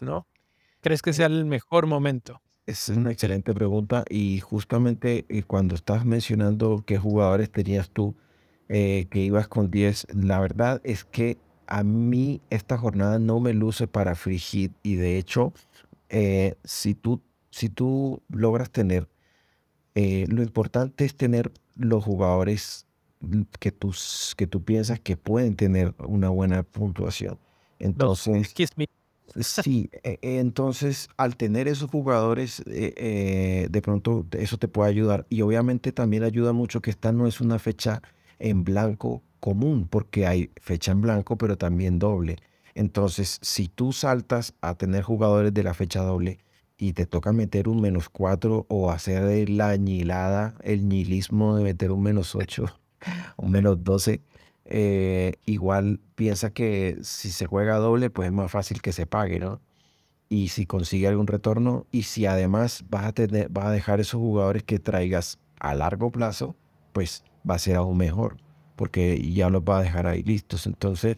¿no? 0.00 0.26
¿Crees 0.80 1.02
que 1.02 1.12
sea 1.12 1.26
el 1.26 1.44
mejor 1.44 1.86
momento? 1.86 2.40
Es 2.68 2.90
una 2.90 3.10
excelente 3.10 3.54
pregunta 3.54 4.04
y 4.10 4.40
justamente 4.40 5.24
eh, 5.30 5.42
cuando 5.42 5.74
estás 5.74 6.04
mencionando 6.04 6.84
qué 6.86 6.98
jugadores 6.98 7.50
tenías 7.50 7.88
tú 7.88 8.14
eh, 8.68 9.06
que 9.10 9.20
ibas 9.20 9.48
con 9.48 9.70
10, 9.70 10.08
la 10.14 10.38
verdad 10.38 10.82
es 10.84 11.02
que 11.04 11.38
a 11.66 11.82
mí 11.82 12.42
esta 12.50 12.76
jornada 12.76 13.18
no 13.18 13.40
me 13.40 13.54
luce 13.54 13.86
para 13.86 14.14
free 14.14 14.38
hit 14.38 14.72
y 14.82 14.96
de 14.96 15.16
hecho 15.16 15.54
eh, 16.10 16.56
si, 16.62 16.94
tú, 16.94 17.22
si 17.48 17.70
tú 17.70 18.20
logras 18.28 18.70
tener, 18.70 19.08
lo 19.94 20.42
importante 20.42 21.06
es 21.06 21.16
tener 21.16 21.50
los 21.74 22.04
jugadores 22.04 22.86
que 23.60 23.72
tú, 23.72 23.94
que 24.36 24.46
tú 24.46 24.62
piensas 24.62 25.00
que 25.00 25.16
pueden 25.16 25.56
tener 25.56 25.94
una 26.06 26.28
buena 26.28 26.64
puntuación. 26.64 27.38
Entonces, 27.78 28.54
e, 29.34 30.18
entonces 30.22 31.08
al 31.16 31.36
tener 31.36 31.68
esos 31.68 31.90
jugadores, 31.90 32.60
eh, 32.66 32.94
eh, 32.96 33.68
de 33.70 33.82
pronto 33.82 34.26
eso 34.32 34.58
te 34.58 34.68
puede 34.68 34.90
ayudar. 34.90 35.26
Y 35.28 35.42
obviamente 35.42 35.92
también 35.92 36.22
ayuda 36.24 36.52
mucho 36.52 36.80
que 36.80 36.90
esta 36.90 37.12
no 37.12 37.26
es 37.26 37.40
una 37.40 37.58
fecha 37.58 38.02
en 38.38 38.64
blanco 38.64 39.22
común, 39.40 39.86
porque 39.88 40.26
hay 40.26 40.50
fecha 40.60 40.92
en 40.92 41.00
blanco, 41.00 41.36
pero 41.36 41.56
también 41.56 41.98
doble. 41.98 42.36
Entonces, 42.74 43.38
si 43.42 43.68
tú 43.68 43.92
saltas 43.92 44.54
a 44.60 44.74
tener 44.74 45.02
jugadores 45.02 45.52
de 45.52 45.62
la 45.62 45.74
fecha 45.74 46.02
doble 46.02 46.38
y 46.76 46.92
te 46.92 47.06
toca 47.06 47.32
meter 47.32 47.68
un 47.68 47.80
menos 47.80 48.08
cuatro 48.08 48.66
o 48.68 48.90
hacer 48.90 49.50
la 49.50 49.70
añilada, 49.70 50.54
el 50.62 50.88
nihilismo 50.88 51.56
de 51.56 51.64
meter 51.64 51.90
un 51.90 52.02
menos 52.02 52.34
ocho, 52.34 52.66
un 53.36 53.50
menos 53.50 53.82
doce, 53.82 54.22
eh, 54.68 55.34
igual 55.46 56.00
piensa 56.14 56.50
que 56.50 56.98
si 57.02 57.30
se 57.30 57.46
juega 57.46 57.76
doble, 57.76 58.10
pues 58.10 58.26
es 58.26 58.32
más 58.32 58.50
fácil 58.50 58.80
que 58.82 58.92
se 58.92 59.06
pague, 59.06 59.38
¿no? 59.38 59.60
y 60.28 60.48
si 60.48 60.66
consigue 60.66 61.08
algún 61.08 61.26
retorno 61.26 61.86
y 61.90 62.02
si 62.02 62.26
además 62.26 62.84
vas 62.90 63.06
a, 63.06 63.12
tener, 63.12 63.48
vas 63.48 63.66
a 63.66 63.70
dejar 63.70 64.00
esos 64.00 64.20
jugadores 64.20 64.62
que 64.62 64.78
traigas 64.78 65.38
a 65.58 65.74
largo 65.74 66.10
plazo, 66.10 66.54
pues 66.92 67.24
va 67.48 67.54
a 67.54 67.58
ser 67.58 67.76
aún 67.76 67.96
mejor 67.96 68.36
porque 68.76 69.20
ya 69.32 69.50
los 69.50 69.62
va 69.62 69.78
a 69.78 69.82
dejar 69.82 70.06
ahí 70.06 70.22
listos. 70.22 70.66
Entonces, 70.66 71.16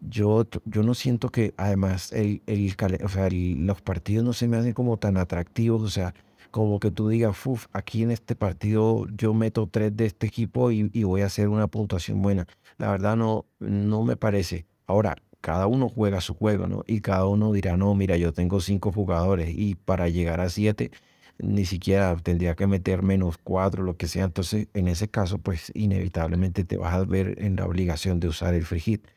yo, 0.00 0.46
yo 0.64 0.82
no 0.82 0.94
siento 0.94 1.28
que 1.28 1.52
además 1.56 2.12
el, 2.12 2.42
el, 2.46 2.74
o 3.04 3.08
sea, 3.08 3.28
los 3.30 3.82
partidos 3.82 4.24
no 4.24 4.32
se 4.32 4.48
me 4.48 4.56
hacen 4.56 4.72
como 4.72 4.96
tan 4.96 5.18
atractivos, 5.18 5.82
o 5.82 5.90
sea, 5.90 6.14
como 6.54 6.78
que 6.78 6.92
tú 6.92 7.08
digas, 7.08 7.44
Uf, 7.46 7.66
aquí 7.72 8.04
en 8.04 8.12
este 8.12 8.36
partido 8.36 9.08
yo 9.16 9.34
meto 9.34 9.68
tres 9.68 9.96
de 9.96 10.06
este 10.06 10.28
equipo 10.28 10.70
y, 10.70 11.02
voy 11.02 11.22
a 11.22 11.26
hacer 11.26 11.48
una 11.48 11.66
puntuación 11.66 12.22
buena. 12.22 12.46
La 12.78 12.92
verdad 12.92 13.16
no, 13.16 13.46
no 13.58 14.04
me 14.04 14.16
parece. 14.16 14.64
Ahora, 14.86 15.16
cada 15.40 15.66
uno 15.66 15.88
juega 15.88 16.20
su 16.20 16.32
juego, 16.34 16.68
¿no? 16.68 16.84
Y 16.86 17.00
cada 17.00 17.26
uno 17.26 17.50
dirá, 17.50 17.76
no, 17.76 17.92
mira, 17.96 18.16
yo 18.18 18.32
tengo 18.32 18.60
cinco 18.60 18.92
jugadores 18.92 19.50
y 19.52 19.74
para 19.74 20.08
llegar 20.08 20.40
a 20.40 20.48
siete 20.48 20.92
ni 21.38 21.64
siquiera 21.64 22.14
tendría 22.22 22.54
que 22.54 22.68
meter 22.68 23.02
menos 23.02 23.36
cuatro, 23.36 23.82
lo 23.82 23.96
que 23.96 24.06
sea. 24.06 24.22
Entonces, 24.24 24.68
en 24.74 24.86
ese 24.86 25.08
caso, 25.08 25.38
pues 25.38 25.72
inevitablemente 25.74 26.62
te 26.64 26.76
vas 26.76 26.94
a 26.94 27.04
ver 27.04 27.34
en 27.42 27.56
la 27.56 27.66
obligación 27.66 28.20
de 28.20 28.28
usar 28.28 28.54
el 28.54 28.64
free 28.64 28.78
hit. 28.78 29.08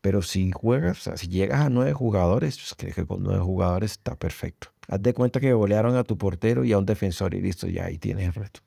Pero 0.00 0.22
si 0.22 0.50
juegas, 0.50 1.10
si 1.16 1.28
llegas 1.28 1.60
a 1.60 1.68
nueve 1.68 1.92
jugadores, 1.92 2.56
pues 2.56 2.74
creo 2.74 2.94
que 2.94 3.06
con 3.06 3.22
nueve 3.22 3.40
jugadores 3.40 3.92
está 3.92 4.16
perfecto. 4.16 4.68
Haz 4.88 5.02
de 5.02 5.14
cuenta 5.14 5.40
que 5.40 5.52
golearon 5.52 5.96
a 5.96 6.04
tu 6.04 6.16
portero 6.16 6.64
y 6.64 6.72
a 6.72 6.78
un 6.78 6.86
defensor 6.86 7.34
y 7.34 7.40
listo, 7.40 7.66
ya 7.66 7.84
ahí 7.84 7.98
tienes 7.98 8.26
el 8.26 8.34
resto. 8.34 8.60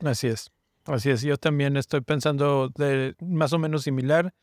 Así 0.00 0.28
es. 0.28 0.50
Así 0.86 1.10
es. 1.10 1.22
Yo 1.22 1.36
también 1.36 1.76
estoy 1.76 2.00
pensando 2.00 2.70
de 2.76 3.14
más 3.20 3.52
o 3.52 3.58
menos 3.58 3.82
similar 3.84 4.34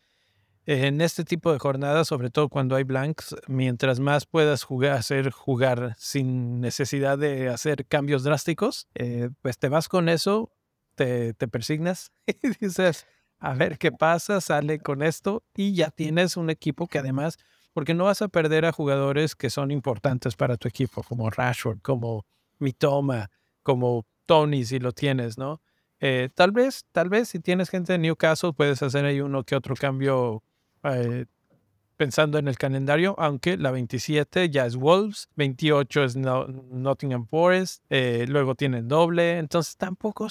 en 0.66 1.02
este 1.02 1.24
tipo 1.24 1.52
de 1.52 1.60
jornadas, 1.60 2.08
sobre 2.08 2.30
todo 2.30 2.50
cuando 2.50 2.76
hay 2.76 2.84
blanks, 2.84 3.36
mientras 3.48 4.00
más 4.00 4.26
puedas 4.26 4.64
jugar, 4.64 4.94
hacer 4.94 5.32
jugar 5.32 5.96
sin 5.98 6.62
necesidad 6.62 7.18
de 7.18 7.50
hacer 7.50 7.86
cambios 7.88 8.24
drásticos, 8.24 8.88
eh, 8.94 9.30
pues 9.42 9.58
te 9.58 9.70
vas 9.70 9.90
con 9.90 10.08
eso, 10.08 10.52
te, 10.96 11.34
te 11.34 11.48
persignas 11.48 12.12
y 12.28 12.50
dices, 12.60 13.08
a 13.40 13.56
ver 13.56 13.80
qué 13.80 13.92
pasa, 13.92 14.40
sale 14.40 14.80
con 14.80 15.02
esto 15.02 15.44
y 15.56 15.74
ya 15.74 15.90
tienes 15.90 16.38
un 16.38 16.50
equipo 16.50 16.88
que 16.88 17.00
además, 17.00 17.38
porque 17.74 17.94
no 17.94 18.06
vas 18.06 18.22
a 18.22 18.28
perder 18.28 18.66
a 18.66 18.72
jugadores 18.72 19.36
que 19.36 19.50
son 19.50 19.72
importantes 19.72 20.36
para 20.36 20.58
tu 20.58 20.68
equipo, 20.68 21.04
como 21.04 21.30
Rashford, 21.30 21.80
como 21.82 22.26
Mitoma, 22.60 23.30
como 23.64 24.06
Tony, 24.26 24.66
si 24.66 24.80
lo 24.80 24.92
tienes, 24.92 25.38
¿no? 25.38 25.62
Eh, 26.00 26.30
tal 26.34 26.52
vez, 26.52 26.86
tal 26.92 27.10
vez 27.10 27.30
si 27.30 27.40
tienes 27.40 27.70
gente 27.70 27.94
de 27.94 28.00
Newcastle, 28.00 28.54
puedes 28.54 28.82
hacer 28.82 29.06
ahí 29.06 29.22
uno 29.22 29.44
que 29.44 29.56
otro 29.56 29.76
cambio 29.76 30.44
eh, 30.84 31.26
pensando 32.02 32.40
en 32.40 32.48
el 32.48 32.58
calendario, 32.58 33.14
aunque 33.20 33.58
la 33.58 33.70
27 33.70 34.50
ya 34.50 34.66
es 34.66 34.76
Wolves, 34.76 35.30
28 35.36 36.04
es 36.04 36.16
Nottingham 36.16 37.28
Forest, 37.28 37.84
eh, 37.92 38.26
luego 38.28 38.56
tienen 38.56 38.88
doble, 38.88 39.38
entonces 39.38 39.78
tampoco 39.78 40.28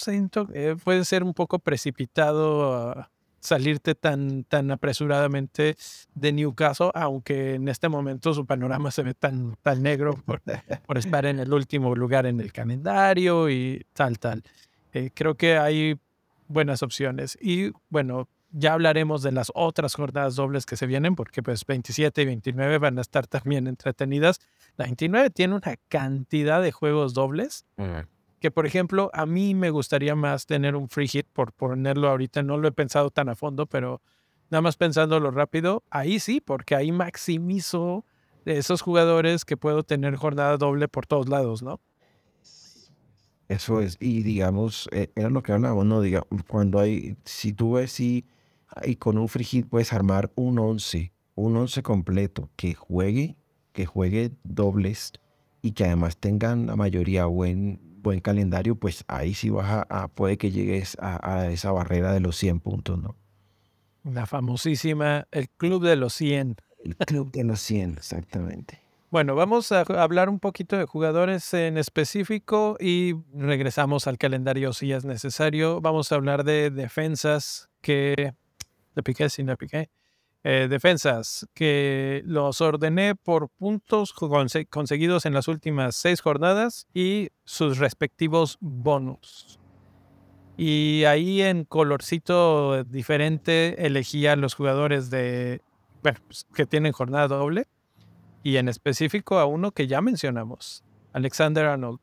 eh, 0.53 0.77
puede 0.83 1.05
ser 1.05 1.23
un 1.23 1.33
poco 1.33 1.61
precipitado 1.61 3.09
salirte 3.41 3.95
tan, 3.95 4.45
tan 4.45 4.71
apresuradamente 4.71 5.77
de 6.15 6.33
Newcastle, 6.33 6.91
aunque 6.95 7.55
en 7.55 7.69
este 7.69 7.89
momento 7.89 8.33
su 8.35 8.47
panorama 8.47 8.91
se 8.91 9.03
ve 9.03 9.15
tan, 9.15 9.57
tan 9.63 9.83
negro 9.83 10.15
por, 10.25 10.43
por 10.87 10.99
estar 10.99 11.27
en 11.27 11.41
el 11.41 11.53
último 11.53 11.95
lugar 11.95 12.27
en 12.27 12.41
el 12.41 12.53
calendario 12.53 13.51
y 13.51 13.85
tal, 13.93 14.19
tal. 14.19 14.43
creo 15.15 15.35
que 15.37 15.57
hay 15.57 15.99
buenas 16.49 16.83
opciones. 16.83 17.39
Y 17.41 17.73
bueno, 17.89 18.29
ya 18.53 18.73
hablaremos 18.73 19.23
de 19.23 19.33
las 19.33 19.51
otras 19.55 19.95
jornadas 19.95 20.37
dobles 20.37 20.67
que 20.67 20.77
se 20.77 20.87
vienen, 20.87 21.15
porque 21.15 21.43
pues 21.43 21.65
27 21.65 22.23
y 22.23 22.25
29 22.27 22.79
van 22.79 22.99
a 22.99 23.01
estar 23.01 23.27
también 23.27 23.67
entretenidas. 23.67 24.41
La 24.77 24.85
29 24.85 25.31
tiene 25.31 25.55
una 25.55 25.77
cantidad 25.89 26.61
de 26.61 26.73
juegos 26.73 27.15
dobles. 27.15 27.65
Que 28.41 28.51
por 28.51 28.67
ejemplo, 28.67 29.11
a 29.13 29.27
mí 29.27 29.55
me 29.55 29.71
gustaría 29.71 30.15
más 30.15 30.47
tener 30.47 30.75
un 30.75 30.89
free 30.89 31.09
hit, 31.09 31.27
por 31.33 31.53
ponerlo 31.53 32.09
ahorita, 32.09 32.43
no 32.43 32.57
lo 32.57 32.69
he 32.69 32.73
pensado 32.73 33.11
tan 33.11 33.29
a 33.29 33.37
fondo, 33.37 33.67
pero 33.67 34.01
nada 34.51 34.63
más 34.63 34.77
pensándolo 34.77 35.31
rápido, 35.31 35.85
ahí 35.91 36.19
sí, 36.19 36.41
porque 36.41 36.75
ahí 36.75 36.91
maximizo 36.91 38.05
esos 38.45 38.83
jugadores 38.83 39.45
que 39.45 39.57
puedo 39.57 39.83
tener 39.83 40.17
jornada 40.17 40.57
doble 40.57 40.89
por 40.89 41.07
todos 41.07 41.29
lados, 41.29 41.63
¿no? 41.63 41.81
Eso 43.49 43.81
es, 43.81 43.97
y 44.01 44.23
digamos, 44.23 44.89
eh, 44.93 45.11
era 45.17 45.29
lo 45.29 45.43
que 45.43 45.53
hablábamos, 45.53 45.85
¿no? 45.85 46.01
Diga, 46.01 46.25
cuando 46.49 46.79
hay, 46.79 47.17
si 47.25 47.53
tú 47.53 47.73
ves 47.73 47.93
si 47.93 48.25
y 48.85 48.97
con 48.97 49.19
un 49.19 49.29
free 49.29 49.65
puedes 49.65 49.93
armar 49.93 50.31
un 50.37 50.59
11, 50.59 51.13
un 51.35 51.57
11 51.57 51.83
completo 51.83 52.49
que 52.57 52.75
juegue, 52.75 53.37
que 53.73 53.87
juegue 53.87 54.33
dobles 54.45 55.13
y 55.63 55.73
que 55.73 55.85
además 55.85 56.17
tengan 56.17 56.67
la 56.67 56.77
mayoría 56.77 57.27
buen, 57.27 57.81
buen 58.03 58.21
calendario, 58.21 58.75
pues 58.75 59.05
ahí 59.09 59.35
sí 59.35 59.51
vas 59.51 59.87
a, 59.89 60.09
puede 60.09 60.39
que 60.39 60.51
llegues 60.51 60.97
a, 61.01 61.49
esa 61.49 61.73
barrera 61.73 62.13
de 62.13 62.21
los 62.21 62.37
100 62.37 62.61
puntos, 62.61 62.99
¿no? 62.99 63.17
La 64.05 64.27
famosísima, 64.27 65.27
el 65.31 65.49
club 65.51 65.85
de 65.85 65.97
los 65.97 66.15
100. 66.15 66.57
El 66.85 66.97
club 66.97 67.31
de 67.33 67.45
los 67.45 67.61
100, 67.61 67.93
exactamente. 67.99 68.81
Bueno, 69.11 69.35
vamos 69.35 69.73
a 69.73 69.81
hablar 69.81 70.29
un 70.29 70.39
poquito 70.39 70.79
de 70.79 70.87
jugadores 70.87 71.53
en 71.53 71.77
específico 71.77 72.77
y 72.79 73.15
regresamos 73.35 74.07
al 74.07 74.19
calendario 74.19 74.73
si 74.73 74.93
es 74.93 75.05
necesario. 75.05 75.81
Vamos 75.81 76.13
a 76.13 76.15
hablar 76.15 76.45
de 76.45 76.71
defensas 76.71 77.69
que 77.81 78.35
de 78.95 79.03
Piqué, 79.03 79.29
sin 79.29 79.47
de 79.47 79.57
Piqué. 79.57 79.91
Eh, 80.43 80.69
defensas, 80.71 81.47
que 81.53 82.23
los 82.25 82.63
ordené 82.63 83.15
por 83.15 83.51
puntos 83.51 84.15
conseguidos 84.15 85.27
en 85.27 85.35
las 85.35 85.49
últimas 85.49 85.97
seis 85.97 86.23
jornadas 86.23 86.87
y 86.95 87.29
sus 87.45 87.77
respectivos 87.77 88.57
bonus. 88.61 89.59
Y 90.57 91.05
ahí 91.05 91.43
en 91.43 91.65
colorcito 91.65 92.85
diferente 92.85 93.87
elegía 93.87 94.35
los 94.35 94.55
jugadores 94.55 95.11
de, 95.11 95.61
bueno, 96.03 96.19
pues, 96.27 96.47
que 96.55 96.65
tienen 96.65 96.93
jornada 96.93 97.29
doble 97.29 97.67
y 98.43 98.57
en 98.57 98.71
específico 98.71 99.39
a 99.39 99.45
uno 99.45 99.73
que 99.73 99.89
ya 99.89 100.01
mencionamos, 100.01 100.85
Alexander 101.13 101.67
Arnold. 101.67 102.01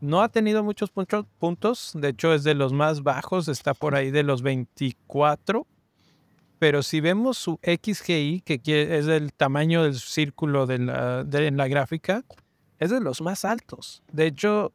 No 0.00 0.22
ha 0.22 0.30
tenido 0.30 0.64
muchos 0.64 0.90
puntos, 0.90 1.92
de 1.94 2.08
hecho 2.08 2.32
es 2.32 2.44
de 2.44 2.54
los 2.54 2.72
más 2.72 3.02
bajos, 3.02 3.48
está 3.48 3.74
por 3.74 3.94
ahí 3.94 4.10
de 4.10 4.22
los 4.22 4.40
24 4.40 5.66
pero 6.58 6.82
si 6.82 7.00
vemos 7.00 7.38
su 7.38 7.58
XGI, 7.62 8.42
que 8.42 8.60
es 8.98 9.06
el 9.06 9.32
tamaño 9.32 9.82
del 9.82 9.94
círculo 9.94 10.66
de 10.66 10.78
la, 10.78 11.26
en 11.30 11.56
la 11.56 11.68
gráfica, 11.68 12.24
es 12.78 12.90
de 12.90 13.00
los 13.00 13.20
más 13.20 13.44
altos. 13.44 14.02
De 14.12 14.26
hecho, 14.26 14.72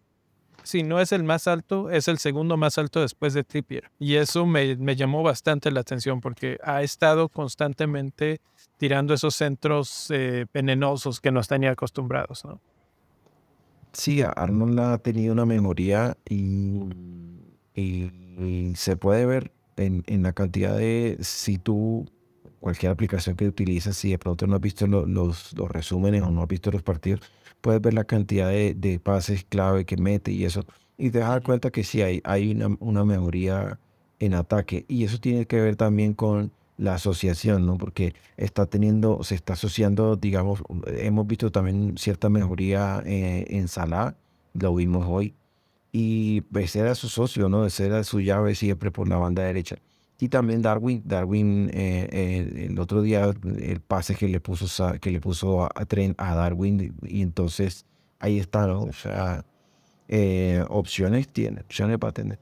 si 0.63 0.83
no 0.83 0.99
es 0.99 1.11
el 1.11 1.23
más 1.23 1.47
alto, 1.47 1.89
es 1.89 2.07
el 2.07 2.17
segundo 2.19 2.57
más 2.57 2.77
alto 2.77 3.01
después 3.01 3.33
de 3.33 3.43
Trippier. 3.43 3.91
Y 3.97 4.15
eso 4.15 4.45
me, 4.45 4.75
llamó 4.95 5.23
bastante 5.23 5.71
la 5.71 5.79
atención 5.81 6.21
porque 6.21 6.57
ha 6.63 6.83
estado 6.83 7.29
constantemente 7.29 8.41
tirando 8.77 9.13
esos 9.13 9.35
centros 9.35 10.07
eh, 10.11 10.45
venenosos 10.53 11.19
que 11.19 11.31
nos 11.31 11.47
tenía 11.47 11.71
acostumbrados. 11.71 12.43
Sí, 13.93 14.21
Arnold 14.21 14.79
ha 14.79 14.97
tenido 14.99 15.33
una 15.33 15.45
memoria 15.45 16.15
y 16.29 16.89
se 18.75 18.95
puede 18.95 19.25
ver 19.25 19.51
en, 19.79 20.23
la 20.23 20.33
cantidad 20.33 20.77
de, 20.77 21.17
si 21.21 21.57
tú, 21.57 22.05
cualquier 22.59 22.91
aplicación 22.91 23.35
que 23.35 23.47
utilizas, 23.47 23.95
si 23.95 24.11
de 24.11 24.19
pronto 24.19 24.47
no 24.47 24.55
has 24.55 24.61
visto 24.61 24.87
los, 24.87 25.07
los, 25.53 25.71
resúmenes 25.71 26.21
o 26.23 26.31
no 26.31 26.41
has 26.41 26.47
visto 26.47 26.71
los 26.71 26.83
partidos, 26.83 27.21
puedes 27.61 27.81
ver 27.81 27.93
la 27.93 28.03
cantidad 28.03 28.49
de, 28.49 28.73
de 28.73 28.99
pases 28.99 29.45
clave 29.45 29.85
que 29.85 29.97
mete 29.97 30.31
y 30.31 30.45
eso. 30.45 30.65
Y 30.97 31.11
te 31.11 31.19
das 31.19 31.41
cuenta 31.41 31.71
que 31.71 31.83
sí 31.83 32.01
hay, 32.01 32.21
hay 32.23 32.51
una, 32.51 32.75
una 32.79 33.05
mejoría 33.05 33.79
en 34.19 34.33
ataque. 34.33 34.85
Y 34.87 35.05
eso 35.05 35.19
tiene 35.19 35.45
que 35.45 35.61
ver 35.61 35.75
también 35.75 36.13
con 36.13 36.51
la 36.77 36.95
asociación, 36.95 37.65
¿no? 37.65 37.77
Porque 37.77 38.15
está 38.37 38.65
teniendo, 38.65 39.23
se 39.23 39.35
está 39.35 39.53
asociando, 39.53 40.15
digamos, 40.15 40.63
hemos 40.87 41.27
visto 41.27 41.51
también 41.51 41.97
cierta 41.97 42.29
mejoría 42.29 43.03
eh, 43.05 43.45
en 43.49 43.67
Salah, 43.67 44.15
lo 44.53 44.73
vimos 44.73 45.05
hoy, 45.07 45.35
y 45.91 46.43
ese 46.55 46.79
era 46.79 46.95
su 46.95 47.09
socio, 47.09 47.49
¿no? 47.49 47.65
Ese 47.65 47.85
era 47.85 48.03
su 48.03 48.19
llave 48.21 48.55
siempre 48.55 48.91
por 48.91 49.07
la 49.07 49.17
banda 49.17 49.43
derecha. 49.43 49.77
Y 50.19 50.27
también 50.29 50.61
Darwin, 50.61 51.01
Darwin 51.05 51.69
eh, 51.73 52.09
eh, 52.11 52.67
el 52.69 52.79
otro 52.79 53.01
día 53.01 53.31
el 53.43 53.79
pase 53.79 54.15
que 54.15 54.27
le 54.27 54.41
puso, 54.41 54.93
que 54.99 55.11
le 55.11 55.21
puso 55.21 55.63
a, 55.63 55.71
a 56.17 56.35
Darwin 56.35 56.93
y 57.03 57.21
entonces 57.21 57.85
ahí 58.19 58.37
está, 58.37 58.67
¿no? 58.67 58.81
O 58.81 58.93
sea, 58.93 59.45
eh, 60.09 60.63
opciones 60.67 61.29
tiene, 61.29 61.61
opciones 61.61 61.97
para 61.97 62.11
tener. 62.11 62.39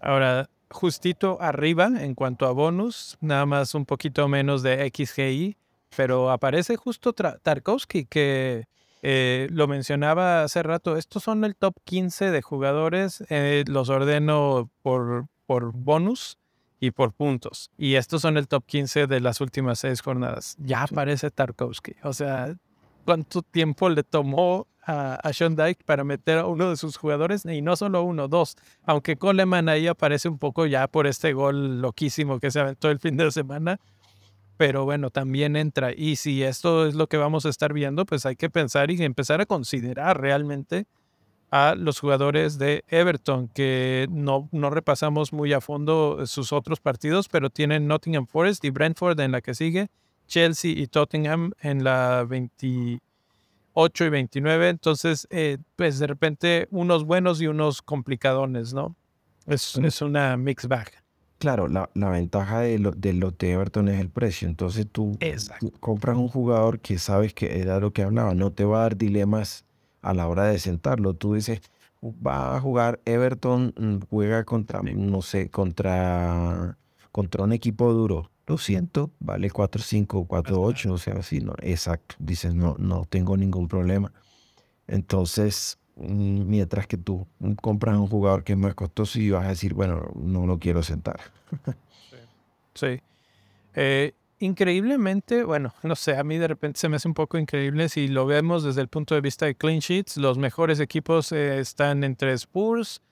Ahora, 0.00 0.48
justito 0.70 1.36
arriba 1.40 1.90
en 2.00 2.14
cuanto 2.14 2.46
a 2.46 2.52
bonus, 2.52 3.18
nada 3.20 3.44
más 3.44 3.74
un 3.74 3.84
poquito 3.84 4.26
menos 4.28 4.62
de 4.62 4.90
XGI, 4.90 5.56
pero 5.94 6.30
aparece 6.30 6.76
justo 6.76 7.12
Tarkovsky 7.12 8.06
que 8.06 8.64
eh, 9.02 9.48
lo 9.50 9.66
mencionaba 9.66 10.44
hace 10.44 10.62
rato, 10.62 10.96
estos 10.96 11.24
son 11.24 11.44
el 11.44 11.56
top 11.56 11.74
15 11.84 12.30
de 12.30 12.40
jugadores, 12.40 13.24
eh, 13.30 13.64
los 13.66 13.88
ordeno 13.88 14.70
por, 14.82 15.26
por 15.46 15.72
bonus 15.72 16.38
y 16.78 16.92
por 16.92 17.12
puntos. 17.12 17.70
Y 17.76 17.96
estos 17.96 18.22
son 18.22 18.36
el 18.36 18.46
top 18.46 18.64
15 18.64 19.08
de 19.08 19.20
las 19.20 19.40
últimas 19.40 19.80
seis 19.80 20.00
jornadas. 20.00 20.56
Ya 20.58 20.84
aparece 20.84 21.32
Tarkovsky. 21.32 21.96
O 22.04 22.12
sea, 22.12 22.54
cuánto 23.04 23.42
tiempo 23.42 23.88
le 23.88 24.04
tomó 24.04 24.68
a, 24.84 25.14
a 25.14 25.32
Sean 25.32 25.56
Dyke 25.56 25.82
para 25.84 26.04
meter 26.04 26.38
a 26.38 26.46
uno 26.46 26.70
de 26.70 26.76
sus 26.76 26.96
jugadores, 26.96 27.44
y 27.44 27.60
no 27.60 27.74
solo 27.74 28.04
uno, 28.04 28.28
dos. 28.28 28.56
Aunque 28.84 29.16
Coleman 29.16 29.68
ahí 29.68 29.88
aparece 29.88 30.28
un 30.28 30.38
poco 30.38 30.66
ya 30.66 30.86
por 30.86 31.08
este 31.08 31.32
gol 31.32 31.80
loquísimo 31.80 32.38
que 32.38 32.52
se 32.52 32.60
aventó 32.60 32.88
el 32.88 33.00
fin 33.00 33.16
de 33.16 33.32
semana. 33.32 33.80
Pero 34.62 34.84
bueno, 34.84 35.10
también 35.10 35.56
entra. 35.56 35.90
Y 35.92 36.14
si 36.14 36.44
esto 36.44 36.86
es 36.86 36.94
lo 36.94 37.08
que 37.08 37.16
vamos 37.16 37.46
a 37.46 37.48
estar 37.48 37.72
viendo, 37.72 38.06
pues 38.06 38.26
hay 38.26 38.36
que 38.36 38.48
pensar 38.48 38.92
y 38.92 39.02
empezar 39.02 39.40
a 39.40 39.46
considerar 39.46 40.20
realmente 40.20 40.86
a 41.50 41.74
los 41.74 41.98
jugadores 41.98 42.58
de 42.58 42.84
Everton, 42.86 43.48
que 43.48 44.06
no, 44.08 44.48
no 44.52 44.70
repasamos 44.70 45.32
muy 45.32 45.52
a 45.52 45.60
fondo 45.60 46.24
sus 46.26 46.52
otros 46.52 46.78
partidos, 46.78 47.28
pero 47.28 47.50
tienen 47.50 47.88
Nottingham 47.88 48.28
Forest 48.28 48.64
y 48.64 48.70
Brentford 48.70 49.18
en 49.18 49.32
la 49.32 49.40
que 49.40 49.54
sigue, 49.54 49.88
Chelsea 50.28 50.70
y 50.70 50.86
Tottenham 50.86 51.50
en 51.60 51.82
la 51.82 52.24
28 52.28 53.00
y 54.04 54.08
29. 54.10 54.68
Entonces, 54.68 55.26
eh, 55.30 55.58
pues 55.74 55.98
de 55.98 56.06
repente 56.06 56.68
unos 56.70 57.04
buenos 57.04 57.42
y 57.42 57.48
unos 57.48 57.82
complicadones, 57.82 58.72
¿no? 58.74 58.94
Es, 59.48 59.76
es 59.76 60.02
una 60.02 60.36
mixed 60.36 60.68
bag. 60.68 61.01
Claro, 61.42 61.66
la, 61.66 61.90
la 61.94 62.08
ventaja 62.08 62.60
de, 62.60 62.78
lo, 62.78 62.92
de 62.92 63.14
los 63.14 63.36
de 63.36 63.50
Everton 63.50 63.88
es 63.88 63.98
el 63.98 64.10
precio. 64.10 64.46
Entonces 64.46 64.86
tú, 64.86 65.18
tú 65.58 65.72
compras 65.80 66.16
un 66.16 66.28
jugador 66.28 66.78
que 66.78 66.98
sabes 66.98 67.34
que 67.34 67.58
era 67.60 67.80
lo 67.80 67.92
que 67.92 68.04
hablaba, 68.04 68.32
no 68.32 68.52
te 68.52 68.64
va 68.64 68.78
a 68.78 68.82
dar 68.82 68.96
dilemas 68.96 69.64
a 70.02 70.14
la 70.14 70.28
hora 70.28 70.44
de 70.44 70.60
sentarlo. 70.60 71.14
Tú 71.14 71.34
dices, 71.34 71.60
va 72.00 72.56
a 72.56 72.60
jugar 72.60 73.00
Everton, 73.06 73.74
mm, 73.76 74.06
juega 74.08 74.44
contra, 74.44 74.82
no 74.82 75.20
sé, 75.20 75.50
contra, 75.50 76.78
contra 77.10 77.42
un 77.42 77.52
equipo 77.52 77.92
duro. 77.92 78.30
Lo 78.46 78.56
siento, 78.56 79.10
vale 79.18 79.50
4-5, 79.50 80.24
4-8, 80.28 80.92
o 80.92 80.98
sea, 80.98 81.14
así, 81.14 81.40
no, 81.40 81.54
exacto. 81.60 82.14
Dices, 82.20 82.54
no, 82.54 82.76
no 82.78 83.04
tengo 83.04 83.36
ningún 83.36 83.66
problema. 83.66 84.12
Entonces, 84.86 85.80
mientras 85.96 86.86
que 86.86 86.96
tú 86.96 87.26
compras 87.60 87.96
un 87.96 88.06
jugador 88.06 88.44
que 88.44 88.52
es 88.52 88.58
más 88.58 88.74
costoso 88.74 89.18
y 89.20 89.30
vas 89.30 89.46
a 89.46 89.48
decir, 89.48 89.74
bueno, 89.74 90.10
no 90.14 90.46
lo 90.46 90.58
quiero 90.58 90.82
sentar. 90.82 91.20
sí. 92.74 93.00
Eh, 93.74 94.12
increíblemente, 94.38 95.44
bueno, 95.44 95.74
no 95.82 95.94
sé, 95.94 96.16
a 96.16 96.24
mí 96.24 96.36
de 96.38 96.48
repente 96.48 96.80
se 96.80 96.88
me 96.88 96.96
hace 96.96 97.08
un 97.08 97.14
poco 97.14 97.38
increíble 97.38 97.88
si 97.88 98.08
lo 98.08 98.26
vemos 98.26 98.64
desde 98.64 98.80
el 98.80 98.88
punto 98.88 99.14
de 99.14 99.20
vista 99.20 99.46
de 99.46 99.54
clean 99.54 99.78
sheets. 99.78 100.16
Los 100.16 100.38
mejores 100.38 100.80
equipos 100.80 101.32
eh, 101.32 101.58
están 101.60 102.04
entre 102.04 102.32
Spurs 102.32 103.02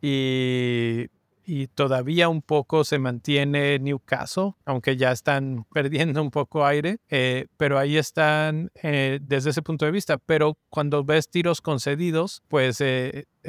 y, 0.00 1.08
y, 1.48 1.66
todavía 1.68 2.28
un 2.28 2.42
poco 2.42 2.84
se 2.84 2.98
mantiene 2.98 3.78
Newcastle, 3.78 4.52
aunque 4.64 4.96
ya 4.96 5.12
están 5.12 5.64
perdiendo 5.72 6.22
un 6.22 6.30
poco 6.30 6.66
aire, 6.66 6.98
eh, 7.08 7.46
pero 7.56 7.78
ahí 7.78 7.96
están 7.96 8.70
eh, 8.82 9.18
desde 9.22 9.50
ese 9.50 9.62
punto 9.62 9.84
de 9.84 9.90
vista. 9.90 10.18
Pero 10.18 10.58
cuando 10.68 11.04
ves 11.04 11.30
tiros 11.30 11.60
concedidos, 11.60 12.42
pues 12.48 12.82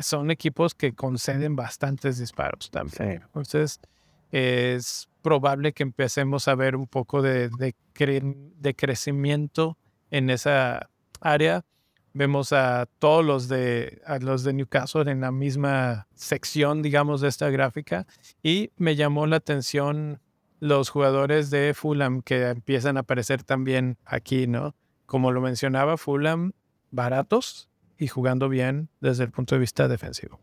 son 0.01 0.31
equipos 0.31 0.73
que 0.73 0.93
conceden 0.93 1.55
bastantes 1.55 2.17
disparos 2.17 2.71
también. 2.71 3.21
Entonces, 3.25 3.79
es 4.31 5.09
probable 5.21 5.73
que 5.73 5.83
empecemos 5.83 6.47
a 6.47 6.55
ver 6.55 6.75
un 6.75 6.87
poco 6.87 7.21
de, 7.21 7.49
de, 7.49 8.73
crecimiento 8.75 9.77
en 10.11 10.29
esa 10.29 10.89
área. 11.21 11.65
Vemos 12.13 12.53
a 12.53 12.87
todos 12.99 13.23
los 13.23 13.47
de, 13.47 14.01
los 14.21 14.43
de 14.43 14.53
Newcastle 14.53 15.09
en 15.09 15.21
la 15.21 15.31
misma 15.31 16.07
sección, 16.15 16.81
digamos, 16.81 17.21
de 17.21 17.27
esta 17.27 17.49
gráfica. 17.49 18.07
Y 18.41 18.71
me 18.77 18.95
llamó 18.95 19.27
la 19.27 19.37
atención 19.37 20.19
los 20.59 20.89
jugadores 20.89 21.49
de 21.49 21.73
Fulham 21.73 22.21
que 22.21 22.49
empiezan 22.49 22.97
a 22.97 23.01
aparecer 23.01 23.43
también 23.43 23.97
aquí, 24.05 24.47
¿no? 24.47 24.75
Como 25.05 25.31
lo 25.31 25.41
mencionaba, 25.41 25.97
Fulham 25.97 26.53
baratos 26.91 27.69
y 27.97 28.07
jugando 28.07 28.49
bien 28.49 28.89
desde 28.99 29.23
el 29.23 29.31
punto 29.31 29.55
de 29.55 29.59
vista 29.59 29.87
defensivo. 29.87 30.39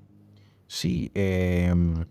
Sí, 0.69 1.13
em, 1.15 2.05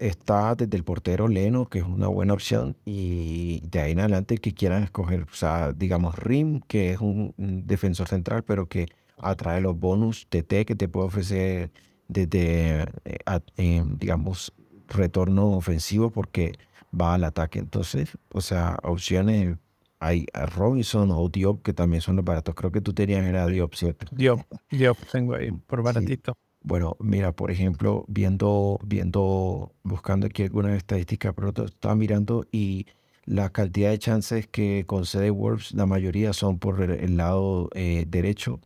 está 0.00 0.54
desde 0.54 0.76
el 0.76 0.84
portero 0.84 1.28
Leno, 1.28 1.66
que 1.66 1.78
es 1.78 1.84
una 1.84 2.08
buena 2.08 2.34
opción, 2.34 2.76
y 2.84 3.60
de 3.66 3.80
ahí 3.80 3.92
en 3.92 4.00
adelante 4.00 4.36
que 4.38 4.52
quieran 4.52 4.82
escoger, 4.82 5.22
o 5.22 5.34
sea, 5.34 5.72
digamos 5.72 6.16
Rim, 6.18 6.60
que 6.66 6.92
es 6.92 7.00
un, 7.00 7.34
defensor 7.38 8.08
central, 8.08 8.44
pero 8.44 8.68
que 8.68 8.88
atrae 9.18 9.60
los 9.60 9.78
bonus 9.78 10.26
TT 10.28 10.66
que 10.66 10.76
te 10.76 10.88
puede 10.88 11.06
ofrecer 11.06 11.70
desde, 12.08 12.82
eh, 13.04 13.18
em, 13.56 13.96
digamos, 13.98 14.52
retorno 14.88 15.52
ofensivo 15.52 16.10
porque 16.10 16.52
va 16.98 17.14
al 17.14 17.24
ataque. 17.24 17.60
Entonces, 17.60 18.10
o 18.32 18.40
sea, 18.40 18.78
opciones 18.82 19.56
hay 20.00 20.26
a 20.32 20.46
Robinson 20.46 21.10
o 21.12 21.28
Diop, 21.28 21.62
que 21.62 21.72
también 21.74 22.00
son 22.00 22.16
los 22.16 22.24
baratos. 22.24 22.54
Creo 22.54 22.72
que 22.72 22.80
tú 22.80 22.92
tenías 22.92 23.24
era 23.24 23.46
Diop, 23.46 23.74
¿cierto? 23.74 24.06
Diop, 24.10 24.40
Diop 24.70 24.98
tengo 25.12 25.34
ahí, 25.34 25.52
por 25.52 25.82
baratito. 25.82 26.36
Bueno, 26.62 26.96
mira, 27.00 27.32
por 27.32 27.50
ejemplo, 27.50 28.04
viendo, 28.08 28.78
viendo, 28.84 29.72
buscando 29.82 30.26
aquí 30.26 30.42
algunas 30.42 30.76
estadísticas, 30.76 31.32
pero 31.34 31.48
estaba 31.64 31.94
mirando 31.94 32.46
y 32.52 32.86
la 33.24 33.50
cantidad 33.50 33.90
de 33.90 33.98
chances 33.98 34.46
que 34.46 34.84
concede 34.86 35.30
Wolves, 35.30 35.72
la 35.72 35.86
mayoría 35.86 36.32
son 36.32 36.58
por 36.58 36.82
el 36.82 37.16
lado 37.16 37.70
eh, 37.74 38.04
derecho, 38.08 38.60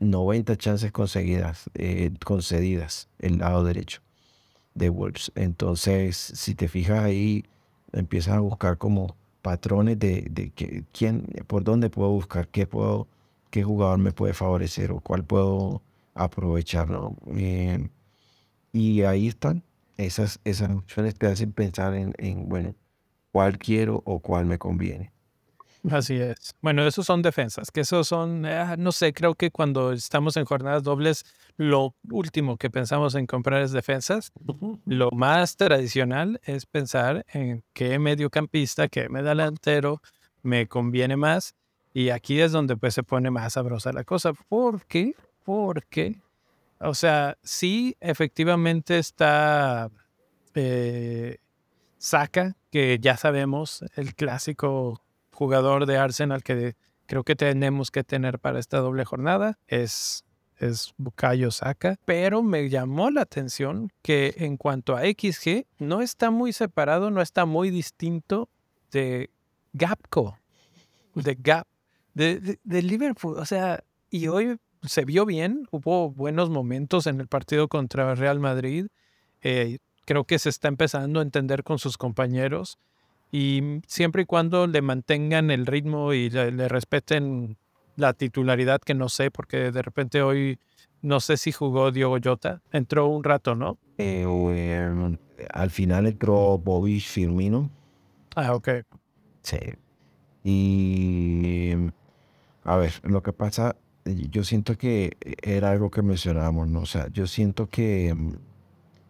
90 0.00 0.56
chances 0.56 0.90
conseguidas, 0.92 1.70
eh, 1.74 2.10
concedidas 2.24 3.08
el 3.18 3.38
lado 3.38 3.62
derecho 3.64 4.02
de 4.74 4.88
Wolves. 4.90 5.32
Entonces, 5.36 6.16
si 6.16 6.54
te 6.54 6.68
fijas 6.68 7.04
ahí, 7.04 7.44
empiezas 7.92 8.34
a 8.34 8.40
buscar 8.40 8.78
como 8.78 9.16
patrones 9.42 9.98
de, 9.98 10.26
de 10.30 10.50
que, 10.50 10.84
quién, 10.92 11.26
por 11.46 11.62
dónde 11.64 11.90
puedo 11.90 12.10
buscar, 12.10 12.48
qué 12.48 12.66
puedo, 12.66 13.06
qué 13.50 13.62
jugador 13.62 13.98
me 13.98 14.12
puede 14.12 14.34
favorecer 14.34 14.90
o 14.92 15.00
cuál 15.00 15.24
puedo 15.24 15.82
aprovecharlo. 16.16 17.16
Eh, 17.36 17.88
y 18.72 19.02
ahí 19.02 19.28
están. 19.28 19.62
Esas, 19.96 20.40
esas 20.44 20.70
opciones 20.70 21.14
te 21.14 21.26
hacen 21.26 21.52
pensar 21.52 21.94
en, 21.94 22.12
en, 22.18 22.48
bueno, 22.48 22.74
cuál 23.32 23.58
quiero 23.58 24.02
o 24.04 24.20
cuál 24.20 24.46
me 24.46 24.58
conviene. 24.58 25.12
Así 25.90 26.14
es. 26.14 26.54
Bueno, 26.60 26.86
esos 26.86 27.06
son 27.06 27.22
defensas, 27.22 27.70
que 27.70 27.82
esos 27.82 28.08
son, 28.08 28.44
ah, 28.44 28.76
no 28.76 28.92
sé, 28.92 29.12
creo 29.12 29.34
que 29.34 29.50
cuando 29.50 29.92
estamos 29.92 30.36
en 30.36 30.44
jornadas 30.44 30.82
dobles, 30.82 31.24
lo 31.56 31.94
último 32.10 32.56
que 32.56 32.70
pensamos 32.70 33.14
en 33.14 33.26
comprar 33.26 33.62
es 33.62 33.72
defensas. 33.72 34.32
Lo 34.84 35.10
más 35.12 35.56
tradicional 35.56 36.40
es 36.44 36.66
pensar 36.66 37.24
en 37.32 37.62
qué 37.72 37.98
mediocampista, 37.98 38.88
qué 38.88 39.08
delantero 39.08 40.02
me 40.42 40.66
conviene 40.66 41.16
más. 41.16 41.54
Y 41.92 42.10
aquí 42.10 42.40
es 42.40 42.52
donde 42.52 42.76
pues 42.76 42.94
se 42.94 43.02
pone 43.02 43.30
más 43.30 43.54
sabrosa 43.54 43.92
la 43.92 44.04
cosa, 44.04 44.32
porque 44.48 45.14
porque, 45.46 46.20
o 46.80 46.92
sea, 46.92 47.38
sí, 47.44 47.96
efectivamente 48.00 48.98
está 48.98 49.88
eh, 50.54 51.38
Saka, 51.98 52.56
que 52.72 52.98
ya 53.00 53.16
sabemos, 53.16 53.84
el 53.94 54.16
clásico 54.16 55.00
jugador 55.30 55.86
de 55.86 55.98
Arsenal 55.98 56.42
que 56.42 56.74
creo 57.06 57.22
que 57.22 57.36
tenemos 57.36 57.92
que 57.92 58.02
tener 58.02 58.40
para 58.40 58.58
esta 58.58 58.78
doble 58.78 59.04
jornada, 59.04 59.56
es, 59.68 60.24
es 60.58 60.94
Bukayo 60.96 61.52
Saka, 61.52 61.96
pero 62.04 62.42
me 62.42 62.68
llamó 62.68 63.12
la 63.12 63.20
atención 63.20 63.92
que 64.02 64.34
en 64.38 64.56
cuanto 64.56 64.96
a 64.96 65.02
XG, 65.02 65.64
no 65.78 66.02
está 66.02 66.32
muy 66.32 66.52
separado, 66.52 67.12
no 67.12 67.22
está 67.22 67.44
muy 67.44 67.70
distinto 67.70 68.48
de 68.90 69.30
Gapco, 69.74 70.40
de 71.14 71.36
Gap, 71.40 71.68
de, 72.14 72.58
de 72.64 72.82
Liverpool, 72.82 73.38
o 73.38 73.46
sea, 73.46 73.84
y 74.10 74.26
hoy 74.26 74.58
se 74.82 75.04
vio 75.04 75.26
bien, 75.26 75.66
hubo 75.70 76.10
buenos 76.10 76.50
momentos 76.50 77.06
en 77.06 77.20
el 77.20 77.28
partido 77.28 77.68
contra 77.68 78.14
Real 78.14 78.40
Madrid. 78.40 78.86
Eh, 79.42 79.78
creo 80.04 80.24
que 80.24 80.38
se 80.38 80.48
está 80.48 80.68
empezando 80.68 81.20
a 81.20 81.22
entender 81.22 81.62
con 81.62 81.78
sus 81.78 81.98
compañeros 81.98 82.78
y 83.30 83.80
siempre 83.86 84.22
y 84.22 84.24
cuando 84.24 84.66
le 84.66 84.82
mantengan 84.82 85.50
el 85.50 85.66
ritmo 85.66 86.12
y 86.12 86.30
le, 86.30 86.68
respeten 86.68 87.56
la 87.96 88.12
titularidad, 88.12 88.80
que 88.80 88.94
no 88.94 89.08
sé, 89.08 89.30
porque 89.30 89.72
de 89.72 89.82
repente 89.82 90.22
hoy 90.22 90.58
no 91.02 91.20
sé 91.20 91.36
si 91.36 91.52
jugó 91.52 91.90
Diogo 91.90 92.18
Jota, 92.22 92.62
entró 92.72 93.06
un 93.08 93.24
rato, 93.24 93.54
¿no? 93.54 93.78
Eh, 93.98 94.22
em, 94.22 95.16
al 95.52 95.70
final 95.70 96.06
entró 96.06 96.58
Bobby 96.58 97.00
Firmino. 97.00 97.70
Ah, 98.34 98.54
ok. 98.54 98.68
Sí. 99.42 99.58
Y 100.44 101.72
a 102.64 102.76
ver, 102.76 102.92
lo 103.02 103.22
que 103.22 103.32
pasa 103.32 103.76
yo 104.30 104.44
siento 104.44 104.76
que 104.76 105.16
era 105.42 105.70
algo 105.70 105.90
que 105.90 106.02
mencionábamos, 106.02 106.68
¿no? 106.68 106.80
O 106.80 106.86
sea, 106.86 107.08
yo 107.08 107.26
siento 107.26 107.68
que, 107.68 108.14
mm, 108.14 108.32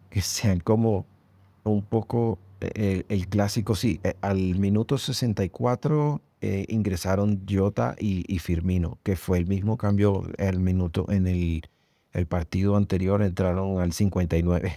que 0.09 0.21
sean 0.21 0.59
como 0.59 1.05
un 1.63 1.83
poco 1.83 2.39
eh, 2.61 3.03
el, 3.09 3.27
clásico, 3.27 3.75
sí, 3.75 3.99
eh, 4.03 4.15
al 4.21 4.37
minuto 4.55 4.97
64 4.97 6.21
eh, 6.41 6.65
ingresaron 6.69 7.45
Jota 7.49 7.95
y, 7.99 8.39
Firmino, 8.39 8.99
que 9.03 9.15
fue 9.15 9.37
el 9.37 9.47
mismo 9.47 9.77
cambio 9.77 10.23
el 10.37 10.59
minuto 10.59 11.05
en 11.09 11.27
el, 11.27 11.63
el 12.13 12.25
partido 12.25 12.75
anterior, 12.75 13.21
entraron 13.21 13.79
al 13.79 13.93
59. 13.93 14.73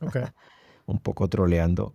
Okay. 0.00 0.22
un 0.86 0.98
poco 0.98 1.28
troleando. 1.28 1.94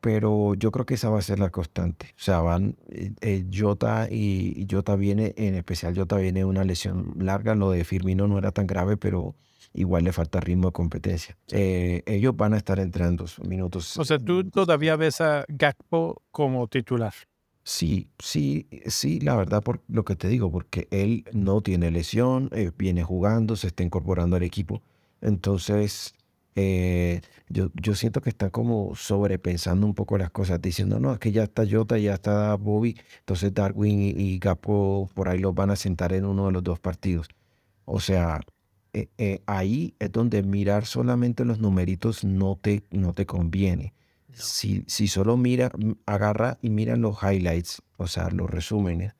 Pero 0.00 0.54
yo 0.54 0.70
creo 0.70 0.86
que 0.86 0.94
esa 0.94 1.10
va 1.10 1.18
a 1.18 1.22
ser 1.22 1.38
la 1.38 1.50
constante. 1.50 2.06
O 2.16 2.22
sea, 2.22 2.40
van 2.40 2.76
eh, 2.88 3.12
eh, 3.20 3.44
Jota 3.52 4.08
y, 4.10 4.66
Jota 4.70 4.96
viene, 4.96 5.34
en 5.36 5.54
especial 5.54 5.96
Jota 5.96 6.16
viene 6.16 6.44
una 6.44 6.64
lesión 6.64 7.14
larga. 7.18 7.54
Lo 7.54 7.70
de 7.70 7.84
Firmino 7.84 8.26
no 8.26 8.38
era 8.38 8.50
tan 8.52 8.66
grave, 8.66 8.96
pero 8.96 9.34
igual 9.74 10.04
le 10.04 10.12
falta 10.12 10.40
ritmo 10.40 10.68
de 10.68 10.72
competencia. 10.72 11.36
Eh, 11.52 12.02
ellos 12.06 12.36
van 12.36 12.54
a 12.54 12.56
estar 12.56 12.78
entrando 12.78 13.26
minutos. 13.44 13.98
O 13.98 14.04
sea, 14.04 14.18
tú 14.18 14.48
todavía 14.48 14.96
ves 14.96 15.20
a 15.20 15.44
Gakpo 15.48 16.22
como 16.30 16.66
titular. 16.66 17.12
Sí, 17.62 18.08
sí, 18.18 18.66
sí, 18.86 19.20
la 19.20 19.36
verdad, 19.36 19.62
por 19.62 19.82
lo 19.86 20.04
que 20.04 20.16
te 20.16 20.28
digo, 20.28 20.50
porque 20.50 20.88
él 20.90 21.24
no 21.32 21.60
tiene 21.60 21.90
lesión, 21.90 22.50
viene 22.76 23.04
jugando, 23.04 23.54
se 23.54 23.66
está 23.66 23.82
incorporando 23.82 24.36
al 24.36 24.42
equipo. 24.42 24.82
Entonces, 25.20 26.14
eh, 26.62 27.22
yo, 27.48 27.70
yo 27.74 27.94
siento 27.94 28.20
que 28.20 28.28
está 28.28 28.50
como 28.50 28.94
sobrepensando 28.94 29.86
un 29.86 29.94
poco 29.94 30.18
las 30.18 30.30
cosas, 30.30 30.60
diciendo, 30.60 31.00
no, 31.00 31.14
es 31.14 31.18
que 31.18 31.32
ya 31.32 31.44
está 31.44 31.64
Jota, 31.68 31.96
ya 31.96 32.14
está 32.14 32.54
Bobby, 32.56 32.98
entonces 33.20 33.54
Darwin 33.54 33.98
y, 34.00 34.38
Gapo 34.38 35.08
por 35.14 35.30
ahí 35.30 35.38
los 35.38 35.54
van 35.54 35.70
a 35.70 35.76
sentar 35.76 36.12
en 36.12 36.26
uno 36.26 36.46
de 36.46 36.52
los 36.52 36.62
dos 36.62 36.78
partidos. 36.78 37.28
O 37.86 37.98
sea, 37.98 38.40
eh, 38.92 39.08
eh, 39.16 39.42
ahí 39.46 39.94
es 39.98 40.12
donde 40.12 40.42
mirar 40.42 40.84
solamente 40.84 41.46
los 41.46 41.60
numeritos 41.60 42.24
no 42.24 42.58
te, 42.60 42.82
no 42.90 43.14
te 43.14 43.24
conviene. 43.24 43.94
Si, 44.32 44.84
si 44.86 45.08
solo 45.08 45.38
mira, 45.38 45.72
agarra 46.04 46.58
y 46.60 46.68
mira 46.68 46.96
los 46.96 47.22
highlights, 47.22 47.82
o 47.96 48.06
sea, 48.06 48.28
los 48.30 48.50
resúmenes, 48.50 49.14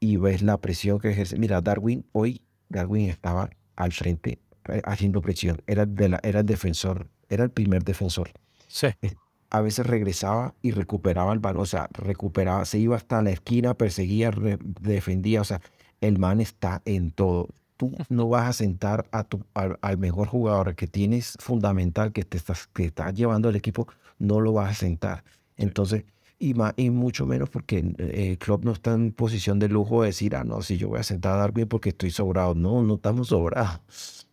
y 0.00 0.16
ves 0.16 0.40
la 0.40 0.58
presión 0.58 0.98
que 0.98 1.10
ejerce. 1.10 1.38
Mira, 1.38 1.60
Darwin, 1.60 2.06
hoy 2.12 2.40
Darwin 2.70 3.10
estaba 3.10 3.50
al 3.76 3.92
frente 3.92 4.38
haciendo 4.84 5.20
presión. 5.20 5.62
Era, 5.66 5.86
de 5.86 6.08
la, 6.08 6.20
era 6.22 6.40
el 6.40 6.46
defensor, 6.46 7.08
era 7.28 7.44
el 7.44 7.50
primer 7.50 7.84
defensor. 7.84 8.30
Sí. 8.68 8.88
Eh, 9.02 9.14
a 9.50 9.60
veces 9.60 9.86
regresaba 9.86 10.54
y 10.62 10.72
recuperaba 10.72 11.32
el 11.32 11.38
balón, 11.38 11.62
o 11.62 11.66
sea, 11.66 11.88
recuperaba, 11.92 12.64
se 12.64 12.78
iba 12.78 12.96
hasta 12.96 13.22
la 13.22 13.30
esquina, 13.30 13.74
perseguía, 13.74 14.32
defendía, 14.80 15.42
o 15.42 15.44
sea, 15.44 15.60
el 16.00 16.18
man 16.18 16.40
está 16.40 16.82
en 16.84 17.12
todo. 17.12 17.48
Tú 17.76 17.92
no 18.08 18.28
vas 18.28 18.48
a 18.48 18.52
sentar 18.52 19.06
a 19.12 19.22
tu, 19.22 19.44
al, 19.54 19.98
mejor 19.98 20.26
jugador 20.26 20.74
que 20.74 20.88
tienes 20.88 21.36
fundamental, 21.38 22.12
que 22.12 22.24
te 22.24 22.36
estás, 22.36 22.66
que 22.66 22.86
está 22.86 23.12
llevando 23.12 23.48
el 23.48 23.56
equipo, 23.56 23.86
no 24.18 24.40
lo 24.40 24.52
vas 24.52 24.72
a 24.72 24.74
sentar. 24.74 25.22
Entonces, 25.56 26.04
y, 26.38 26.54
más, 26.54 26.74
y 26.76 26.90
mucho 26.90 27.26
menos 27.26 27.50
porque 27.50 27.94
eh, 27.98 28.36
club 28.38 28.64
no 28.64 28.72
está 28.72 28.92
en 28.92 29.12
posición 29.12 29.58
de 29.58 29.68
lujo 29.68 30.02
de 30.02 30.08
decir, 30.08 30.36
ah, 30.36 30.44
no, 30.44 30.62
si 30.62 30.76
yo 30.76 30.88
voy 30.88 31.00
a 31.00 31.02
sentar 31.02 31.34
a 31.34 31.36
Darwin 31.38 31.68
porque 31.68 31.90
estoy 31.90 32.10
sobrado. 32.10 32.54
No, 32.54 32.82
no 32.82 32.94
estamos 32.94 33.28
sobrados 33.28 33.80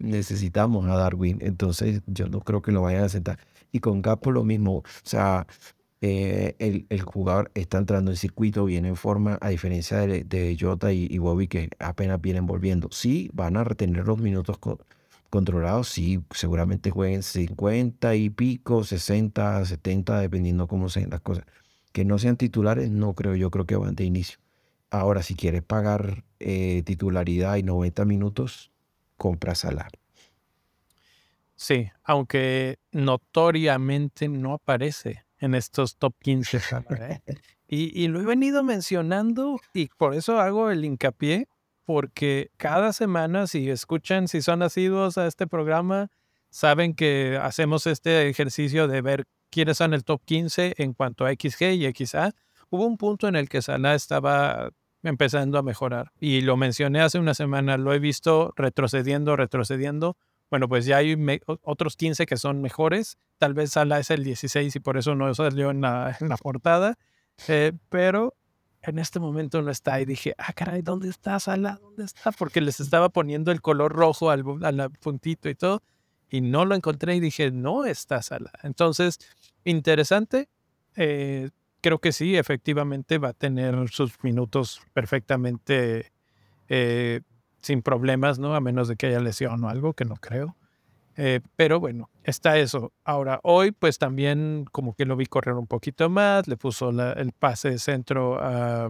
necesitamos 0.02 0.88
a 0.88 0.96
Darwin, 0.96 1.38
entonces 1.42 2.02
yo 2.08 2.28
no 2.28 2.42
creo 2.42 2.62
que 2.62 2.72
lo 2.72 2.82
vayan 2.82 3.04
a 3.04 3.10
sentar. 3.10 3.40
Y 3.72 3.80
con 3.80 4.02
Gapo 4.02 4.32
lo 4.32 4.44
mismo, 4.44 4.78
o 4.78 4.84
sea, 5.04 5.48
eh, 6.02 6.56
el, 6.60 6.86
el, 6.90 7.02
jugador 7.02 7.52
está 7.54 7.78
entrando 7.78 8.12
en 8.12 8.18
circuito, 8.18 8.66
viene 8.66 8.90
en 8.90 8.96
forma, 8.96 9.38
a 9.42 9.50
diferencia 9.50 10.00
de, 10.00 10.24
de 10.24 10.58
Jota 10.60 10.92
y, 10.92 11.18
Bobby 11.20 11.48
que 11.48 11.70
apenas 11.80 12.20
vienen 12.20 12.48
volviendo. 12.48 12.90
Sí, 12.92 13.30
van 13.34 13.56
a 13.58 13.64
retener 13.64 14.06
los 14.08 14.20
minutos 14.20 14.58
controlados, 15.30 15.88
sí, 15.90 16.22
seguramente 16.32 16.90
jueguen 16.92 17.24
50 17.24 18.16
y 18.16 18.30
pico, 18.32 18.84
60, 18.84 19.66
70, 19.66 20.20
dependiendo 20.20 20.68
cómo 20.68 20.90
sean 20.90 21.12
las 21.12 21.22
cosas. 21.22 21.46
Que 21.92 22.06
no 22.06 22.18
sean 22.20 22.38
titulares, 22.38 22.90
no 22.90 23.14
creo, 23.14 23.36
yo 23.36 23.52
creo 23.52 23.66
que 23.66 23.76
van 23.76 23.96
de 23.96 24.06
inicio. 24.06 24.40
Ahora, 24.90 25.24
si 25.24 25.36
quieres 25.36 25.64
pagar 25.64 26.24
eh, 26.40 26.84
titularidad 26.86 27.56
y 27.56 27.64
90 27.64 28.06
minutos, 28.06 28.72
compra 29.18 29.56
Salah. 29.56 29.90
Sí, 31.56 31.90
aunque 32.04 32.80
notoriamente 32.92 34.28
no 34.28 34.54
aparece 34.54 35.26
en 35.40 35.54
estos 35.54 35.96
top 35.98 36.16
15. 36.20 36.58
¿eh? 36.58 37.22
y, 37.68 38.08
lo 38.08 38.20
he 38.20 38.26
venido 38.26 38.64
mencionando 38.64 39.60
y 39.74 39.90
por 39.98 40.16
eso 40.16 40.40
hago 40.40 40.72
el 40.72 40.84
hincapié, 40.84 41.48
porque 41.86 42.52
cada 42.58 42.94
semana, 42.94 43.48
si 43.48 43.70
escuchan, 43.70 44.28
si 44.28 44.42
son 44.42 44.60
nacidos 44.60 45.18
a 45.18 45.28
este 45.28 45.48
programa, 45.48 46.10
saben 46.50 46.96
que 46.96 47.40
hacemos 47.42 47.86
este 47.88 48.28
ejercicio 48.28 48.88
de 48.88 49.02
ver 49.02 49.28
quiénes 49.52 49.78
son 49.78 49.94
el 49.94 50.04
top 50.04 50.22
15 50.26 50.76
en 50.78 50.94
cuanto 50.94 51.26
a 51.26 51.32
XG 51.32 51.74
y 51.74 51.94
XA. 51.94 52.34
Hubo 52.70 52.86
un 52.86 52.98
punto 52.98 53.28
en 53.28 53.36
el 53.36 53.50
que 53.50 53.62
Salah 53.62 53.94
estaba 53.94 54.72
empezando 55.04 55.58
a 55.58 55.64
mejorar. 55.64 56.12
Y 56.20 56.42
lo 56.42 56.58
mencioné 56.58 57.02
hace 57.02 57.20
una 57.20 57.34
semana, 57.34 57.78
lo 57.78 57.94
he 57.94 58.00
visto 58.00 58.54
retrocediendo, 58.56 59.36
retrocediendo. 59.36 60.18
Bueno, 60.50 60.68
pues 60.68 60.86
ya 60.86 60.98
hay 60.98 61.16
otros 61.64 61.96
15 61.96 62.26
que 62.26 62.38
son 62.38 62.62
mejores. 62.62 63.18
Tal 63.38 63.54
vez 63.54 63.72
Sala 63.72 64.00
es 64.00 64.12
el 64.12 64.24
16 64.24 64.76
y 64.76 64.80
por 64.80 64.98
eso 64.98 65.16
no 65.16 65.34
salió 65.34 65.72
en 65.72 65.82
la, 65.82 66.18
en 66.20 66.30
la 66.30 66.38
portada. 66.38 66.98
Eh, 67.48 67.72
pero 67.90 68.36
en 68.82 69.00
este 69.00 69.20
momento 69.20 69.62
no 69.62 69.72
está. 69.72 70.02
Y 70.02 70.06
dije, 70.06 70.36
ah, 70.38 70.54
caray, 70.54 70.82
¿dónde 70.82 71.10
está 71.10 71.40
Sala? 71.40 71.80
¿Dónde 71.82 72.04
está? 72.04 72.32
Porque 72.32 72.62
les 72.62 72.80
estaba 72.80 73.10
poniendo 73.10 73.52
el 73.52 73.62
color 73.62 73.94
rojo 73.94 74.30
al, 74.30 74.44
al 74.64 74.92
puntito 74.92 75.50
y 75.50 75.56
todo. 75.56 75.82
Y 76.30 76.42
no 76.42 76.66
lo 76.66 76.76
encontré 76.76 77.16
y 77.16 77.20
dije, 77.20 77.52
no 77.52 77.86
está 77.86 78.22
Sala. 78.22 78.52
Entonces, 78.64 79.20
interesante. 79.64 80.50
Eh, 80.96 81.50
creo 81.82 82.00
que 82.00 82.12
sí, 82.12 82.38
efectivamente 82.38 83.18
va 83.18 83.30
a 83.30 83.34
tener 83.34 83.90
sus 83.90 84.24
minutos 84.24 84.82
perfectamente 84.94 86.12
eh, 86.70 87.22
sin 87.62 87.82
problemas, 87.82 88.40
¿no? 88.40 88.56
A 88.56 88.62
menos 88.62 88.88
de 88.88 88.96
que 88.96 89.08
haya 89.08 89.20
lesión 89.20 89.64
o 89.64 89.70
algo, 89.70 89.94
que 89.94 90.06
no 90.06 90.16
creo. 90.16 90.56
Eh, 91.18 91.42
pero 91.56 91.80
bueno, 91.80 92.10
está 92.24 92.58
eso. 92.58 92.94
Ahora, 93.04 93.40
hoy 93.44 93.72
pues 93.72 93.98
también 93.98 94.66
como 94.72 94.96
que 94.96 95.06
lo 95.06 95.16
vi 95.16 95.26
correr 95.26 95.56
un 95.56 95.68
poquito 95.68 96.10
más, 96.10 96.48
le 96.48 96.58
puso 96.58 96.90
el 96.90 97.32
pase 97.34 97.72
de 97.72 97.80
centro 97.80 98.42
a, 98.42 98.90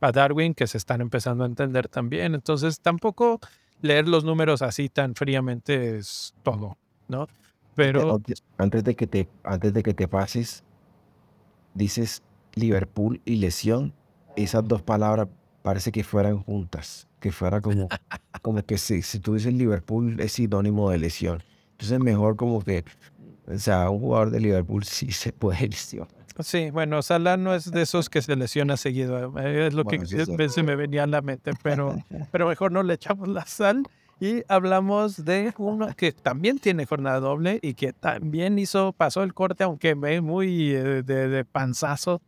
a, 0.00 0.12
Darwin, 0.12 0.54
que 0.54 0.66
se 0.66 0.78
están 0.78 1.00
empezando 1.00 1.44
a 1.44 1.46
entender 1.46 1.88
también. 1.88 2.34
Entonces, 2.34 2.80
tampoco 2.80 3.40
leer 3.80 4.08
los 4.08 4.24
números 4.24 4.62
así 4.62 4.88
tan 4.88 5.14
fríamente 5.14 5.96
es 5.96 6.34
todo, 6.42 6.76
¿no? 7.08 7.26
Pero... 7.74 8.20
Antes 8.58 8.84
de 8.84 8.94
que 8.94 9.06
te, 9.06 9.28
antes 9.44 9.72
de 9.72 9.82
que 9.82 9.94
te 9.94 10.08
pases, 10.08 10.62
dices 11.74 12.22
Liverpool 12.54 13.20
y 13.24 13.36
lesión, 13.36 13.94
esas 14.36 14.66
dos 14.66 14.82
palabras 14.82 15.28
parece 15.62 15.92
que 15.92 16.04
fueran 16.04 16.38
juntas, 16.38 17.08
que 17.20 17.32
fuera 17.32 17.60
como, 17.60 17.88
como 18.42 18.62
que 18.62 18.78
si, 18.78 19.02
si 19.02 19.20
tú 19.20 19.34
dices 19.34 19.54
Liverpool 19.54 20.20
es 20.20 20.32
sinónimo 20.32 20.90
de 20.90 20.98
lesión. 20.98 21.42
Entonces 21.72 21.98
mejor 22.00 22.36
como 22.36 22.62
que, 22.62 22.84
o 23.46 23.58
sea, 23.58 23.88
un 23.90 24.00
jugador 24.00 24.30
de 24.30 24.40
Liverpool 24.40 24.84
sí 24.84 25.12
se 25.12 25.32
puede 25.32 25.68
lesionar. 25.68 26.22
Sí, 26.38 26.70
bueno, 26.70 27.02
Salah 27.02 27.36
no 27.36 27.54
es 27.54 27.70
de 27.70 27.82
esos 27.82 28.08
que 28.08 28.22
se 28.22 28.34
lesiona 28.36 28.78
seguido. 28.78 29.38
Eh, 29.38 29.66
es 29.66 29.74
lo 29.74 29.84
que 29.84 30.06
se 30.48 30.62
me 30.62 30.76
venía 30.76 31.04
a 31.04 31.06
la 31.06 31.20
mente, 31.20 31.52
pero, 31.62 31.94
pero 32.30 32.48
mejor 32.48 32.72
no 32.72 32.82
le 32.82 32.94
echamos 32.94 33.28
la 33.28 33.44
sal. 33.44 33.82
Y 34.20 34.44
hablamos 34.48 35.24
de 35.24 35.52
uno 35.58 35.88
que 35.96 36.12
también 36.12 36.58
tiene 36.58 36.86
jornada 36.86 37.18
doble 37.20 37.58
y 37.60 37.74
que 37.74 37.92
también 37.92 38.58
hizo, 38.58 38.92
pasó 38.92 39.22
el 39.22 39.34
corte, 39.34 39.64
aunque 39.64 39.94
muy 39.96 40.72
eh, 40.72 41.02
de, 41.02 41.28
de 41.28 41.44
panzazo 41.44 42.22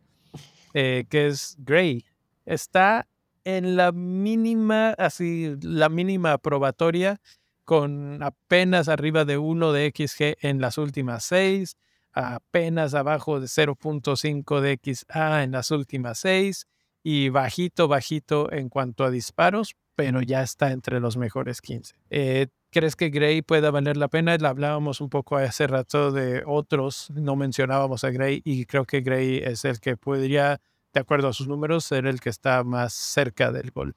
eh, 0.77 1.05
que 1.09 1.27
es 1.27 1.55
Gray. 1.59 2.03
Está 2.45 3.07
en 3.45 3.77
la 3.77 3.93
mínima, 3.93 4.89
así, 4.97 5.55
la 5.61 5.87
mínima 5.87 6.37
probatoria, 6.37 7.21
con 7.63 8.21
apenas 8.21 8.89
arriba 8.89 9.23
de 9.23 9.37
1 9.37 9.71
de 9.71 9.93
XG 9.95 10.35
en 10.45 10.59
las 10.59 10.77
últimas 10.77 11.23
seis, 11.23 11.77
apenas 12.11 12.93
abajo 12.93 13.39
de 13.39 13.47
0.5 13.47 14.59
de 14.59 14.77
XA 14.83 15.43
en 15.43 15.51
las 15.51 15.71
últimas 15.71 16.19
seis 16.19 16.67
y 17.01 17.29
bajito, 17.29 17.87
bajito 17.87 18.51
en 18.51 18.67
cuanto 18.67 19.05
a 19.05 19.11
disparos, 19.11 19.75
pero 19.95 20.21
ya 20.21 20.43
está 20.43 20.71
entre 20.71 20.99
los 20.99 21.17
mejores 21.17 21.61
15. 21.61 21.95
Eh, 22.09 22.47
¿Crees 22.71 22.95
que 22.95 23.09
Gray 23.09 23.41
pueda 23.41 23.71
valer 23.71 23.95
la 23.95 24.09
pena? 24.09 24.33
Hablábamos 24.33 24.99
un 24.99 25.09
poco 25.09 25.37
hace 25.37 25.65
rato 25.65 26.11
de 26.11 26.43
otros, 26.45 27.09
no 27.11 27.35
mencionábamos 27.35 28.03
a 28.03 28.09
Gray 28.09 28.41
y 28.43 28.65
creo 28.65 28.85
que 28.85 29.01
Gray 29.01 29.37
es 29.37 29.63
el 29.63 29.79
que 29.79 29.95
podría, 29.95 30.59
de 30.93 30.99
acuerdo 30.99 31.29
a 31.29 31.33
sus 31.33 31.47
números, 31.47 31.85
ser 31.85 32.05
el 32.05 32.19
que 32.19 32.29
está 32.29 32.63
más 32.63 32.93
cerca 32.93 33.51
del 33.51 33.71
gol. 33.71 33.95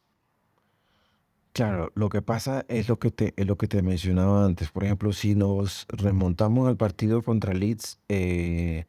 Claro, 1.53 1.91
lo 1.97 2.09
que 2.09 2.23
pasa 2.23 2.65
es 2.69 2.89
lo 2.89 3.01
que 3.01 3.11
te, 3.11 3.35
es 3.37 3.47
lo 3.47 3.57
que 3.57 3.67
te 3.67 3.83
mencionaba 3.83 4.45
antes. 4.45 4.71
Por 4.71 4.85
ejemplo, 4.85 5.13
si 5.13 5.35
nos 5.35 5.87
remontamos 5.89 6.69
al 6.69 6.77
partido 6.77 7.21
contra 7.23 7.53
Leeds, 7.53 7.99
eh, 8.09 8.87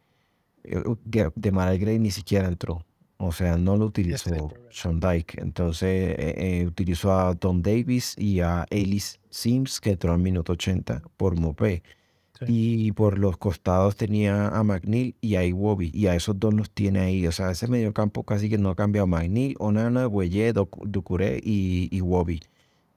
eh 0.64 0.84
de 1.36 1.52
Maral 1.52 1.80
Gray 1.80 1.98
ni 1.98 2.12
siquiera 2.12 2.48
entró. 2.48 2.86
O 3.22 3.34
sea, 3.34 3.58
no 3.58 3.76
lo 3.76 3.86
utilizó 3.86 4.54
Sean 4.70 5.02
Dyke. 5.02 5.42
Entonces 5.42 6.16
eh, 6.18 6.36
eh, 6.38 6.66
utilizó 6.66 7.12
a 7.20 7.36
Tom 7.36 7.62
Davis 7.62 8.16
y 8.18 8.40
a 8.40 8.66
Ellis 8.70 9.20
Sims, 9.30 9.82
que 9.82 9.92
entró 9.92 10.14
al 10.14 10.20
minuto 10.20 10.54
80 10.54 11.04
por 11.18 11.38
Mopé. 11.38 11.84
Y 12.48 12.94
por 12.94 13.20
los 13.20 13.36
costados 13.36 13.98
tenía 13.98 14.48
a 14.48 14.64
McNeil 14.64 15.14
y 15.20 15.36
a 15.36 15.44
Iwobi. 15.44 15.92
Y 15.94 16.08
a 16.08 16.16
esos 16.16 16.40
dos 16.40 16.54
los 16.54 16.72
tiene 16.72 17.02
ahí. 17.02 17.28
O 17.28 17.34
sea, 17.34 17.52
ese 17.52 17.68
medio 17.68 17.94
campo 17.94 18.24
casi 18.24 18.50
que 18.50 18.58
no 18.58 18.70
ha 18.70 18.76
cambiado. 18.78 19.08
McNeil, 19.08 19.58
Onana, 19.60 20.08
Huelle, 20.08 20.54
Ducuré 20.54 21.42
y 21.44 21.90
Iwobi. 21.92 22.40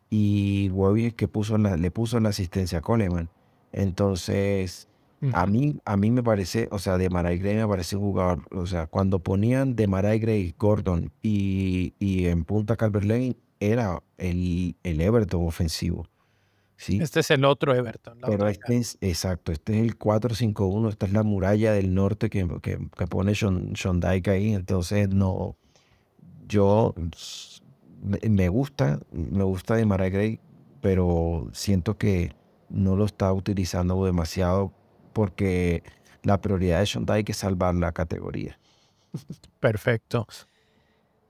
Y 0.08 0.66
Iwobi 0.66 1.06
es 1.06 1.14
que 1.14 1.26
puso 1.26 1.58
la, 1.58 1.76
le 1.76 1.90
puso 1.90 2.20
la 2.20 2.28
asistencia 2.28 2.78
a 2.78 2.82
Coleman. 2.82 3.28
Entonces, 3.72 4.86
A 5.32 5.46
mí, 5.46 5.76
a 5.84 5.96
mí 5.96 6.10
me 6.10 6.22
parece, 6.22 6.68
o 6.72 6.80
sea, 6.80 6.98
de 6.98 7.08
Maray 7.08 7.38
Gray 7.38 7.54
me 7.54 7.68
parece 7.68 7.94
un 7.96 8.02
jugador, 8.02 8.42
o 8.50 8.66
sea, 8.66 8.88
cuando 8.88 9.20
ponían 9.20 9.76
de 9.76 9.86
Maray 9.86 10.18
Gray, 10.18 10.54
Gordon 10.58 11.12
y, 11.22 11.94
y 12.00 12.26
en 12.26 12.44
punta 12.44 12.76
Calvert 12.76 13.06
Lane, 13.06 13.36
era 13.60 14.02
el, 14.18 14.74
el 14.82 15.00
Everton 15.00 15.46
ofensivo. 15.46 16.08
¿sí? 16.76 16.98
Este 17.00 17.20
es 17.20 17.30
el 17.30 17.44
otro 17.44 17.72
Everton. 17.72 18.18
Pero 18.26 18.48
este 18.48 18.76
es, 18.76 18.98
exacto, 19.00 19.52
este 19.52 19.78
es 19.78 19.82
el 19.84 19.96
4-5-1, 19.96 20.88
esta 20.88 21.06
es 21.06 21.12
la 21.12 21.22
muralla 21.22 21.72
del 21.72 21.94
norte 21.94 22.28
que, 22.28 22.48
que, 22.60 22.78
que 22.96 23.06
pone 23.06 23.36
Sean, 23.36 23.76
Sean 23.76 24.00
Dyke 24.00 24.28
ahí, 24.28 24.54
entonces 24.54 25.08
no, 25.08 25.56
yo 26.48 26.94
me 28.28 28.48
gusta, 28.48 28.98
me 29.12 29.44
gusta 29.44 29.76
de 29.76 29.86
Maray 29.86 30.10
Gray, 30.10 30.40
pero 30.80 31.48
siento 31.52 31.96
que 31.96 32.32
no 32.68 32.96
lo 32.96 33.04
está 33.04 33.32
utilizando 33.32 34.04
demasiado 34.04 34.72
porque 35.12 35.82
la 36.22 36.40
prioridad 36.40 36.84
de 36.84 37.14
Dyke 37.14 37.30
es 37.30 37.36
salvar 37.36 37.74
la 37.74 37.92
categoría. 37.92 38.58
Perfecto. 39.60 40.26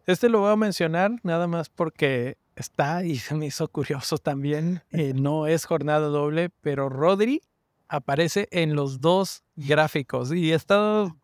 Este 0.06 0.28
lo 0.28 0.40
voy 0.40 0.52
a 0.52 0.56
mencionar 0.56 1.12
nada 1.22 1.46
más 1.46 1.68
porque 1.68 2.36
está 2.56 3.04
y 3.04 3.18
se 3.18 3.34
me 3.34 3.46
hizo 3.46 3.68
curioso 3.68 4.18
también. 4.18 4.82
Eh, 4.90 5.12
no 5.14 5.46
es 5.46 5.64
jornada 5.64 6.08
doble, 6.08 6.50
pero 6.60 6.88
Rodri 6.88 7.42
aparece 7.88 8.48
en 8.50 8.74
los 8.74 9.00
dos 9.00 9.44
gráficos 9.54 10.32
y 10.32 10.52
he 10.52 10.54
estado, 10.54 11.16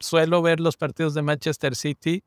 suelo 0.00 0.42
ver 0.42 0.60
los 0.60 0.76
partidos 0.76 1.14
de 1.14 1.22
Manchester 1.22 1.76
City 1.76 2.24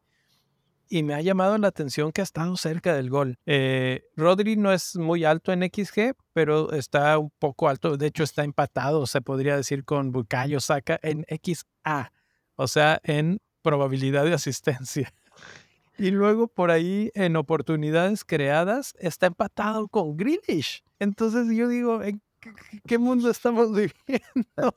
y 0.90 1.04
me 1.04 1.14
ha 1.14 1.22
llamado 1.22 1.58
la 1.58 1.68
atención 1.68 2.12
que 2.12 2.22
ha 2.22 2.24
estado 2.24 2.56
cerca 2.58 2.94
del 2.94 3.10
gol. 3.10 3.38
Eh, 3.46 4.04
Rodri 4.16 4.56
no 4.56 4.72
es 4.72 4.96
muy 4.96 5.26
alto 5.26 5.52
en 5.52 5.64
XG, 5.64 6.16
pero 6.34 6.72
está 6.72 7.18
un 7.18 7.32
poco 7.40 7.70
alto. 7.70 7.98
De 7.98 8.08
hecho, 8.08 8.24
está 8.24 8.44
empatado, 8.44 9.06
se 9.06 9.22
podría 9.22 9.56
decir, 9.56 9.84
con 9.84 10.12
Bukayo 10.12 10.60
Saka 10.60 11.00
en 11.02 11.26
XA, 11.30 12.12
o 12.56 12.68
sea, 12.68 13.00
en 13.04 13.40
probabilidad 13.62 14.26
de 14.26 14.34
asistencia. 14.34 15.14
Y 16.00 16.12
luego 16.12 16.48
por 16.48 16.70
ahí 16.70 17.10
en 17.16 17.36
oportunidades 17.38 18.24
creadas 18.24 18.94
está 19.00 19.26
empatado 19.26 19.88
con 19.88 20.16
Grealish. 20.16 20.84
Entonces 21.00 21.48
yo 21.56 21.68
digo, 21.68 22.04
¿en 22.04 22.22
qué 22.86 23.00
mundo 23.00 23.32
estamos 23.32 23.72
viviendo? 23.76 24.76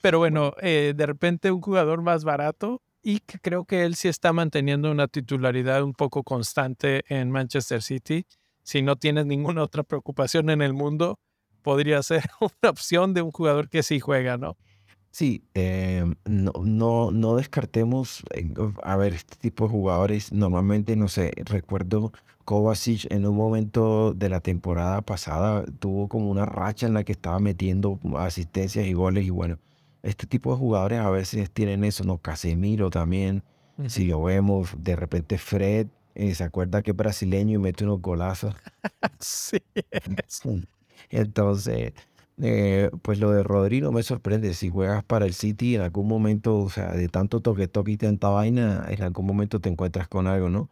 Pero 0.00 0.18
bueno, 0.18 0.54
eh, 0.62 0.94
de 0.96 1.06
repente 1.06 1.50
un 1.50 1.60
jugador 1.60 2.02
más 2.02 2.22
barato 2.22 2.80
y 3.02 3.20
que 3.20 3.38
creo 3.38 3.64
que 3.64 3.84
él 3.84 3.94
sí 3.94 4.08
está 4.08 4.32
manteniendo 4.32 4.90
una 4.90 5.08
titularidad 5.08 5.82
un 5.82 5.94
poco 5.94 6.22
constante 6.22 7.02
en 7.08 7.30
Manchester 7.30 7.82
City. 7.82 8.26
Si 8.62 8.82
no 8.82 8.96
tienes 8.96 9.26
ninguna 9.26 9.62
otra 9.62 9.82
preocupación 9.82 10.50
en 10.50 10.62
el 10.62 10.72
mundo, 10.72 11.18
podría 11.62 12.02
ser 12.02 12.24
una 12.40 12.70
opción 12.70 13.14
de 13.14 13.22
un 13.22 13.30
jugador 13.30 13.68
que 13.68 13.82
sí 13.82 14.00
juega, 14.00 14.36
¿no? 14.36 14.56
Sí, 15.12 15.42
em, 15.54 16.14
no, 16.24 16.52
no, 16.62 17.10
no 17.10 17.34
descartemos, 17.34 18.22
a 18.82 18.96
ver, 18.96 19.14
este 19.14 19.36
tipo 19.36 19.64
de 19.64 19.70
jugadores, 19.70 20.32
normalmente, 20.32 20.94
no 20.94 21.08
sé, 21.08 21.32
recuerdo 21.46 22.12
Kovacic 22.44 23.10
en 23.12 23.26
un 23.26 23.36
momento 23.36 24.14
de 24.14 24.28
la 24.28 24.40
temporada 24.40 25.02
pasada 25.02 25.64
tuvo 25.78 26.08
como 26.08 26.30
una 26.30 26.46
racha 26.46 26.86
en 26.86 26.94
la 26.94 27.04
que 27.04 27.12
estaba 27.12 27.38
metiendo 27.38 27.98
asistencias 28.16 28.86
y 28.86 28.92
goles 28.92 29.24
y 29.24 29.30
bueno, 29.30 29.58
este 30.02 30.26
tipo 30.26 30.52
de 30.52 30.58
jugadores 30.58 31.00
a 31.00 31.10
veces 31.10 31.50
tienen 31.50 31.84
eso, 31.84 32.04
¿no? 32.04 32.18
Casemiro 32.18 32.90
también, 32.90 33.42
si 33.88 34.06
lo 34.06 34.22
vemos, 34.22 34.74
de 34.78 34.96
repente 34.96 35.38
Fred, 35.38 35.88
eh, 36.14 36.34
se 36.34 36.44
acuerda 36.44 36.82
que 36.82 36.90
es 36.90 36.96
brasileño 36.96 37.58
y 37.58 37.62
mete 37.62 37.84
unos 37.84 38.02
golazos. 38.02 38.54
sí. 39.20 39.58
Entonces, 41.08 41.92
eh, 42.42 42.90
pues 43.02 43.18
lo 43.18 43.30
de 43.32 43.42
Rodrigo 43.42 43.92
me 43.92 44.02
sorprende. 44.02 44.54
Si 44.54 44.70
juegas 44.70 45.04
para 45.04 45.26
el 45.26 45.34
City, 45.34 45.76
en 45.76 45.82
algún 45.82 46.08
momento, 46.08 46.58
o 46.58 46.70
sea, 46.70 46.92
de 46.92 47.08
tanto 47.08 47.40
toque, 47.40 47.68
toque 47.68 47.92
y 47.92 47.96
tanta 47.96 48.28
vaina, 48.28 48.86
en 48.88 49.02
algún 49.02 49.26
momento 49.26 49.60
te 49.60 49.68
encuentras 49.68 50.08
con 50.08 50.26
algo, 50.26 50.48
¿no? 50.50 50.70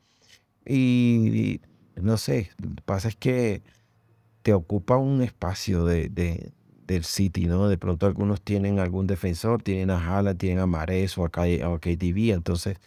Y, 0.66 1.60
no 1.96 2.16
sé, 2.18 2.50
lo 2.62 2.74
que 2.74 2.82
pasa 2.82 3.08
es 3.08 3.16
que 3.16 3.62
te 4.42 4.52
ocupa 4.54 4.96
un 4.96 5.22
espacio 5.22 5.84
de, 5.84 6.52
del 6.88 7.04
City, 7.04 7.46
¿no? 7.46 7.68
De 7.68 7.78
pronto 7.78 8.06
algunos 8.06 8.40
tienen 8.40 8.78
algún 8.80 9.06
defensor, 9.06 9.62
tienen 9.62 9.90
a 9.90 9.98
Hala, 9.98 10.34
tienen 10.34 10.58
a 10.58 10.66
Mares 10.66 11.16
o 11.18 11.24
a, 11.24 11.30
KTV, 11.30 12.32
entonces 12.32 12.78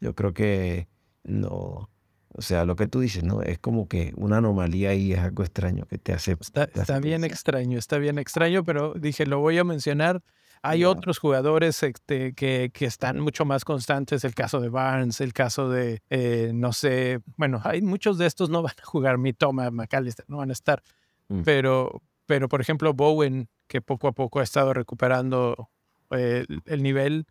yo 0.00 0.14
creo 0.14 0.32
que 0.32 0.88
no, 1.22 1.90
o 2.32 2.42
sea, 2.42 2.64
lo 2.64 2.74
que 2.74 2.88
tú 2.88 3.00
dices, 3.00 3.22
¿no? 3.22 3.42
Es 3.42 3.58
como 3.58 3.86
que 3.86 4.12
una 4.16 4.38
anomalía 4.38 4.94
y 4.94 5.12
es 5.12 5.18
algo 5.18 5.42
extraño 5.42 5.84
que 5.86 5.98
te 5.98 6.14
hace. 6.14 6.36
Está, 6.40 6.98
bien 7.00 7.22
extraño, 7.22 7.78
está 7.78 7.98
bien 7.98 8.18
extraño, 8.18 8.64
pero 8.64 8.94
dije, 8.94 9.26
lo 9.26 9.40
voy 9.40 9.58
a 9.58 9.64
mencionar. 9.64 10.22
Hay 10.62 10.84
otros 10.84 11.18
jugadores 11.18 11.82
este, 11.82 12.34
que, 12.34 12.70
que, 12.72 12.84
están 12.84 13.20
mucho 13.20 13.46
más 13.46 13.64
constantes, 13.64 14.24
el 14.24 14.34
caso 14.34 14.60
de 14.60 14.68
Barnes, 14.68 15.20
el 15.22 15.32
caso 15.32 15.70
de, 15.70 16.02
eh, 16.10 16.52
no 16.54 16.74
sé, 16.74 17.20
bueno, 17.36 17.62
hay 17.64 17.80
muchos 17.80 18.18
de 18.18 18.26
estos 18.26 18.50
no 18.50 18.62
van 18.62 18.74
a 18.78 18.84
jugar 18.84 19.16
mi 19.16 19.32
toma, 19.32 19.70
McAllister, 19.70 20.26
no 20.28 20.36
van 20.36 20.50
a 20.50 20.52
estar, 20.52 20.82
mm. 21.28 21.42
pero, 21.44 22.02
pero 22.30 22.48
por 22.48 22.60
ejemplo 22.60 22.94
Bowen, 22.94 23.48
que 23.66 23.82
poco 23.82 24.06
a 24.06 24.12
poco 24.12 24.38
ha 24.38 24.44
estado 24.44 24.72
recuperando 24.72 25.68
eh, 26.10 26.46
el 26.64 26.80
nivel, 26.80 27.26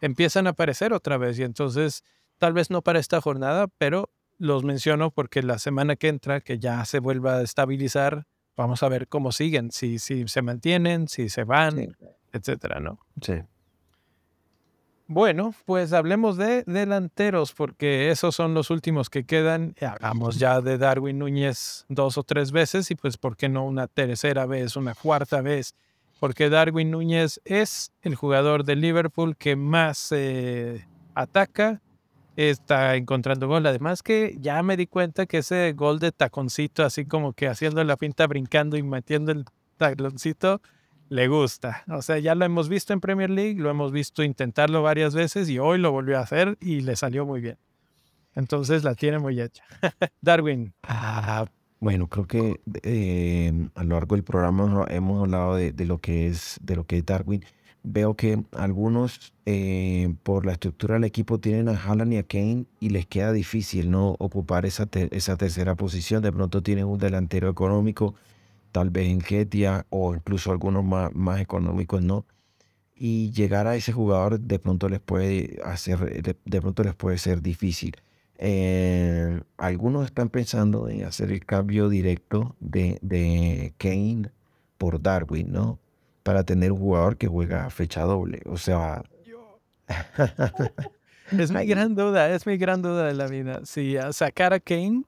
empiezan 0.00 0.46
a 0.46 0.50
aparecer 0.50 0.94
otra 0.94 1.18
vez 1.18 1.38
y 1.38 1.42
entonces 1.42 2.02
tal 2.38 2.54
vez 2.54 2.70
no 2.70 2.80
para 2.80 2.98
esta 2.98 3.20
jornada, 3.20 3.66
pero 3.76 4.08
los 4.38 4.64
menciono 4.64 5.10
porque 5.10 5.42
la 5.42 5.58
semana 5.58 5.96
que 5.96 6.08
entra, 6.08 6.40
que 6.40 6.58
ya 6.58 6.82
se 6.86 6.98
vuelva 6.98 7.36
a 7.36 7.42
estabilizar, 7.42 8.24
vamos 8.56 8.82
a 8.82 8.88
ver 8.88 9.06
cómo 9.06 9.32
siguen, 9.32 9.70
si, 9.70 9.98
si 9.98 10.26
se 10.28 10.40
mantienen, 10.40 11.08
si 11.08 11.28
se 11.28 11.44
van, 11.44 11.94
etcétera, 12.32 12.80
¿no? 12.80 13.00
Sí. 13.20 13.34
Bueno, 15.10 15.54
pues 15.64 15.94
hablemos 15.94 16.36
de 16.36 16.64
delanteros, 16.64 17.54
porque 17.54 18.10
esos 18.10 18.34
son 18.34 18.52
los 18.52 18.68
últimos 18.68 19.08
que 19.08 19.24
quedan. 19.24 19.74
Hagamos 19.80 20.38
ya 20.38 20.60
de 20.60 20.76
Darwin 20.76 21.18
Núñez 21.18 21.86
dos 21.88 22.18
o 22.18 22.24
tres 22.24 22.52
veces 22.52 22.90
y 22.90 22.94
pues, 22.94 23.16
¿por 23.16 23.34
qué 23.34 23.48
no 23.48 23.64
una 23.64 23.86
tercera 23.86 24.44
vez, 24.44 24.76
una 24.76 24.94
cuarta 24.94 25.40
vez? 25.40 25.74
Porque 26.20 26.50
Darwin 26.50 26.90
Núñez 26.90 27.40
es 27.46 27.90
el 28.02 28.16
jugador 28.16 28.64
de 28.64 28.76
Liverpool 28.76 29.34
que 29.38 29.56
más 29.56 30.12
ataca, 31.14 31.80
está 32.36 32.94
encontrando 32.96 33.48
gol. 33.48 33.64
Además 33.64 34.02
que 34.02 34.36
ya 34.38 34.62
me 34.62 34.76
di 34.76 34.86
cuenta 34.86 35.24
que 35.24 35.38
ese 35.38 35.72
gol 35.72 36.00
de 36.00 36.12
taconcito, 36.12 36.84
así 36.84 37.06
como 37.06 37.32
que 37.32 37.48
haciendo 37.48 37.82
la 37.82 37.96
pinta, 37.96 38.26
brincando 38.26 38.76
y 38.76 38.82
metiendo 38.82 39.32
el 39.32 39.46
taconcito, 39.78 40.60
le 41.08 41.28
gusta. 41.28 41.84
O 41.88 42.02
sea, 42.02 42.18
ya 42.18 42.34
lo 42.34 42.44
hemos 42.44 42.68
visto 42.68 42.92
en 42.92 43.00
Premier 43.00 43.30
League, 43.30 43.60
lo 43.60 43.70
hemos 43.70 43.92
visto 43.92 44.22
intentarlo 44.22 44.82
varias 44.82 45.14
veces 45.14 45.48
y 45.48 45.58
hoy 45.58 45.78
lo 45.78 45.92
volvió 45.92 46.18
a 46.18 46.22
hacer 46.22 46.56
y 46.60 46.80
le 46.80 46.96
salió 46.96 47.26
muy 47.26 47.40
bien. 47.40 47.58
Entonces 48.34 48.84
la 48.84 48.94
tiene 48.94 49.18
muy 49.18 49.40
hecha. 49.40 49.64
Darwin. 50.20 50.72
Ah, 50.82 51.46
bueno, 51.80 52.08
creo 52.08 52.26
que 52.26 52.60
eh, 52.82 53.52
a 53.74 53.84
lo 53.84 53.94
largo 53.94 54.16
del 54.16 54.24
programa 54.24 54.86
hemos 54.88 55.20
hablado 55.20 55.56
de, 55.56 55.72
lo 55.84 55.98
que 55.98 56.28
es 56.28 56.58
de 56.62 56.76
lo 56.76 56.84
que 56.84 57.02
Darwin. 57.02 57.44
Veo 57.84 58.14
que 58.14 58.42
algunos 58.52 59.32
eh, 59.46 60.12
por 60.24 60.44
la 60.44 60.52
estructura 60.52 60.94
del 60.94 61.04
equipo 61.04 61.38
tienen 61.38 61.68
a 61.68 61.72
Haaland 61.72 62.12
y 62.12 62.16
a 62.18 62.22
Kane 62.24 62.66
y 62.80 62.90
les 62.90 63.06
queda 63.06 63.32
difícil 63.32 63.90
no 63.90 64.16
ocupar 64.18 64.66
esa, 64.66 64.88
esa 64.92 65.36
tercera 65.36 65.74
posición. 65.74 66.22
De 66.22 66.32
pronto 66.32 66.62
tienen 66.62 66.84
un 66.84 66.98
delantero 66.98 67.48
económico 67.48 68.14
tal 68.72 68.90
vez 68.90 69.08
en 69.08 69.20
Getia 69.20 69.86
o 69.90 70.14
incluso 70.14 70.50
algunos 70.50 70.84
más, 70.84 71.14
más 71.14 71.40
económicos 71.40 72.02
no. 72.02 72.26
Y 72.94 73.30
llegar 73.30 73.66
a 73.66 73.76
ese 73.76 73.92
jugador 73.92 74.40
de 74.40 74.58
pronto 74.58 74.88
les 74.88 75.00
puede 75.00 75.58
hacer, 75.64 76.22
de, 76.22 76.60
pronto 76.60 76.82
les 76.82 76.94
puede 76.94 77.18
ser 77.18 77.42
difícil. 77.42 77.96
Eh, 78.38 79.40
algunos 79.56 80.06
están 80.06 80.28
pensando 80.28 80.88
en 80.88 81.04
hacer 81.04 81.30
el 81.30 81.44
cambio 81.44 81.88
directo 81.88 82.56
de, 82.60 82.98
de 83.02 83.72
Kane 83.78 84.30
por 84.78 85.00
Darwin, 85.00 85.52
¿no? 85.52 85.78
Para 86.22 86.44
tener 86.44 86.72
un 86.72 86.78
jugador 86.78 87.16
que 87.16 87.28
juega 87.28 87.70
fecha 87.70 88.02
doble. 88.02 88.42
O 88.46 88.56
sea. 88.56 89.02
es 91.38 91.52
mi 91.52 91.66
gran 91.66 91.94
duda, 91.94 92.30
es 92.30 92.46
mi 92.46 92.56
gran 92.56 92.82
duda 92.82 93.06
de 93.06 93.14
la 93.14 93.26
vida. 93.26 93.60
Si 93.64 93.96
sacar 94.12 94.52
a 94.52 94.60
Kane 94.60 95.04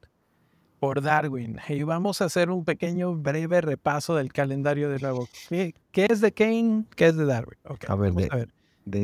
por 0.80 1.02
Darwin. 1.02 1.58
Y 1.68 1.82
vamos 1.84 2.22
a 2.22 2.24
hacer 2.24 2.50
un 2.50 2.64
pequeño 2.64 3.14
breve 3.14 3.60
repaso 3.60 4.16
del 4.16 4.32
calendario 4.32 4.88
de 4.88 4.98
nuevo. 4.98 5.28
¿Qué, 5.48 5.74
es 5.92 6.20
de 6.20 6.32
Kane? 6.32 6.86
¿Qué 6.96 7.06
es 7.08 7.16
de 7.16 7.26
Darwin? 7.26 7.58
a 7.86 7.94
ver, 7.94 8.48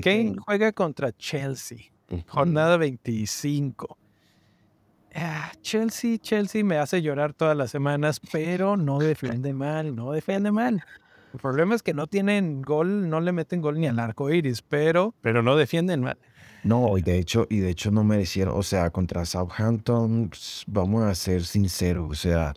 Kane, 0.02 0.36
juega 0.44 0.72
contra 0.72 1.12
Chelsea, 1.12 1.78
jornada 2.26 2.78
25. 2.78 3.98
Ah, 5.14 5.52
Chelsea, 5.62 6.18
Chelsea 6.18 6.64
me 6.64 6.78
hace 6.78 7.00
llorar 7.00 7.32
todas 7.32 7.56
las 7.56 7.70
semanas, 7.70 8.20
pero 8.32 8.76
no 8.76 8.98
defiende 8.98 9.52
mal, 9.52 9.94
no 9.94 10.12
defiende 10.12 10.50
mal. 10.50 10.82
El 11.32 11.40
problema 11.40 11.74
es 11.74 11.82
que 11.82 11.94
no 11.94 12.06
tienen 12.06 12.62
gol, 12.62 13.08
no 13.08 13.20
le 13.20 13.32
meten 13.32 13.60
gol 13.60 13.78
ni 13.78 13.86
al 13.86 13.98
arco 13.98 14.30
iris, 14.30 14.62
pero, 14.62 15.14
pero 15.20 15.42
no 15.42 15.56
defienden 15.56 16.00
mal. 16.00 16.18
No, 16.66 16.98
y 16.98 17.02
de 17.02 17.18
hecho, 17.18 17.46
y 17.48 17.60
de 17.60 17.70
hecho 17.70 17.92
no 17.92 18.02
merecieron, 18.02 18.58
o 18.58 18.62
sea, 18.64 18.90
contra 18.90 19.24
Southampton, 19.24 20.30
vamos 20.66 21.04
a 21.04 21.14
ser 21.14 21.44
sinceros, 21.44 22.10
o 22.10 22.14
sea, 22.14 22.54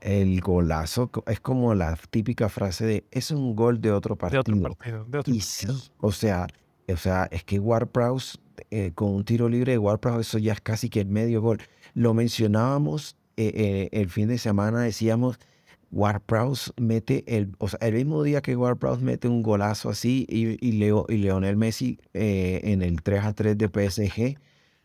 el 0.00 0.40
golazo 0.40 1.10
es 1.26 1.40
como 1.40 1.74
la 1.74 1.94
típica 2.08 2.48
frase 2.48 2.86
de 2.86 3.04
es 3.10 3.30
un 3.30 3.54
gol 3.54 3.78
de 3.82 3.92
otro 3.92 4.16
partido. 4.16 4.42
De 4.42 4.52
otro 4.52 4.74
partido. 4.74 5.04
De 5.04 5.18
otro 5.18 5.34
y 5.34 5.40
sí, 5.40 5.66
o 5.98 6.10
sea, 6.10 6.46
o 6.88 6.96
sea, 6.96 7.28
es 7.30 7.44
que 7.44 7.58
Warprouse 7.58 8.40
eh, 8.70 8.92
con 8.94 9.10
un 9.10 9.24
tiro 9.26 9.46
libre 9.46 9.72
de 9.72 9.78
Warprouse 9.78 10.26
eso 10.26 10.38
ya 10.38 10.54
es 10.54 10.60
casi 10.62 10.88
que 10.88 11.00
el 11.00 11.08
medio 11.08 11.42
gol. 11.42 11.58
Lo 11.92 12.14
mencionábamos 12.14 13.16
eh, 13.36 13.52
eh, 13.54 13.88
el 13.92 14.08
fin 14.08 14.28
de 14.28 14.38
semana, 14.38 14.80
decíamos 14.80 15.38
Warprouse 15.92 16.72
mete 16.76 17.24
el, 17.26 17.54
o 17.58 17.68
sea, 17.68 17.78
el 17.82 17.94
mismo 17.94 18.22
día 18.22 18.40
que 18.42 18.56
Warprouse 18.56 19.02
mete 19.02 19.28
un 19.28 19.42
golazo 19.42 19.90
así 19.90 20.26
y, 20.28 20.64
y, 20.66 20.72
Leo, 20.72 21.06
y 21.08 21.16
Leonel 21.16 21.56
Messi 21.56 21.98
en 22.12 22.82
el 22.82 23.02
3 23.02 23.24
a 23.24 23.32
3 23.32 23.58
de 23.58 23.68
PSG 23.68 24.38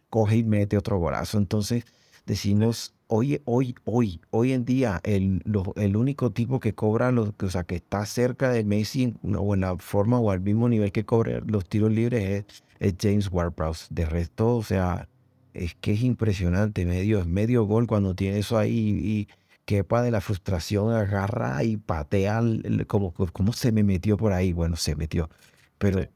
coge 0.09 0.37
y 0.37 0.43
mete 0.43 0.77
otro 0.77 0.97
golazo. 0.97 1.37
Entonces 1.37 1.85
decimos, 2.25 2.95
hoy, 3.07 3.41
hoy, 3.45 3.75
hoy, 3.85 4.21
hoy 4.31 4.53
en 4.53 4.65
día, 4.65 4.99
el, 5.03 5.43
el 5.75 5.95
único 5.95 6.31
tipo 6.31 6.59
que 6.59 6.73
cobra, 6.73 7.11
los, 7.11 7.33
o 7.41 7.49
sea, 7.49 7.63
que 7.63 7.75
está 7.75 8.05
cerca 8.05 8.49
de 8.49 8.63
Messi 8.63 9.15
o 9.23 9.53
en 9.53 9.61
la 9.61 9.77
forma 9.77 10.19
o 10.19 10.31
al 10.31 10.41
mismo 10.41 10.69
nivel 10.69 10.91
que 10.91 11.05
cobra 11.05 11.41
los 11.45 11.67
tiros 11.67 11.91
libres 11.91 12.45
es, 12.79 12.95
James 12.99 13.31
Ward-Prowse. 13.31 13.87
De 13.89 14.05
resto, 14.05 14.55
o 14.55 14.63
sea, 14.63 15.07
es 15.53 15.75
que 15.75 15.93
es 15.93 16.01
impresionante, 16.03 16.85
medio, 16.85 17.25
medio 17.25 17.65
gol 17.65 17.87
cuando 17.87 18.15
tiene 18.15 18.39
eso 18.39 18.57
ahí 18.57 18.77
y, 19.03 19.27
quepa 19.65 20.01
de 20.01 20.11
la 20.11 20.21
frustración, 20.21 20.93
agarra 20.93 21.63
y 21.63 21.77
patea, 21.77 22.41
como, 22.87 23.13
como 23.13 23.53
se 23.53 23.71
me 23.71 23.83
metió 23.83 24.17
por 24.17 24.31
ahí, 24.33 24.53
bueno, 24.53 24.75
se 24.75 24.95
metió, 24.95 25.29
pero 25.77 26.07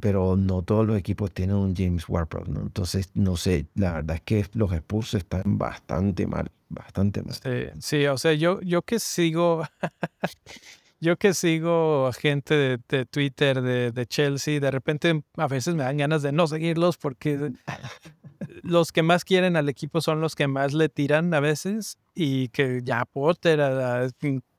pero 0.00 0.36
no 0.36 0.62
todos 0.62 0.86
los 0.86 0.98
equipos 0.98 1.30
tienen 1.32 1.56
un 1.56 1.74
James 1.74 2.08
ward 2.08 2.28
¿no? 2.48 2.60
Entonces, 2.62 3.10
no 3.14 3.36
sé, 3.36 3.66
la 3.74 3.92
verdad 3.92 4.16
es 4.16 4.22
que 4.22 4.46
los 4.54 4.72
Spurs 4.72 5.14
están 5.14 5.58
bastante 5.58 6.26
mal, 6.26 6.50
bastante 6.68 7.22
mal. 7.22 7.36
Sí, 7.80 8.06
o 8.06 8.18
sea, 8.18 8.34
yo, 8.34 8.60
yo 8.62 8.82
que 8.82 8.98
sigo, 8.98 9.62
yo 11.00 11.16
que 11.16 11.34
sigo 11.34 12.06
a 12.08 12.12
gente 12.12 12.78
de, 12.88 13.06
Twitter, 13.06 13.62
de, 13.62 13.92
de, 13.92 14.06
Chelsea, 14.06 14.60
de 14.60 14.70
repente 14.70 15.22
a 15.36 15.46
veces 15.46 15.74
me 15.74 15.84
dan 15.84 15.96
ganas 15.96 16.22
de 16.22 16.32
no 16.32 16.46
seguirlos 16.46 16.96
porque 16.96 17.52
los 18.62 18.92
que 18.92 19.02
más 19.02 19.24
quieren 19.24 19.56
al 19.56 19.68
equipo 19.68 20.00
son 20.00 20.20
los 20.20 20.34
que 20.34 20.48
más 20.48 20.74
le 20.74 20.88
tiran 20.88 21.32
a 21.34 21.40
veces 21.40 21.98
y 22.14 22.48
que 22.48 22.80
ya 22.82 23.04
Potter, 23.04 23.60
a, 23.60 24.08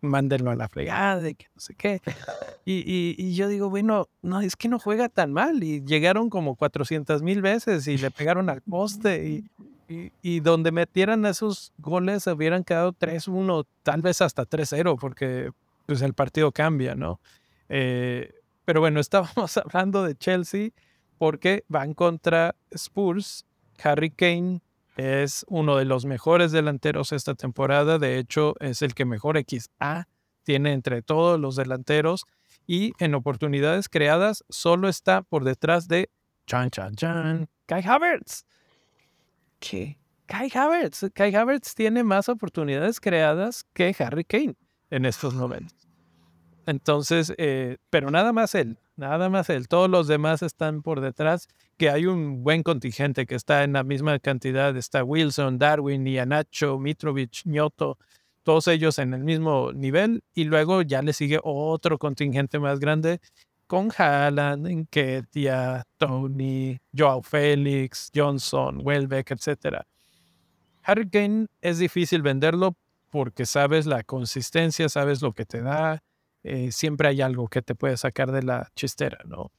mándenlo 0.01 0.51
a 0.51 0.55
la 0.55 0.69
fregada 0.69 1.29
y 1.29 1.35
que 1.35 1.47
no 1.53 1.61
sé 1.61 1.75
qué. 1.75 2.01
Y, 2.65 3.15
y, 3.17 3.33
yo 3.33 3.47
digo, 3.47 3.71
bueno, 3.71 4.09
no, 4.21 4.41
es 4.41 4.55
que 4.55 4.67
no 4.67 4.77
juega 4.77 5.09
tan 5.09 5.33
mal 5.33 5.63
y 5.63 5.83
llegaron 5.83 6.29
como 6.29 6.55
400 6.55 7.23
mil 7.23 7.41
veces 7.41 7.87
y 7.87 7.97
le 7.97 8.11
pegaron 8.11 8.47
al 8.47 8.61
poste 8.61 9.27
y, 9.89 10.11
y, 10.21 10.39
donde 10.41 10.71
metieran 10.71 11.25
esos 11.25 11.73
goles 11.79 12.27
hubieran 12.27 12.63
quedado 12.63 12.93
3-1, 12.93 13.65
tal 13.81 14.03
vez 14.03 14.21
hasta 14.21 14.45
3-0 14.45 14.99
porque 14.99 15.49
pues 15.89 16.03
el 16.03 16.13
partido 16.13 16.51
cambia, 16.51 16.93
¿no? 16.93 17.19
Eh, 17.67 18.31
pero 18.63 18.79
bueno, 18.79 18.99
estábamos 18.99 19.57
hablando 19.57 20.03
de 20.03 20.15
Chelsea 20.15 20.69
porque 21.17 21.63
van 21.67 21.95
contra 21.95 22.55
Spurs 22.69 23.47
Harry 23.83 24.11
Kane 24.11 24.61
es 24.97 25.47
uno 25.49 25.77
de 25.77 25.85
los 25.85 26.05
mejores 26.05 26.51
delanteros 26.51 27.11
esta 27.11 27.33
temporada. 27.33 27.97
De 27.97 28.19
hecho, 28.19 28.53
es 28.59 28.83
el 28.83 28.93
que 28.93 29.05
mejor 29.05 29.43
XA 29.43 30.07
tiene 30.43 30.73
entre 30.73 31.01
todos 31.01 31.39
los 31.39 31.55
delanteros. 31.55 32.25
Y 32.67 32.91
en 32.99 33.15
oportunidades 33.15 33.89
creadas, 33.89 34.43
solo 34.47 34.89
está 34.89 35.23
por 35.23 35.43
detrás 35.43 35.87
de 35.87 36.11
Chan 36.45 36.69
Chan 36.69 36.93
Chan, 36.93 37.49
Kai 37.65 37.83
Havertz. 37.83 38.45
¿Qué? 39.59 39.97
Kai 40.27 40.51
Havertz. 40.53 41.09
Kai 41.15 41.33
Havertz 41.33 41.73
tiene 41.73 42.03
más 42.03 42.29
oportunidades 42.29 42.99
creadas 42.99 43.65
que 43.73 43.95
Harry 43.97 44.23
Kane 44.23 44.55
en 44.89 45.05
estos 45.05 45.33
momentos. 45.33 45.78
Entonces, 46.69 47.33
eh, 47.39 47.77
pero 47.89 48.11
nada 48.11 48.31
más 48.31 48.53
él, 48.53 48.77
nada 48.95 49.27
más 49.29 49.49
él. 49.49 49.67
Todos 49.67 49.89
los 49.89 50.07
demás 50.07 50.43
están 50.43 50.83
por 50.83 51.01
detrás, 51.01 51.47
que 51.77 51.89
hay 51.89 52.05
un 52.05 52.43
buen 52.43 52.61
contingente 52.61 53.25
que 53.25 53.33
está 53.33 53.63
en 53.63 53.73
la 53.73 53.83
misma 53.83 54.19
cantidad. 54.19 54.77
Está 54.77 55.03
Wilson, 55.03 55.57
Darwin, 55.57 56.05
Ianacho, 56.05 56.77
Mitrovic, 56.77 57.41
Ñoto, 57.45 57.97
todos 58.43 58.67
ellos 58.67 58.99
en 58.99 59.15
el 59.15 59.23
mismo 59.23 59.71
nivel. 59.73 60.23
Y 60.35 60.43
luego 60.43 60.83
ya 60.83 61.01
le 61.01 61.13
sigue 61.13 61.39
otro 61.43 61.97
contingente 61.97 62.59
más 62.59 62.79
grande 62.79 63.19
con 63.65 63.89
Haaland, 63.97 64.67
Enketia, 64.67 65.87
Tony, 65.97 66.79
Joao 66.95 67.23
Félix, 67.23 68.11
Johnson, 68.13 68.81
Welbeck, 68.83 69.31
etc. 69.31 69.85
Harry 70.83 71.09
Kane 71.09 71.47
es 71.61 71.79
difícil 71.79 72.21
venderlo 72.21 72.75
porque 73.09 73.47
sabes 73.47 73.87
la 73.87 74.03
consistencia, 74.03 74.87
sabes 74.87 75.23
lo 75.23 75.33
que 75.33 75.45
te 75.45 75.61
da, 75.61 76.03
eh, 76.43 76.71
siempre 76.71 77.09
hay 77.09 77.21
algo 77.21 77.47
que 77.47 77.61
te 77.61 77.75
puede 77.75 77.97
sacar 77.97 78.31
de 78.31 78.43
la 78.43 78.71
chistera, 78.75 79.19
¿no? 79.25 79.51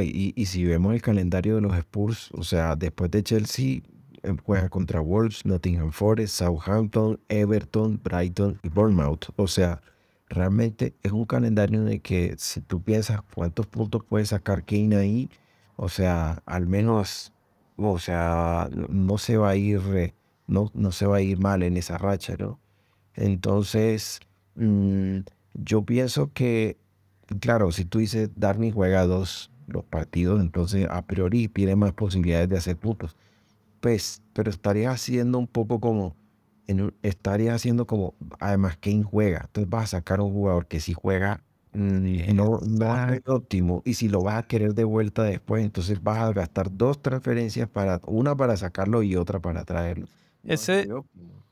y, 0.00 0.32
y, 0.34 0.46
si 0.46 0.64
vemos 0.64 0.94
el 0.94 1.02
calendario 1.02 1.56
de 1.56 1.60
los 1.60 1.76
Spurs, 1.76 2.30
o 2.32 2.42
sea, 2.42 2.74
después 2.74 3.10
de 3.10 3.22
Chelsea, 3.22 3.82
em, 4.22 4.38
juega 4.38 4.70
contra 4.70 5.00
Wolves, 5.00 5.44
Nottingham 5.44 5.92
Forest, 5.92 6.36
Southampton, 6.36 7.20
Everton, 7.28 8.00
Brighton 8.02 8.58
y 8.62 8.70
Bournemouth. 8.70 9.26
O 9.36 9.46
sea, 9.46 9.82
realmente 10.28 10.94
es 11.02 11.12
un 11.12 11.26
calendario 11.26 11.82
en 11.82 11.88
el 11.88 12.00
que 12.00 12.34
si 12.38 12.60
tú 12.62 12.82
piensas 12.82 13.20
cuántos 13.34 13.66
puntos 13.66 14.02
puede 14.04 14.24
sacar 14.24 14.64
Kane 14.64 14.96
ahí, 14.96 15.30
o 15.76 15.88
sea, 15.88 16.42
al 16.46 16.66
menos, 16.66 17.32
o 17.76 17.98
sea, 17.98 18.70
no 18.88 19.18
se 19.18 19.36
va 19.36 19.50
a 19.50 19.56
ir, 19.56 20.14
no, 20.46 20.70
no 20.74 20.92
se 20.92 21.06
va 21.06 21.16
a 21.16 21.20
ir 21.20 21.38
mal 21.38 21.62
en 21.62 21.76
esa 21.76 21.98
racha, 21.98 22.36
¿no? 22.38 22.58
Entonces, 23.14 24.20
mm, 24.56 25.20
yo 25.54 25.84
pienso 25.84 26.32
que, 26.32 26.78
claro, 27.40 27.72
si 27.72 27.84
tú 27.84 27.98
dices 28.00 28.30
Darwin 28.36 28.72
juega 28.72 29.06
dos 29.06 29.50
los 29.66 29.84
partidos, 29.84 30.40
entonces 30.40 30.86
a 30.90 31.06
priori 31.06 31.48
tiene 31.48 31.76
más 31.76 31.92
posibilidades 31.92 32.48
de 32.48 32.58
hacer 32.58 32.76
puntos. 32.76 33.16
Pues, 33.80 34.22
pero 34.34 34.50
estaría 34.50 34.90
haciendo 34.90 35.38
un 35.38 35.46
poco 35.46 35.80
como, 35.80 36.16
estaría 37.02 37.54
haciendo 37.54 37.86
como, 37.86 38.14
además, 38.40 38.76
Kane 38.78 39.02
juega. 39.04 39.42
Entonces 39.46 39.70
vas 39.70 39.84
a 39.94 39.98
sacar 39.98 40.20
un 40.20 40.32
jugador 40.32 40.66
que 40.66 40.80
si 40.80 40.94
juega 40.94 41.42
mm, 41.72 42.34
no, 42.34 42.60
va 42.80 43.08
a 43.14 43.20
óptimo. 43.26 43.82
Y 43.84 43.94
si 43.94 44.08
lo 44.08 44.22
vas 44.22 44.36
a 44.36 44.46
querer 44.48 44.74
de 44.74 44.84
vuelta 44.84 45.22
después, 45.24 45.64
entonces 45.64 46.02
vas 46.02 46.18
a 46.18 46.32
gastar 46.32 46.76
dos 46.76 47.02
transferencias 47.02 47.68
para, 47.68 48.00
una 48.06 48.36
para 48.36 48.56
sacarlo 48.56 49.02
y 49.02 49.16
otra 49.16 49.40
para 49.40 49.64
traerlo. 49.64 50.08
Ese, 50.46 50.88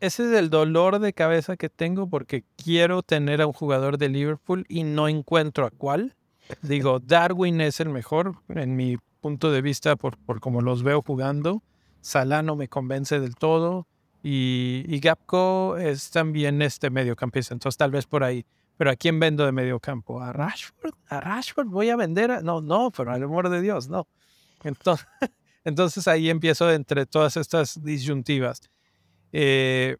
ese 0.00 0.24
es 0.24 0.38
el 0.38 0.50
dolor 0.50 0.98
de 0.98 1.12
cabeza 1.12 1.56
que 1.56 1.68
tengo 1.68 2.08
porque 2.08 2.44
quiero 2.56 3.02
tener 3.02 3.40
a 3.40 3.46
un 3.46 3.52
jugador 3.52 3.98
de 3.98 4.08
Liverpool 4.08 4.64
y 4.68 4.82
no 4.82 5.08
encuentro 5.08 5.66
a 5.66 5.70
cuál. 5.70 6.14
Digo, 6.62 7.00
Darwin 7.00 7.60
es 7.60 7.80
el 7.80 7.88
mejor 7.88 8.36
en 8.48 8.76
mi 8.76 8.98
punto 9.20 9.50
de 9.50 9.62
vista 9.62 9.96
por, 9.96 10.18
por 10.18 10.40
como 10.40 10.60
los 10.60 10.82
veo 10.82 11.02
jugando. 11.02 11.62
Salah 12.00 12.42
no 12.42 12.56
me 12.56 12.68
convence 12.68 13.20
del 13.20 13.36
todo 13.36 13.86
y, 14.22 14.84
y 14.88 15.00
Gapco 15.00 15.76
es 15.78 16.10
también 16.10 16.62
este 16.62 16.90
mediocampista, 16.90 17.54
entonces 17.54 17.78
tal 17.78 17.90
vez 17.90 18.06
por 18.06 18.24
ahí. 18.24 18.44
Pero 18.76 18.90
¿a 18.90 18.96
quién 18.96 19.20
vendo 19.20 19.44
de 19.44 19.52
mediocampo? 19.52 20.20
¿A 20.20 20.32
Rashford? 20.32 20.94
¿A 21.08 21.20
Rashford 21.20 21.68
voy 21.68 21.90
a 21.90 21.96
vender? 21.96 22.42
No, 22.42 22.60
no, 22.60 22.90
pero 22.90 23.12
al 23.12 23.22
amor 23.22 23.48
de 23.48 23.60
Dios, 23.60 23.88
no. 23.88 24.08
Entonces, 24.64 25.06
entonces 25.64 26.08
ahí 26.08 26.30
empiezo 26.30 26.70
entre 26.70 27.06
todas 27.06 27.36
estas 27.36 27.82
disyuntivas. 27.82 28.62
Eh, 29.32 29.96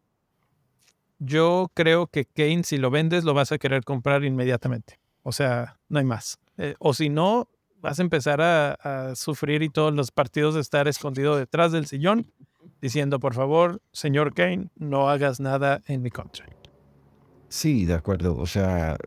yo 1.19 1.71
creo 1.73 2.07
que 2.07 2.25
Kane, 2.25 2.63
si 2.63 2.77
lo 2.77 2.91
vendes, 2.91 3.23
lo 3.23 3.33
vas 3.33 3.51
a 3.51 3.57
querer 3.57 3.83
comprar 3.83 4.23
inmediatamente. 4.23 4.99
O 5.23 5.31
sea, 5.31 5.79
no 5.89 5.99
hay 5.99 6.05
más. 6.05 6.39
Eh, 6.57 6.75
o 6.79 6.93
si 6.93 7.09
no, 7.09 7.47
vas 7.81 7.99
a 7.99 8.03
empezar 8.03 8.41
a, 8.41 9.13
sufrir 9.15 9.63
y 9.63 9.69
todos 9.69 9.93
los 9.93 10.11
partidos 10.11 10.55
estar 10.55 10.87
escondido 10.87 11.37
detrás 11.37 11.71
del 11.71 11.85
sillón, 11.85 12.31
diciendo, 12.81 13.19
por 13.19 13.33
favor, 13.33 13.81
señor 13.91 14.33
Kane, 14.33 14.69
no 14.75 15.09
hagas 15.09 15.39
nada 15.39 15.81
en 15.87 16.01
mi 16.01 16.09
contra. 16.09 16.45
Sí, 17.49 17.85
de 17.85 17.93
acuerdo. 17.93 18.37
O 18.37 18.45
sea, 18.45 18.97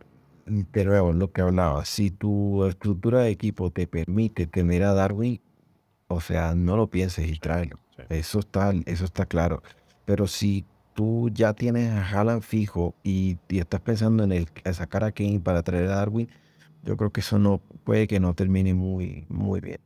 pero 0.70 1.12
lo 1.12 1.32
que 1.32 1.40
hablaba, 1.40 1.84
si 1.84 2.10
tu 2.10 2.64
estructura 2.64 3.20
de 3.20 3.30
equipo 3.30 3.70
te 3.70 3.86
permite 3.86 4.46
tener 4.46 4.84
a 4.84 4.94
Darwin, 4.94 5.40
o 6.08 6.20
sea, 6.20 6.54
no 6.54 6.76
lo 6.76 6.88
pienses 6.88 7.28
y 7.28 7.38
tráelo. 7.38 7.78
Eso, 8.08 8.40
está, 8.40 8.72
eso 8.84 9.04
está 9.04 9.26
claro. 9.26 9.62
Pero 10.06 10.26
si 10.26 10.64
tú 10.94 11.28
ya 11.30 11.52
tienes 11.52 11.92
a 11.92 12.08
Haaland 12.08 12.42
fijo 12.42 12.94
y, 13.04 13.36
estás 13.50 13.80
pensando 13.82 14.24
en 14.24 14.32
el, 14.32 14.48
sacar 14.72 15.04
a 15.04 15.12
Kane 15.12 15.40
para 15.40 15.62
traer 15.62 15.84
a 15.88 15.96
Darwin, 15.96 16.28
yo 16.82 16.96
creo 16.96 17.10
que 17.10 17.20
eso 17.20 17.38
no 17.38 17.60
puede 17.84 18.08
que 18.08 18.18
no 18.18 18.32
termine 18.32 18.72
muy, 18.72 19.26
muy 19.28 19.60
bien. 19.60 19.80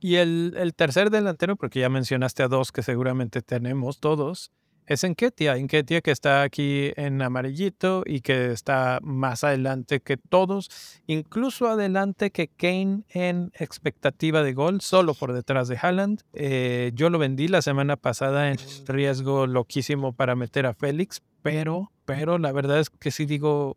Y 0.00 0.16
el, 0.16 0.54
el 0.56 0.74
tercer 0.74 1.10
delantero, 1.10 1.56
porque 1.56 1.80
ya 1.80 1.88
mencionaste 1.88 2.42
a 2.42 2.48
dos 2.48 2.72
que 2.72 2.82
seguramente 2.82 3.40
tenemos 3.40 4.00
todos, 4.00 4.50
es 4.86 5.04
Enketia. 5.04 5.56
Enketia 5.56 6.00
que 6.00 6.10
está 6.10 6.42
aquí 6.42 6.92
en 6.96 7.22
amarillito 7.22 8.02
y 8.06 8.20
que 8.20 8.52
está 8.52 8.98
más 9.02 9.44
adelante 9.44 10.00
que 10.00 10.16
todos, 10.16 10.70
incluso 11.06 11.68
adelante 11.68 12.30
que 12.30 12.48
Kane 12.48 13.04
en 13.08 13.52
expectativa 13.58 14.42
de 14.42 14.52
gol, 14.52 14.80
solo 14.80 15.14
por 15.14 15.32
detrás 15.32 15.68
de 15.68 15.78
Haaland. 15.80 16.22
Eh, 16.32 16.92
yo 16.94 17.10
lo 17.10 17.18
vendí 17.18 17.48
la 17.48 17.62
semana 17.62 17.96
pasada 17.96 18.50
en 18.50 18.58
riesgo 18.86 19.46
loquísimo 19.46 20.12
para 20.12 20.34
meter 20.34 20.66
a 20.66 20.74
Félix 20.74 21.22
pero, 21.44 21.92
pero 22.06 22.38
la 22.38 22.52
verdad 22.52 22.80
es 22.80 22.88
que 22.88 23.10
sí 23.10 23.26
digo, 23.26 23.76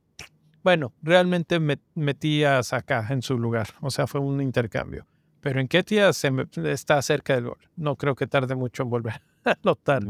bueno, 0.63 0.93
realmente 1.01 1.59
me, 1.59 1.79
metí 1.95 2.45
a 2.45 2.63
Saka 2.63 3.05
en 3.09 3.21
su 3.21 3.37
lugar, 3.37 3.67
o 3.81 3.91
sea, 3.91 4.07
fue 4.07 4.21
un 4.21 4.41
intercambio. 4.41 5.05
Pero 5.41 5.59
en 5.59 5.67
Ketia 5.67 6.13
se 6.13 6.31
está 6.63 7.01
cerca 7.01 7.35
del 7.35 7.49
gol. 7.49 7.57
No 7.75 7.97
creo 7.97 8.15
que 8.15 8.25
tarde 8.25 8.55
mucho 8.55 8.83
en 8.83 8.89
volver 8.89 9.21
a 9.43 9.57
notar. 9.63 10.01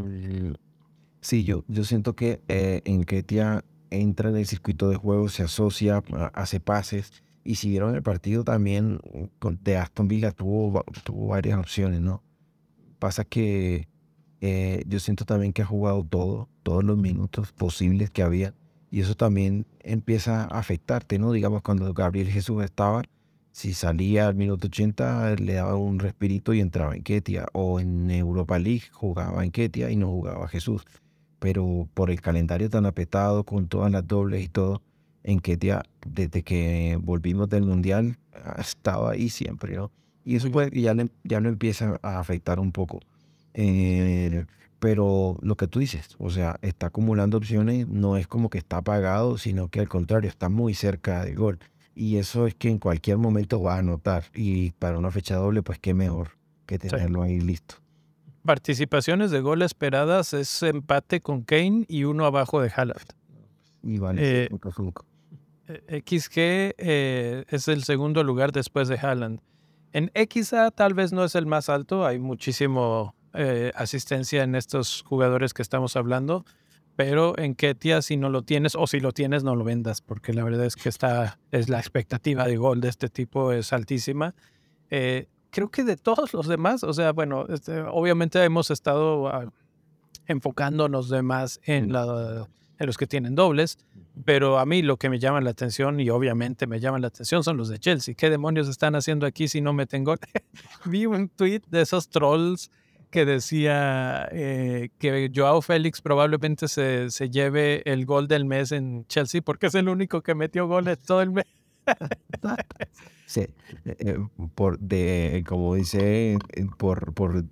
Mm, 1.18 1.22
sí, 1.22 1.44
yo, 1.44 1.64
yo 1.68 1.84
siento 1.84 2.16
que 2.16 2.42
eh, 2.48 2.82
en 2.86 3.04
Ketia 3.04 3.64
entra 3.90 4.30
en 4.30 4.38
el 4.38 4.46
circuito 4.46 4.90
de 4.90 4.96
juego, 4.96 5.30
se 5.30 5.44
asocia, 5.44 6.04
hace 6.34 6.60
pases. 6.60 7.12
Y 7.44 7.56
si 7.56 7.70
vieron 7.70 7.96
el 7.96 8.04
partido 8.04 8.44
también 8.44 9.00
de 9.62 9.78
Aston 9.78 10.08
Villa 10.08 10.32
tuvo, 10.32 10.84
tuvo 11.04 11.28
varias 11.28 11.58
opciones, 11.58 12.02
¿no? 12.02 12.22
Pasa 13.00 13.24
que 13.24 13.88
eh, 14.42 14.84
yo 14.88 15.00
siento 15.00 15.26
también 15.26 15.54
que 15.54 15.62
ha 15.62 15.66
jugado 15.66 16.04
todo, 16.04 16.50
todos 16.64 16.84
los 16.84 16.98
minutos 16.98 17.52
posibles 17.54 18.10
que 18.10 18.22
había. 18.22 18.54
Y 18.92 19.02
eso 19.02 19.16
también 19.16 19.66
empieza 19.80 20.44
a 20.44 20.60
afectarte, 20.60 21.20
¿no? 21.20 21.32
Digamos, 21.32 21.62
cuando 21.62 21.94
Gabriel 21.94 22.28
Jesús 22.28 22.64
estaba, 22.64 23.04
si 23.52 23.74
salía 23.74 24.28
al 24.28 24.36
minuto 24.36 24.68
80, 24.68 25.36
le 25.38 25.54
daba 25.54 25.76
un 25.76 26.00
respirito 26.00 26.54
y 26.54 26.60
entraba 26.60 26.96
en 26.96 27.04
Ketia. 27.04 27.48
O 27.54 27.80
en 27.80 28.12
Europa 28.12 28.60
League 28.60 28.84
jugaba 28.92 29.44
en 29.44 29.52
Ketia 29.52 29.90
y 29.90 29.96
no 29.96 30.08
jugaba 30.08 30.48
Jesús. 30.48 30.86
Pero 31.40 31.88
por 31.94 32.10
el 32.10 32.22
calendario 32.22 32.70
tan 32.70 32.86
apretado, 32.86 33.44
con 33.44 33.68
todas 33.68 33.92
las 33.92 34.08
dobles 34.08 34.44
y 34.44 34.48
todo, 34.48 34.82
en 35.24 35.40
Ketia, 35.40 35.84
desde 36.06 36.44
que 36.44 36.98
volvimos 37.02 37.50
del 37.50 37.64
Mundial, 37.64 38.18
ha 38.34 38.62
estado 38.62 39.10
ahí 39.10 39.30
siempre, 39.30 39.76
¿no? 39.76 39.92
Y 40.24 40.36
eso 40.36 40.52
que 40.52 40.82
ya, 40.82 40.96
ya 41.24 41.42
no 41.42 41.50
empieza 41.50 42.00
a 42.02 42.20
afectar 42.20 42.60
un 42.60 42.72
poco. 42.72 43.00
Eh, 43.54 44.46
pero 44.80 45.38
lo 45.42 45.56
que 45.56 45.68
tú 45.68 45.80
dices, 45.80 46.16
o 46.20 46.30
sea, 46.30 46.60
está 46.62 46.88
acumulando 46.88 47.38
opciones, 47.38 47.88
no 47.88 48.18
es 48.18 48.28
como 48.28 48.50
que 48.50 48.58
está 48.58 48.78
apagado, 48.78 49.38
sino 49.38 49.70
que 49.70 49.80
al 49.80 49.90
contrario, 49.90 50.30
está 50.30 50.50
muy 50.50 50.74
cerca 50.74 51.26
del 51.26 51.36
gol. 51.36 51.60
Y 51.96 52.18
eso 52.18 52.46
es 52.46 52.54
que 52.54 52.70
en 52.70 52.78
cualquier 52.78 53.18
momento 53.18 53.62
va 53.62 53.76
a 53.76 53.80
anotar. 53.80 54.26
Y 54.36 54.72
para 54.74 55.00
una 55.00 55.12
fecha 55.12 55.36
doble, 55.36 55.64
pues 55.64 55.80
qué 55.80 55.94
mejor 55.94 56.38
que 56.68 56.78
tenerlo 56.78 57.24
ahí 57.24 57.40
listo. 57.40 57.76
Participaciones 58.48 59.30
de 59.30 59.42
gol 59.42 59.62
esperadas 59.62 60.34
es 60.34 60.64
empate 60.64 61.20
con 61.20 61.42
Kane 61.42 61.84
y 61.90 62.06
uno 62.06 62.26
abajo 62.26 62.62
de 62.62 62.72
Haaland. 62.74 63.14
Y 63.84 63.98
vale, 64.00 64.46
eh, 64.46 64.50
XG 66.06 66.38
eh, 66.38 66.74
eh, 66.78 67.44
es 67.50 67.68
el 67.68 67.84
segundo 67.84 68.24
lugar 68.24 68.54
después 68.54 68.88
de 68.88 68.98
Haaland. 68.98 69.42
En 69.92 70.14
XA 70.16 70.72
tal 70.72 70.94
vez 70.94 71.12
no 71.12 71.26
es 71.26 71.36
el 71.36 71.46
más 71.46 71.68
alto, 71.68 72.06
hay 72.06 72.20
muchísimo 72.20 73.16
eh, 73.34 73.74
asistencia 73.76 74.44
en 74.44 74.56
estos 74.56 75.04
jugadores 75.04 75.54
que 75.54 75.62
estamos 75.62 75.98
hablando, 75.98 76.46
pero 76.96 77.38
en 77.38 77.54
Ketia 77.54 78.02
si 78.02 78.16
no 78.16 78.30
lo 78.30 78.44
tienes 78.44 78.76
o 78.76 78.88
si 78.88 79.02
lo 79.02 79.12
tienes 79.12 79.44
no 79.44 79.58
lo 79.58 79.66
vendas, 79.66 80.02
porque 80.02 80.32
la 80.32 80.46
verdad 80.46 80.66
es 80.66 80.78
que 80.78 80.88
está, 80.88 81.38
es 81.52 81.68
la 81.68 81.80
expectativa 81.80 82.48
de 82.48 82.56
gol 82.56 82.80
de 82.80 82.88
este 82.88 83.10
tipo 83.10 83.52
es 83.52 83.74
altísima. 83.74 84.36
Eh, 84.90 85.28
creo 85.50 85.70
que 85.70 85.84
de 85.84 85.98
todos 85.98 86.34
los 86.34 86.48
demás, 86.48 86.84
o 86.84 86.94
sea, 86.94 87.12
bueno, 87.14 87.46
este, 87.50 87.82
obviamente 87.82 88.44
hemos 88.44 88.72
estado 88.72 89.28
ah, 89.28 89.52
enfocándonos 90.28 91.10
de 91.10 91.22
más 91.22 91.60
en, 91.64 91.92
la, 91.92 92.48
en 92.80 92.86
los 92.86 92.98
que 92.98 93.08
tienen 93.08 93.36
dobles, 93.36 93.78
pero 94.26 94.60
a 94.60 94.66
mí 94.66 94.82
lo 94.82 94.98
que 94.98 95.10
me 95.10 95.20
llama 95.20 95.42
la 95.42 95.52
atención, 95.52 96.00
y 96.00 96.10
obviamente 96.10 96.68
me 96.68 96.80
llama 96.80 97.00
la 97.00 97.08
atención, 97.08 97.44
son 97.44 97.58
los 97.58 97.70
de 97.70 97.80
Chelsea. 97.80 98.16
¿Qué 98.16 98.30
demonios 98.30 98.68
están 98.68 98.96
haciendo 98.96 99.26
aquí 99.26 99.48
si 99.48 99.62
no 99.62 99.74
meten 99.74 100.04
gol? 100.04 100.20
Vi 100.86 101.06
un 101.06 101.30
tweet 101.30 101.62
de 101.70 101.82
esos 101.82 102.10
trolls 102.10 102.72
que 103.10 103.26
decía 103.26 104.28
eh, 104.32 104.90
que 105.00 105.32
Joao 105.34 105.62
Félix 105.62 106.02
probablemente 106.02 106.68
se, 106.68 107.10
se, 107.10 107.30
lleve 107.30 107.82
el 107.90 108.06
gol 108.06 108.28
del 108.28 108.44
mes 108.44 108.74
en 108.74 109.06
Chelsea 109.08 109.42
porque 109.42 109.68
es 109.68 109.76
el 109.76 109.88
único 109.88 110.22
que 110.22 110.36
metió 110.36 110.68
goles 110.68 111.00
todo 111.00 111.22
el 111.22 111.32
mes. 111.32 111.46
sí, 113.28 113.42
eh, 113.42 113.96
eh, 114.00 114.18
por 114.56 114.80
de, 114.80 115.44
como 115.48 115.76
dice, 115.76 116.38
por, 116.78 117.14
por 117.14 117.44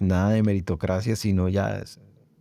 nada 0.00 0.30
de 0.30 0.42
meritocracia, 0.42 1.16
sino 1.16 1.48
ya 1.48 1.82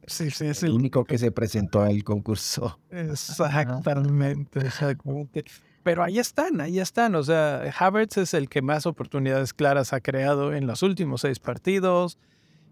sí, 0.05 0.29
sí, 0.29 0.45
es 0.45 0.61
el 0.61 0.73
único 0.73 1.05
que 1.05 1.17
se 1.17 1.31
presentó 1.31 1.81
al 1.81 2.03
concurso. 2.03 2.79
Exactamente, 2.91 4.59
exactamente. 4.59 5.45
Pero 5.81 6.03
ahí 6.03 6.19
están, 6.19 6.61
ahí 6.61 6.79
están. 6.79 7.15
O 7.15 7.23
sea, 7.23 7.61
Havertz 7.77 8.17
es 8.17 8.33
el 8.33 8.49
que 8.49 8.61
más 8.61 8.85
oportunidades 8.85 9.53
claras 9.53 9.93
ha 9.93 10.01
creado 10.01 10.53
en 10.53 10.67
los 10.67 10.83
últimos 10.83 11.21
seis 11.21 11.39
partidos. 11.39 12.17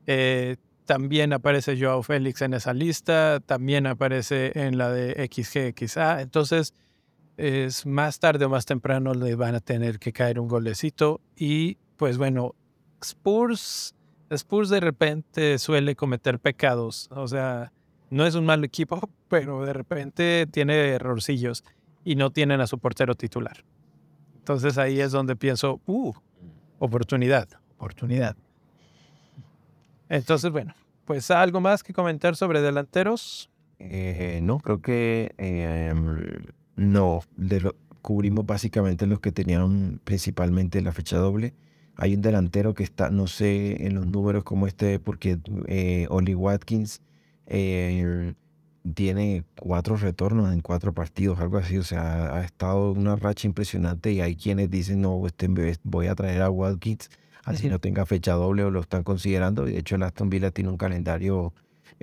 Eh, 0.07 0.57
también 0.85 1.31
aparece 1.31 1.79
Joao 1.79 2.03
Félix 2.03 2.41
en 2.41 2.53
esa 2.53 2.73
lista. 2.73 3.39
También 3.39 3.87
aparece 3.87 4.51
en 4.55 4.77
la 4.77 4.89
de 4.91 5.29
XG 5.31 5.75
Entonces, 6.19 6.73
es 7.37 7.85
más 7.85 8.19
tarde 8.19 8.45
o 8.45 8.49
más 8.49 8.65
temprano 8.65 9.13
le 9.13 9.35
van 9.35 9.55
a 9.55 9.59
tener 9.59 9.99
que 9.99 10.13
caer 10.13 10.39
un 10.39 10.47
golecito. 10.47 11.21
Y 11.35 11.77
pues 11.97 12.17
bueno, 12.17 12.55
Spurs, 13.01 13.95
Spurs 14.29 14.69
de 14.69 14.79
repente 14.79 15.57
suele 15.57 15.95
cometer 15.95 16.39
pecados. 16.39 17.09
O 17.11 17.27
sea, 17.27 17.71
no 18.09 18.25
es 18.25 18.35
un 18.35 18.45
mal 18.45 18.63
equipo, 18.63 19.09
pero 19.27 19.65
de 19.65 19.73
repente 19.73 20.47
tiene 20.51 20.89
errorcillos 20.89 21.63
y 22.03 22.15
no 22.15 22.31
tienen 22.31 22.61
a 22.61 22.67
su 22.67 22.79
portero 22.79 23.15
titular. 23.15 23.63
Entonces 24.37 24.77
ahí 24.77 24.99
es 24.99 25.11
donde 25.11 25.35
pienso, 25.35 25.79
uh, 25.85 26.13
oportunidad, 26.79 27.47
oportunidad. 27.75 28.35
Entonces, 30.09 30.51
bueno, 30.51 30.75
pues 31.05 31.31
algo 31.31 31.61
más 31.61 31.81
que 31.81 31.93
comentar 31.93 32.35
sobre 32.35 32.61
delanteros. 32.61 33.49
Eh, 33.79 34.39
no, 34.43 34.59
creo 34.59 34.81
que 34.81 35.33
em, 35.37 36.45
no. 36.75 37.21
cubrimos 38.01 38.45
básicamente 38.45 39.07
los 39.07 39.19
que 39.19 39.31
tenían 39.31 39.99
principalmente 40.03 40.81
la 40.81 40.91
fecha 40.91 41.17
doble. 41.17 41.53
Hay 41.95 42.15
un 42.15 42.21
delantero 42.21 42.73
que 42.73 42.83
está, 42.83 43.09
no 43.09 43.27
sé 43.27 43.85
en 43.85 43.95
los 43.95 44.07
números 44.07 44.43
como 44.43 44.67
este, 44.67 44.99
porque 44.99 45.39
eh, 45.67 46.07
Oli 46.09 46.33
Watkins 46.35 47.01
eh, 47.45 48.33
tiene 48.93 49.45
cuatro 49.59 49.95
retornos 49.95 50.51
en 50.53 50.61
cuatro 50.61 50.93
partidos, 50.93 51.39
algo 51.39 51.57
así. 51.57 51.77
O 51.77 51.83
sea, 51.83 52.35
ha 52.35 52.43
estado 52.43 52.91
una 52.91 53.15
racha 53.15 53.47
impresionante 53.47 54.11
y 54.11 54.21
hay 54.21 54.35
quienes 54.35 54.69
dicen, 54.69 55.01
no, 55.01 55.25
este, 55.25 55.47
voy 55.83 56.07
a 56.07 56.15
traer 56.15 56.41
a 56.41 56.49
Watkins, 56.49 57.09
así 57.45 57.69
no 57.69 57.79
tenga 57.79 58.05
fecha 58.05 58.33
doble 58.33 58.63
o 58.63 58.71
lo 58.71 58.81
están 58.81 59.03
considerando. 59.03 59.65
De 59.65 59.77
hecho, 59.77 59.95
el 59.95 60.03
Aston 60.03 60.29
Villa 60.29 60.51
tiene 60.51 60.69
un 60.69 60.77
calendario 60.77 61.53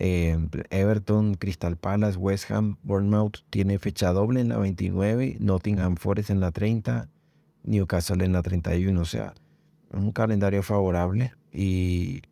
eh, 0.00 0.36
Everton, 0.70 1.34
Crystal 1.34 1.76
Palace, 1.76 2.18
West 2.18 2.50
Ham, 2.50 2.78
Bournemouth 2.82 3.44
tiene 3.50 3.78
fecha 3.78 4.12
doble 4.12 4.40
en 4.40 4.48
la 4.48 4.58
29, 4.58 5.36
Nottingham 5.38 5.96
Forest 5.96 6.30
en 6.30 6.40
la 6.40 6.50
30, 6.50 7.08
Newcastle 7.64 8.24
en 8.24 8.32
la 8.32 8.42
31. 8.42 9.00
O 9.00 9.04
sea, 9.04 9.34
un 9.92 10.10
calendario 10.12 10.62
favorable 10.62 11.34
y 11.52 12.22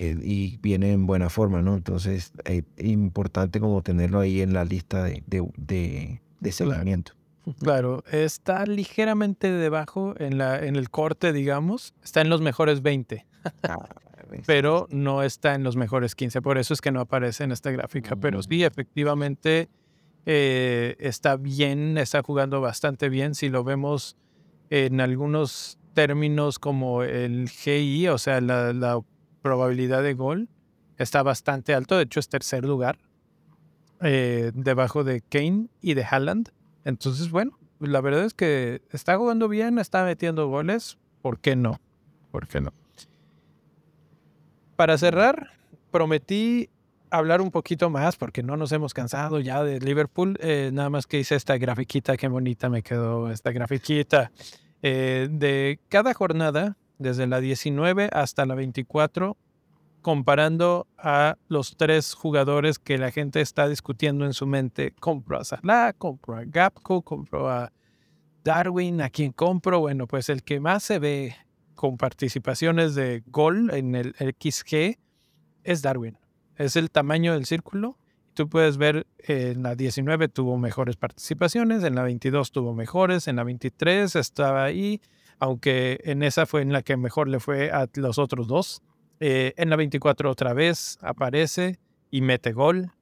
eh, 0.00 0.16
y 0.22 0.58
viene 0.58 0.92
en 0.92 1.06
buena 1.06 1.28
forma, 1.28 1.60
¿no? 1.60 1.74
Entonces, 1.74 2.30
es 2.44 2.62
importante 2.78 3.58
como 3.58 3.82
tenerlo 3.82 4.20
ahí 4.20 4.42
en 4.42 4.52
la 4.52 4.64
lista 4.64 5.02
de, 5.02 5.24
de, 5.26 6.20
de, 6.38 6.52
seguimiento. 6.52 7.14
Claro, 7.58 8.04
está 8.12 8.64
ligeramente 8.64 9.50
debajo 9.50 10.14
en, 10.18 10.38
la, 10.38 10.64
en 10.64 10.76
el 10.76 10.88
corte, 10.90 11.32
digamos. 11.32 11.94
Está 12.04 12.20
en 12.20 12.28
los 12.28 12.40
mejores 12.40 12.80
20, 12.80 13.26
ah, 13.64 13.88
pero 14.46 14.86
no 14.90 15.22
está 15.22 15.54
en 15.54 15.64
los 15.64 15.76
mejores 15.76 16.14
15. 16.14 16.42
Por 16.42 16.58
eso 16.58 16.74
es 16.74 16.80
que 16.80 16.90
no 16.90 17.00
aparece 17.00 17.44
en 17.44 17.52
esta 17.52 17.70
gráfica. 17.70 18.16
Pero 18.16 18.42
sí, 18.42 18.58
mm. 18.58 18.62
efectivamente, 18.62 19.68
eh, 20.26 20.96
está 20.98 21.36
bien, 21.36 21.98
está 21.98 22.22
jugando 22.22 22.60
bastante 22.60 23.08
bien. 23.08 23.34
Si 23.34 23.48
lo 23.48 23.64
vemos 23.64 24.16
en 24.70 25.00
algunos 25.00 25.78
términos 25.94 26.58
como 26.58 27.02
el 27.02 27.48
GI, 27.48 28.08
o 28.08 28.18
sea, 28.18 28.40
la, 28.40 28.72
la 28.72 29.00
probabilidad 29.42 30.02
de 30.02 30.14
gol 30.14 30.48
está 30.98 31.22
bastante 31.22 31.74
alto. 31.74 31.96
De 31.96 32.04
hecho, 32.04 32.20
es 32.20 32.28
tercer 32.28 32.64
lugar 32.64 32.98
eh, 34.00 34.52
debajo 34.54 35.04
de 35.04 35.22
Kane 35.22 35.68
y 35.80 35.94
de 35.94 36.04
Haaland. 36.04 36.50
Entonces, 36.84 37.30
bueno, 37.30 37.58
la 37.80 38.00
verdad 38.00 38.24
es 38.24 38.34
que 38.34 38.82
está 38.90 39.16
jugando 39.16 39.48
bien, 39.48 39.78
está 39.78 40.04
metiendo 40.04 40.48
goles. 40.48 40.98
¿Por 41.22 41.40
qué 41.40 41.56
no? 41.56 41.80
¿Por 42.30 42.46
qué 42.46 42.60
no? 42.60 42.72
Para 44.78 44.96
cerrar, 44.96 45.50
prometí 45.90 46.70
hablar 47.10 47.40
un 47.40 47.50
poquito 47.50 47.90
más 47.90 48.14
porque 48.14 48.44
no 48.44 48.56
nos 48.56 48.70
hemos 48.70 48.94
cansado 48.94 49.40
ya 49.40 49.64
de 49.64 49.80
Liverpool. 49.80 50.38
Eh, 50.40 50.70
nada 50.72 50.88
más 50.88 51.08
que 51.08 51.18
hice 51.18 51.34
esta 51.34 51.58
grafiquita, 51.58 52.16
qué 52.16 52.28
bonita 52.28 52.68
me 52.68 52.84
quedó 52.84 53.28
esta 53.28 53.50
grafiquita. 53.50 54.30
Eh, 54.82 55.26
de 55.32 55.80
cada 55.88 56.14
jornada 56.14 56.76
desde 56.96 57.26
la 57.26 57.40
19 57.40 58.08
hasta 58.12 58.46
la 58.46 58.54
24, 58.54 59.36
comparando 60.00 60.86
a 60.96 61.38
los 61.48 61.76
tres 61.76 62.14
jugadores 62.14 62.78
que 62.78 62.98
la 62.98 63.10
gente 63.10 63.40
está 63.40 63.68
discutiendo 63.68 64.26
en 64.26 64.32
su 64.32 64.46
mente. 64.46 64.94
Compro 65.00 65.40
a 65.40 65.44
Salah, 65.44 65.92
compro 65.92 66.36
a 66.36 66.44
Gapco, 66.44 67.02
compro 67.02 67.50
a 67.50 67.72
Darwin, 68.44 69.00
¿a 69.00 69.10
quién 69.10 69.32
compro? 69.32 69.80
Bueno, 69.80 70.06
pues 70.06 70.28
el 70.28 70.44
que 70.44 70.60
más 70.60 70.84
se 70.84 71.00
ve 71.00 71.34
con 71.78 71.96
participaciones 71.96 72.96
de 72.96 73.22
gol 73.28 73.70
en 73.72 73.94
el 73.94 74.14
XG 74.18 74.98
es 75.62 75.80
Darwin. 75.80 76.18
Es 76.56 76.74
el 76.74 76.90
tamaño 76.90 77.34
del 77.34 77.46
círculo 77.46 77.96
tú 78.38 78.48
puedes 78.48 78.76
ver 78.76 79.04
en 79.18 79.64
la 79.64 79.74
19 79.74 80.28
tuvo 80.28 80.58
mejores 80.58 80.94
participaciones, 80.94 81.82
en 81.82 81.96
la 81.96 82.04
22 82.04 82.52
tuvo 82.52 82.72
mejores, 82.72 83.26
en 83.26 83.34
la 83.34 83.42
23 83.42 84.14
estaba 84.14 84.62
ahí, 84.62 85.00
aunque 85.40 85.98
en 86.04 86.22
esa 86.22 86.46
fue 86.46 86.62
en 86.62 86.72
la 86.72 86.82
que 86.82 86.96
mejor 86.96 87.26
le 87.26 87.40
fue 87.40 87.72
a 87.72 87.88
los 87.94 88.16
otros 88.16 88.46
dos. 88.46 88.80
Eh, 89.18 89.54
en 89.56 89.70
la 89.70 89.76
24 89.76 90.30
otra 90.30 90.52
vez 90.52 90.98
aparece 91.00 91.80
y 92.12 92.20
mete 92.20 92.52
gol. 92.52 92.92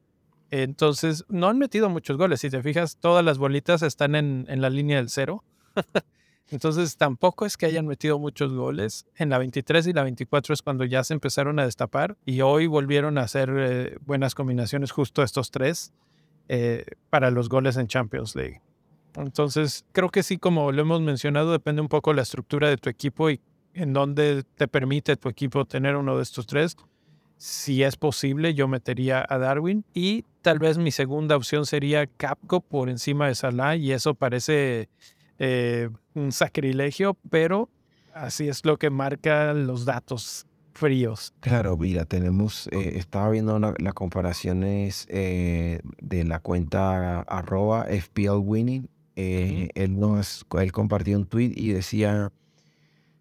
Entonces, 0.50 1.26
no 1.28 1.48
han 1.48 1.58
metido 1.58 1.90
muchos 1.90 2.16
goles. 2.16 2.40
Si 2.40 2.48
te 2.48 2.62
fijas, 2.62 2.96
todas 2.96 3.22
las 3.22 3.36
bolitas 3.36 3.82
están 3.82 4.14
en 4.14 4.60
la 4.62 4.70
línea 4.70 4.96
del 4.96 5.10
cero. 5.10 5.44
Entonces, 6.50 6.96
tampoco 6.96 7.44
es 7.44 7.56
que 7.56 7.66
hayan 7.66 7.86
metido 7.86 8.18
muchos 8.18 8.52
goles. 8.52 9.06
En 9.16 9.30
la 9.30 9.38
23 9.38 9.88
y 9.88 9.92
la 9.92 10.04
24 10.04 10.54
es 10.54 10.62
cuando 10.62 10.84
ya 10.84 11.02
se 11.02 11.14
empezaron 11.14 11.58
a 11.58 11.64
destapar 11.64 12.16
y 12.24 12.40
hoy 12.40 12.68
volvieron 12.68 13.18
a 13.18 13.22
hacer 13.22 13.52
eh, 13.56 13.96
buenas 14.06 14.34
combinaciones 14.34 14.92
justo 14.92 15.22
estos 15.22 15.50
tres 15.50 15.92
eh, 16.48 16.84
para 17.10 17.30
los 17.30 17.48
goles 17.48 17.76
en 17.76 17.88
Champions 17.88 18.36
League. 18.36 18.60
Entonces, 19.16 19.84
creo 19.92 20.10
que 20.10 20.22
sí, 20.22 20.36
como 20.36 20.70
lo 20.70 20.82
hemos 20.82 21.00
mencionado, 21.00 21.50
depende 21.50 21.82
un 21.82 21.88
poco 21.88 22.12
la 22.12 22.22
estructura 22.22 22.68
de 22.68 22.76
tu 22.76 22.90
equipo 22.90 23.30
y 23.30 23.40
en 23.74 23.92
dónde 23.92 24.44
te 24.54 24.68
permite 24.68 25.16
tu 25.16 25.28
equipo 25.28 25.64
tener 25.64 25.96
uno 25.96 26.16
de 26.16 26.22
estos 26.22 26.46
tres. 26.46 26.76
Si 27.36 27.82
es 27.82 27.96
posible, 27.96 28.54
yo 28.54 28.68
metería 28.68 29.24
a 29.28 29.38
Darwin 29.38 29.84
y 29.92 30.24
tal 30.42 30.58
vez 30.58 30.78
mi 30.78 30.90
segunda 30.90 31.36
opción 31.36 31.66
sería 31.66 32.06
Capco 32.06 32.60
por 32.60 32.88
encima 32.88 33.26
de 33.26 33.34
Salah 33.34 33.76
y 33.76 33.92
eso 33.92 34.14
parece 34.14 34.88
eh, 35.38 35.88
un 36.14 36.32
sacrilegio, 36.32 37.16
pero 37.30 37.68
así 38.14 38.48
es 38.48 38.64
lo 38.64 38.78
que 38.78 38.90
marcan 38.90 39.66
los 39.66 39.84
datos 39.84 40.46
fríos. 40.72 41.32
Claro, 41.40 41.76
mira, 41.76 42.04
tenemos, 42.04 42.68
eh, 42.72 42.92
estaba 42.96 43.30
viendo 43.30 43.58
las 43.58 43.94
comparaciones 43.94 45.06
eh, 45.08 45.80
de 46.00 46.24
la 46.24 46.40
cuenta 46.40 47.20
arroba 47.22 47.86
FPL 47.86 48.38
Winning. 48.42 48.88
él, 49.16 49.98
nos, 49.98 50.44
él 50.58 50.72
compartió 50.72 51.16
un 51.16 51.26
tweet 51.26 51.52
y 51.56 51.70
decía 51.70 52.30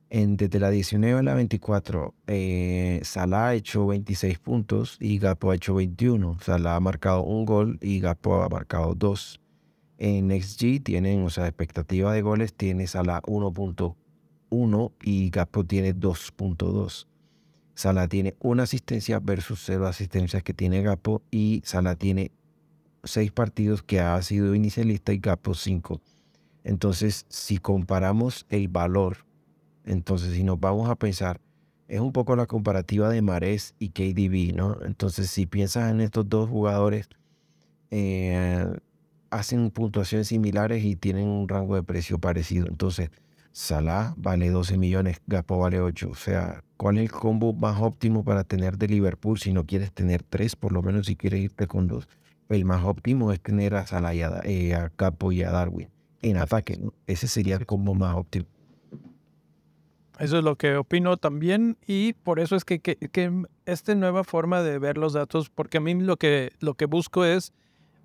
en, 0.09 0.37
desde 0.37 0.59
la 0.59 0.69
19 0.69 1.19
a 1.19 1.23
la 1.23 1.33
24, 1.33 2.13
eh, 2.27 3.01
Salah 3.03 3.47
ha 3.47 3.55
hecho 3.55 3.87
26 3.87 4.39
puntos 4.39 4.97
y 4.99 5.17
Gapo 5.19 5.51
ha 5.51 5.55
hecho 5.55 5.75
21. 5.75 6.37
Salah 6.41 6.75
ha 6.75 6.79
marcado 6.79 7.23
un 7.23 7.45
gol 7.45 7.77
y 7.81 7.99
Gapo 7.99 8.41
ha 8.41 8.49
marcado 8.49 8.93
dos. 8.95 9.39
En 9.97 10.29
XG 10.29 10.83
tienen, 10.83 11.23
o 11.23 11.29
sea, 11.29 11.47
expectativa 11.47 12.13
de 12.13 12.21
goles 12.21 12.53
tiene 12.53 12.87
Salah 12.87 13.21
1.1 13.23 14.91
y 15.01 15.29
Gapo 15.29 15.63
tiene 15.65 15.95
2.2. 15.95 17.07
Salah 17.73 18.07
tiene 18.07 18.35
una 18.39 18.63
asistencia 18.63 19.19
versus 19.19 19.61
cero 19.65 19.87
asistencias 19.87 20.43
que 20.43 20.53
tiene 20.53 20.81
Gapo 20.81 21.21
y 21.31 21.61
Salah 21.65 21.95
tiene 21.95 22.31
seis 23.03 23.31
partidos 23.31 23.83
que 23.83 23.99
ha 23.99 24.21
sido 24.21 24.55
inicialista 24.55 25.13
y 25.13 25.19
Gapo 25.19 25.53
cinco. 25.53 26.01
Entonces, 26.63 27.25
si 27.29 27.57
comparamos 27.57 28.45
el 28.49 28.67
valor 28.67 29.25
entonces, 29.85 30.33
si 30.33 30.43
nos 30.43 30.59
vamos 30.59 30.89
a 30.89 30.95
pensar, 30.95 31.39
es 31.87 31.99
un 31.99 32.11
poco 32.11 32.35
la 32.35 32.47
comparativa 32.47 33.09
de 33.09 33.21
Mares 33.21 33.75
y 33.77 33.89
KDB, 33.89 34.55
¿no? 34.55 34.77
Entonces, 34.83 35.29
si 35.29 35.45
piensas 35.45 35.91
en 35.91 36.01
estos 36.01 36.27
dos 36.27 36.49
jugadores, 36.49 37.07
eh, 37.91 38.65
hacen 39.29 39.69
puntuaciones 39.71 40.27
similares 40.27 40.83
y 40.83 40.95
tienen 40.95 41.27
un 41.27 41.47
rango 41.47 41.75
de 41.75 41.83
precio 41.83 42.19
parecido. 42.19 42.67
Entonces, 42.67 43.09
Salah 43.51 44.13
vale 44.17 44.49
12 44.49 44.77
millones, 44.77 45.21
Gapo 45.27 45.59
vale 45.59 45.79
8. 45.79 46.09
O 46.09 46.15
sea, 46.15 46.63
¿cuál 46.77 46.97
es 46.97 47.03
el 47.03 47.11
combo 47.11 47.53
más 47.53 47.81
óptimo 47.81 48.23
para 48.23 48.43
tener 48.43 48.77
de 48.77 48.87
Liverpool 48.87 49.39
si 49.39 49.53
no 49.53 49.65
quieres 49.65 49.93
tener 49.93 50.23
tres, 50.23 50.55
por 50.55 50.71
lo 50.71 50.81
menos 50.81 51.07
si 51.07 51.15
quieres 51.15 51.39
irte 51.41 51.65
con 51.67 51.87
dos? 51.87 52.07
El 52.49 52.65
más 52.65 52.83
óptimo 52.83 53.31
es 53.31 53.39
tener 53.39 53.75
a 53.75 53.87
Salah 53.87 54.13
y 54.13 54.21
a, 54.21 54.41
eh, 54.43 54.89
Capo 54.97 55.31
y 55.31 55.43
a 55.43 55.51
Darwin 55.51 55.89
en 56.21 56.37
ataque. 56.37 56.79
Ese 57.07 57.27
sería 57.27 57.55
el 57.55 57.65
combo 57.65 57.93
más 57.93 58.15
óptimo. 58.15 58.45
Eso 60.19 60.37
es 60.37 60.43
lo 60.43 60.55
que 60.55 60.75
opino 60.77 61.17
también 61.17 61.77
y 61.85 62.13
por 62.13 62.39
eso 62.39 62.55
es 62.55 62.63
que, 62.63 62.79
que, 62.79 63.43
esta 63.65 63.95
nueva 63.95 64.23
forma 64.23 64.61
de 64.61 64.79
ver 64.79 64.97
los 64.97 65.13
datos, 65.13 65.49
porque 65.49 65.77
a 65.77 65.81
mí 65.81 65.93
lo 65.93 66.17
que, 66.17 66.51
lo 66.59 66.75
que 66.75 66.85
busco 66.85 67.25
es, 67.25 67.53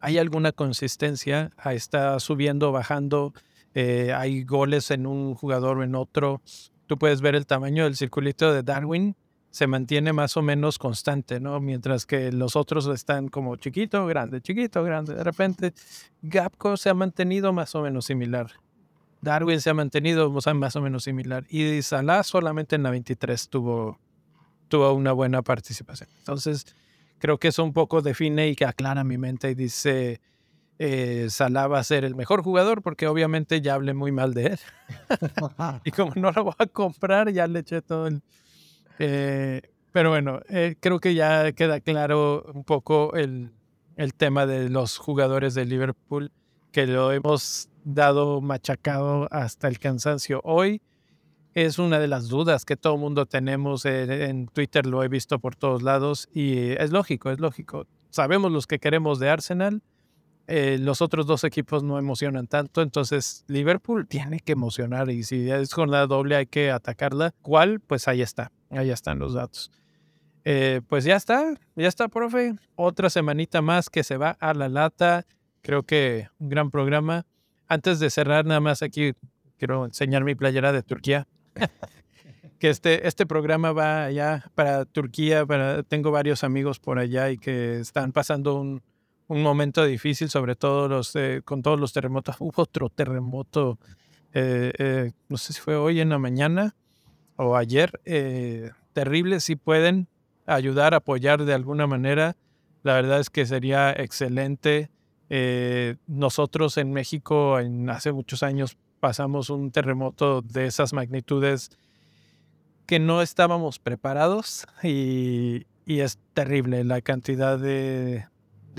hay 0.01 0.19
alguna 0.19 0.53
consistencia, 0.53 1.53
está 1.65 2.19
subiendo, 2.21 2.73
bajando, 2.73 3.35
eh, 3.75 4.13
hay 4.17 4.45
goles 4.45 4.91
en 4.91 5.07
un 5.07 5.35
jugador 5.35 5.79
o 5.79 5.85
en 5.85 5.95
otro. 5.95 6.41
Tú 6.87 6.99
puedes 6.99 7.21
ver 7.21 7.35
el 7.35 7.47
tamaño 7.47 7.85
del 7.85 7.97
circulito 7.97 8.53
de 8.53 8.63
Darwin, 8.63 9.15
se 9.51 9.67
mantiene 9.67 10.13
más 10.13 10.37
o 10.37 10.43
menos 10.43 10.79
constante, 10.79 11.41
¿no? 11.41 11.61
Mientras 11.61 12.07
que 12.07 12.33
los 12.33 12.57
otros 12.57 12.87
están 12.87 13.29
como 13.29 13.57
chiquito, 13.57 14.07
grande, 14.07 14.41
chiquito, 14.41 14.83
grande. 14.85 15.15
De 15.15 15.25
repente, 15.25 15.75
Gapco 16.23 16.77
se 16.77 16.89
ha 16.89 16.95
mantenido 16.95 17.53
más 17.53 17.75
o 17.75 17.83
menos 17.83 18.07
similar. 18.07 18.53
Darwin 19.23 19.61
se 19.61 19.71
ha 19.71 19.75
mantenido 19.75 20.31
más 20.31 20.77
o 20.77 20.81
menos 20.81 21.05
similar. 21.05 21.45
Y 21.51 21.83
Salah 21.83 22.23
solamente 22.23 22.77
en 22.77 22.85
la 22.85 22.91
23 22.91 23.49
tuvo, 23.49 23.99
tuvo 24.69 24.93
una 24.93 25.13
buena 25.13 25.43
participación. 25.43 26.09
Entonces, 26.19 26.65
creo 27.21 27.39
que 27.39 27.49
eso 27.49 27.63
un 27.63 27.73
poco 27.73 28.03
define 28.03 28.49
y 28.49 28.57
que 28.57 28.65
aclara 28.65 29.05
mi 29.05 29.19
mente 29.19 29.51
y 29.51 29.55
dice, 29.55 30.21
eh, 30.79 31.27
Salah 31.29 31.69
va 31.69 31.79
a 31.79 31.85
ser 31.85 32.05
el 32.05 32.17
mejor 32.17 32.43
jugador 32.43 32.83
porque 32.83 33.07
obviamente 33.07 33.61
ya 33.61 33.75
hablé 33.75 33.95
muy 33.95 34.11
mal 34.11 34.35
de 34.35 34.47
él. 34.47 34.59
y 35.85 35.91
como 35.93 36.13
no 36.17 36.33
lo 36.33 36.45
voy 36.45 36.55
a 36.59 36.67
comprar, 36.67 37.31
ya 37.31 37.47
le 37.47 37.61
eché 37.61 37.83
todo 37.83 38.09
el... 38.09 38.23
Eh, 38.99 39.61
pero 39.93 40.11
bueno, 40.11 40.41
eh, 40.49 40.77
creo 40.81 40.99
que 40.99 41.15
ya 41.15 41.53
queda 41.53 41.81
claro 41.81 42.45
un 42.55 42.65
poco 42.65 43.15
el, 43.15 43.51
el 43.97 44.15
tema 44.15 44.47
de 44.47 44.71
los 44.71 44.99
jugadores 44.99 45.55
de 45.55 45.67
Liverpool, 45.67 46.33
que 46.73 46.87
lo 46.87 47.13
hemos 47.13 47.69
dado 47.85 48.41
machacado 48.41 49.29
hasta 49.31 49.69
el 49.69 49.79
cansancio. 49.79 50.41
Hoy 50.45 50.81
es 51.55 51.79
una 51.79 51.99
de 51.99 52.09
las 52.09 52.29
dudas 52.29 52.65
que 52.65 52.77
todo 52.77 52.95
el 52.95 53.01
mundo 53.01 53.27
tenemos. 53.27 53.85
En, 53.85 54.47
Twitter 54.49 54.87
lo 54.87 55.03
he 55.03 55.09
visto 55.09 55.39
por 55.39 55.57
todos 55.57 55.83
lados 55.83 56.29
y 56.33 56.73
es 56.73 56.93
lógico, 56.93 57.31
es 57.31 57.41
lógico. 57.41 57.87
Sabemos 58.11 58.53
los 58.53 58.67
que 58.67 58.79
queremos 58.79 59.19
de 59.19 59.31
Arsenal. 59.31 59.83
Eh, 60.47 60.79
los 60.81 61.01
otros 61.01 61.27
dos 61.27 61.45
equipos 61.45 61.85
no 61.85 61.97
emocionan 61.97 62.49
tanto, 62.49 62.83
entonces 62.83 63.45
Liverpool 63.47 64.09
tiene 64.09 64.41
que 64.41 64.51
emocionar 64.51 65.09
y 65.09 65.23
si 65.23 65.49
es 65.49 65.73
jornada 65.73 66.09
doble 66.09 66.35
hay 66.35 66.47
que 66.47 66.73
atacarla. 66.73 67.33
¿Cuál? 67.41 67.79
Pues 67.79 68.09
ahí 68.09 68.21
está, 68.21 68.51
ahí 68.71 68.91
están 68.91 69.21
los 69.21 69.35
datos. 69.35 69.71
Eh, 70.45 70.81
pues 70.89 71.05
ya 71.05 71.17
está, 71.17 71.55
ya 71.77 71.87
está, 71.87 72.09
profe. 72.09 72.57
Otra 72.75 73.11
semanita 73.11 73.63
más 73.63 73.91
que 73.91 74.03
se 74.03 74.17
va 74.17 74.31
a 74.41 74.55
la 74.55 74.69
lata. 74.69 75.25
Creo 75.63 75.85
que 75.85 76.29
un 76.39 76.49
gran 76.49 76.71
programa. 76.71 77.27
Antes 77.69 78.01
de 78.01 78.11
cerrar, 78.11 78.45
nada 78.45 78.59
más 78.59 78.83
aquí 78.83 79.13
quiero 79.57 79.85
enseñar 79.85 80.25
mi 80.25 80.35
playera 80.35 80.73
de 80.73 80.83
Turquía. 80.83 81.29
que 82.59 82.71
este, 82.71 83.07
este 83.07 83.27
programa 83.27 83.73
va 83.73 84.05
allá 84.05 84.51
para 84.55 84.85
Turquía. 84.85 85.47
Para, 85.47 85.83
tengo 85.83 86.11
varios 86.11 86.45
amigos 86.45 86.79
por 86.79 86.99
allá 86.99 87.31
y 87.31 87.39
que 87.39 87.81
están 87.81 88.13
pasando 88.13 88.57
un, 88.61 88.83
un 89.29 89.43
momento 89.43 89.85
difícil, 89.85 90.29
sobre 90.29 90.57
todo 90.57 90.89
los, 90.89 91.15
eh, 91.17 91.43
con 91.45 91.63
todos 91.63 91.79
los 91.79 91.93
terremotos. 91.93 92.37
Hubo 92.39 92.63
otro 92.63 92.89
terremoto, 92.89 93.79
eh, 94.33 94.73
eh, 94.79 95.13
no 95.29 95.37
sé 95.37 95.53
si 95.53 95.61
fue 95.61 95.77
hoy 95.77 96.01
en 96.01 96.11
la 96.11 96.19
mañana 96.19 96.75
o 97.37 97.57
ayer. 97.57 98.01
terrible, 98.93 99.41
si 99.41 99.57
pueden 99.57 100.09
ayudar, 100.47 100.95
apoyar 100.95 101.45
de 101.45 101.55
alguna 101.55 101.87
manera. 101.87 102.37
La 102.83 102.95
verdad 102.95 103.21
es 103.21 103.31
que 103.31 103.47
sería 103.47 103.93
excelente. 103.93 104.91
Eh, 105.29 105.97
nosotros 106.07 106.77
en 106.77 106.93
México 106.93 107.61
en, 107.61 107.89
hace 107.89 108.13
muchos 108.13 108.43
años 108.43 108.77
pasamos 109.01 109.51
un 109.51 109.71
terremoto 109.71 110.43
de 110.43 110.67
esas 110.67 110.93
magnitudes 110.93 111.71
que 112.87 112.99
no 112.99 113.23
estábamos 113.23 113.79
preparados 113.79 114.67
y, 114.83 115.67
es 115.87 116.21
terrible 116.35 116.85
la 116.85 117.01
cantidad 117.01 117.59
de, 117.59 118.27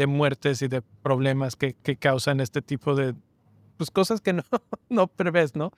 muertes 0.07 0.61
y 0.61 0.69
de 0.69 0.81
problemas 0.81 1.55
que, 1.55 1.75
causan 1.99 2.39
este 2.39 2.61
tipo 2.61 2.95
de 2.95 3.15
pues, 3.77 3.91
cosas 3.91 4.21
que 4.21 4.33
no, 4.33 4.43
no 4.89 5.07
prevés, 5.07 5.55
¿no? 5.55 5.71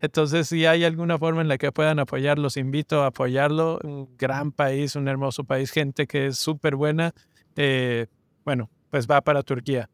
Entonces, 0.00 0.48
si 0.48 0.66
hay 0.66 0.84
alguna 0.84 1.18
forma 1.18 1.40
en 1.40 1.48
la 1.48 1.56
que 1.56 1.72
puedan 1.72 1.98
apoyar, 1.98 2.38
los 2.38 2.56
invito 2.56 3.02
a 3.02 3.06
apoyarlo. 3.06 3.78
Un 3.82 4.14
gran 4.18 4.52
país, 4.52 4.94
un 4.94 5.08
hermoso 5.08 5.44
país, 5.44 5.70
gente 5.70 6.06
que 6.06 6.26
es 6.26 6.38
súper 6.38 6.76
buena. 6.76 7.14
Eh, 7.56 8.06
bueno, 8.44 8.68
pues 8.90 9.06
va 9.06 9.22
para 9.22 9.42
Turquía. 9.42 9.88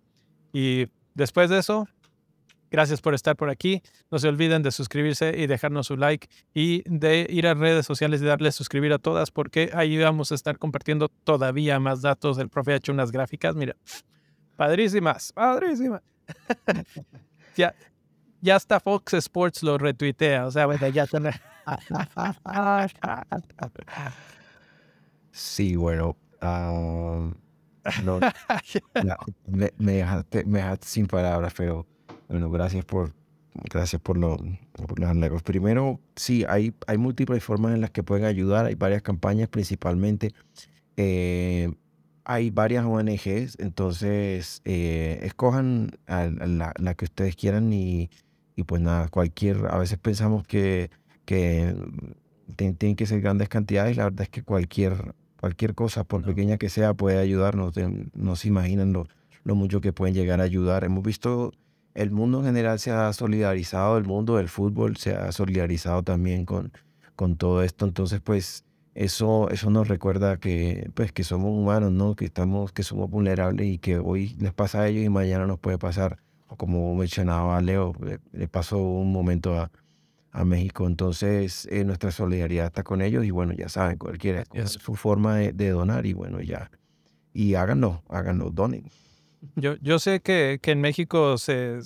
Y 0.53 0.87
después 1.15 1.51
de 1.51 1.59
eso, 1.59 1.87
gracias 2.73 3.01
por 3.01 3.15
estar 3.15 3.37
por 3.37 3.51
aquí. 3.51 3.83
No 4.11 4.19
se 4.19 4.29
olviden 4.29 4.63
de 4.63 4.73
suscribirse 4.73 5.35
y 5.37 5.47
dejarnos 5.47 5.87
su 5.87 5.97
like 5.97 6.29
y 6.55 6.83
de 6.87 7.27
ir 7.29 7.47
a 7.47 7.55
redes 7.55 7.87
sociales 7.87 8.23
y 8.23 8.25
darle 8.25 8.49
a 8.49 8.53
suscribir 8.53 8.93
a 8.93 8.99
todas 8.99 9.31
porque 9.31 9.71
ahí 9.75 9.99
vamos 9.99 10.33
a 10.33 10.35
estar 10.35 10.59
compartiendo 10.59 11.09
todavía 11.09 11.79
más 11.79 12.03
datos. 12.03 12.39
El 12.39 12.49
profe 12.49 12.73
ha 12.73 12.77
hecho 12.77 12.93
unas 12.93 13.13
gráficas, 13.13 13.55
mira, 13.55 13.77
padrísimas, 14.57 15.33
padrísimas. 15.33 16.03
ya, 17.57 17.75
ya 18.41 18.57
hasta 18.57 18.81
Fox 18.81 19.15
Sports 19.15 19.63
lo 19.63 19.79
retuitea, 19.79 20.47
o 20.47 20.51
sea, 20.51 20.67
bueno, 20.67 20.89
ya 20.89 21.07
tener... 21.07 21.41
sí, 25.31 25.77
bueno. 25.77 26.17
Ah, 26.41 27.31
no, 28.03 28.21
me, 29.47 29.73
me, 29.79 29.93
dejaste, 29.93 30.45
me 30.45 30.59
dejaste 30.59 30.87
sin 30.87 31.07
palabras, 31.07 31.53
pero 31.57 31.87
bueno, 32.33 32.51
gracias 32.51 32.87
por, 32.87 33.13
gracias 33.55 34.01
por, 34.01 34.17
lo, 34.17 34.39
por 34.73 34.99
los 34.99 35.09
halagos. 35.09 35.43
Primero, 35.43 36.01
sí, 36.17 36.47
hay, 36.49 36.75
hay 36.87 36.97
múltiples 36.97 37.45
formas 37.45 37.75
en 37.75 37.83
las 37.83 37.91
que 37.91 38.03
pueden 38.03 38.25
ayudar, 38.25 38.65
hay 38.65 38.75
varias 38.75 39.03
campañas 39.03 39.49
principalmente. 39.49 40.33
Eh, 40.97 41.71
hay 42.25 42.51
varias 42.51 42.87
ONGs, 42.87 43.59
entonces 43.59 44.63
eh, 44.65 45.21
escojan 45.23 45.91
la, 46.07 46.73
la, 46.79 46.95
que 46.95 47.05
ustedes 47.05 47.37
quieran 47.37 47.71
y, 47.73 48.11
y, 48.57 48.63
pues 48.63 48.81
nada, 48.81 49.09
cualquier, 49.09 49.67
a 49.69 49.77
veces 49.77 49.99
pensamos 49.99 50.47
que, 50.47 50.91
que 51.27 51.75
tienen 52.57 52.97
que 52.97 53.07
ser 53.07 53.21
grandes 53.21 53.51
cantidades, 53.51 53.99
la 53.99 54.05
verdad 54.05 54.23
es 54.23 54.29
que 54.31 54.43
cualquier, 54.43 55.15
cualquier 55.39 55.75
cosa, 55.75 56.05
por 56.05 56.25
pequeña 56.25 56.57
que 56.57 56.71
sea, 56.71 56.95
puede 56.95 57.19
ayudarnos, 57.19 57.75
no 58.15 58.37
se 58.37 58.49
imaginan 58.49 58.95
lo, 58.95 59.09
lo 59.45 59.55
mucho 59.55 59.81
que 59.81 59.93
pueden 59.93 60.15
llegar 60.15 60.41
a 60.41 60.45
ayudar. 60.45 60.85
Hemos 60.85 61.03
visto 61.03 61.53
el 61.95 62.11
mundo 62.11 62.39
en 62.39 62.47
general 62.47 62.79
se 62.79 62.91
ha 62.91 63.13
solidarizado, 63.13 63.99
el 63.99 64.05
mundo 64.05 64.37
del 64.37 64.49
fútbol 64.49 64.97
se 64.97 65.15
ha 65.15 65.31
solidarizado 65.33 66.03
también 66.03 66.45
con, 66.47 66.73
con 67.17 67.37
todo 67.37 67.63
esto. 67.63 67.87
Entonces, 67.87 68.21
pues 68.21 68.65
eso, 68.95 69.49
eso 69.51 69.71
nos 69.71 69.89
recuerda 69.89 70.39
que, 70.39 70.91
pues, 70.95 71.13
que 71.13 71.25
somos 71.25 71.51
humanos, 71.51 71.93
¿no? 71.93 72.15
Que, 72.17 72.27
estamos, 72.27 72.73
que 72.73 72.83
somos 72.83 73.11
vulnerables 73.11 73.67
y 73.67 73.79
que 73.79 73.99
hoy 73.99 74.37
les 74.39 74.53
pasa 74.53 74.83
a 74.83 74.89
ellos 74.89 75.05
y 75.05 75.09
mañana 75.09 75.47
nos 75.47 75.59
puede 75.59 75.79
pasar. 75.79 76.19
Como 76.59 76.95
mencionaba 76.95 77.61
Leo, 77.63 77.95
le, 78.33 78.49
pasó 78.49 78.77
un 78.79 79.11
momento 79.13 79.59
a, 79.59 79.71
a 80.33 80.45
México. 80.45 80.87
Entonces, 80.87 81.67
eh, 81.71 81.85
nuestra 81.85 82.11
solidaridad 82.11 82.67
está 82.67 82.83
con 82.83 83.01
ellos 83.01 83.25
y 83.25 83.31
bueno, 83.31 83.55
ya 83.55 83.69
saben, 83.71 83.97
cualquiera 83.97 84.45
es 84.53 84.73
su 84.73 84.95
forma 84.95 85.37
de, 85.37 85.53
de 85.53 85.71
donar 85.71 86.05
y 86.05 86.13
bueno, 86.13 86.41
ya. 86.41 86.71
Y 87.33 87.55
háganlo, 87.55 88.03
háganlo, 88.09 88.51
donen. 88.51 88.85
Yo, 89.57 89.75
yo 89.81 89.99
sé 89.99 90.21
que, 90.21 90.59
que 90.63 90.71
en 90.73 90.81
México 90.81 91.37
se, 91.39 91.79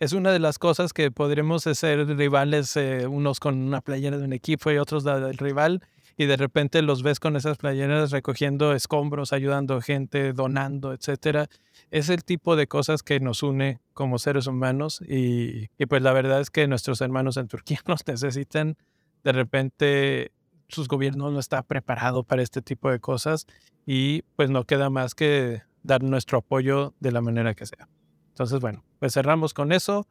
es 0.00 0.12
una 0.12 0.30
de 0.30 0.38
las 0.38 0.58
cosas 0.58 0.92
que 0.92 1.10
podremos 1.10 1.62
ser 1.62 2.06
rivales, 2.06 2.76
eh, 2.76 3.06
unos 3.06 3.40
con 3.40 3.58
una 3.58 3.80
playera 3.80 4.18
de 4.18 4.24
un 4.24 4.32
equipo 4.32 4.70
y 4.70 4.78
otros 4.78 5.02
del 5.02 5.36
rival, 5.38 5.82
y 6.16 6.26
de 6.26 6.36
repente 6.36 6.82
los 6.82 7.02
ves 7.02 7.20
con 7.20 7.36
esas 7.36 7.58
playeras 7.58 8.10
recogiendo 8.10 8.72
escombros, 8.72 9.32
ayudando 9.32 9.80
gente, 9.80 10.32
donando, 10.32 10.92
etcétera. 10.92 11.46
Es 11.90 12.08
el 12.10 12.24
tipo 12.24 12.56
de 12.56 12.66
cosas 12.66 13.02
que 13.02 13.20
nos 13.20 13.42
une 13.42 13.80
como 13.94 14.18
seres 14.18 14.48
humanos 14.48 15.00
y, 15.00 15.68
y 15.78 15.86
pues 15.86 16.02
la 16.02 16.12
verdad 16.12 16.40
es 16.40 16.50
que 16.50 16.66
nuestros 16.66 17.00
hermanos 17.00 17.36
en 17.36 17.46
Turquía 17.46 17.80
nos 17.86 18.06
necesitan. 18.06 18.76
De 19.22 19.32
repente 19.32 20.32
sus 20.68 20.88
gobiernos 20.88 21.32
no 21.32 21.38
están 21.38 21.64
preparados 21.64 22.26
para 22.26 22.42
este 22.42 22.62
tipo 22.62 22.90
de 22.90 23.00
cosas 23.00 23.46
y 23.86 24.22
pues 24.36 24.50
no 24.50 24.64
queda 24.64 24.90
más 24.90 25.14
que 25.14 25.62
dar 25.88 26.02
nuestro 26.02 26.38
apoyo 26.38 26.94
de 27.00 27.10
la 27.10 27.20
manera 27.20 27.54
que 27.54 27.66
sea. 27.66 27.88
Entonces, 28.28 28.60
bueno, 28.60 28.84
pues 29.00 29.14
cerramos 29.14 29.52
con 29.54 29.72
eso, 29.72 30.06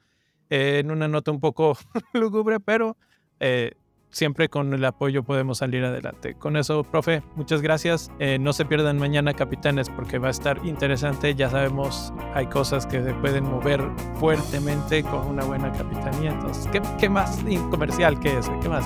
eh, 0.49 0.79
en 0.79 0.91
una 0.91 1.07
nota 1.07 1.31
un 1.31 1.39
poco 1.39 1.77
lúgubre, 2.13 2.59
pero 2.59 2.97
eh, 3.39 3.71
siempre 4.09 4.49
con 4.49 4.73
el 4.73 4.83
apoyo 4.83 5.23
podemos 5.23 5.59
salir 5.59 5.85
adelante. 5.85 6.33
Con 6.33 6.57
eso, 6.57 6.83
profe, 6.83 7.21
muchas 7.35 7.61
gracias. 7.61 8.11
Eh, 8.19 8.39
no 8.39 8.53
se 8.53 8.65
pierdan 8.65 8.97
mañana, 8.97 9.33
capitanes, 9.33 9.87
porque 9.89 10.17
va 10.17 10.29
a 10.29 10.31
estar 10.31 10.59
interesante. 10.65 11.35
Ya 11.35 11.49
sabemos, 11.49 12.11
hay 12.33 12.47
cosas 12.47 12.87
que 12.87 13.03
se 13.03 13.13
pueden 13.13 13.45
mover 13.45 13.81
fuertemente 14.15 15.03
con 15.03 15.27
una 15.27 15.45
buena 15.45 15.71
capitanía. 15.71 16.31
Entonces, 16.31 16.67
¿qué, 16.71 16.81
qué 16.99 17.07
más 17.07 17.43
comercial 17.69 18.19
que 18.19 18.39
eso? 18.39 18.51
¿Qué 18.61 18.67
más? 18.67 18.85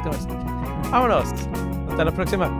Vámonos. 0.92 1.32
Hasta 1.88 2.04
la 2.04 2.12
próxima. 2.12 2.60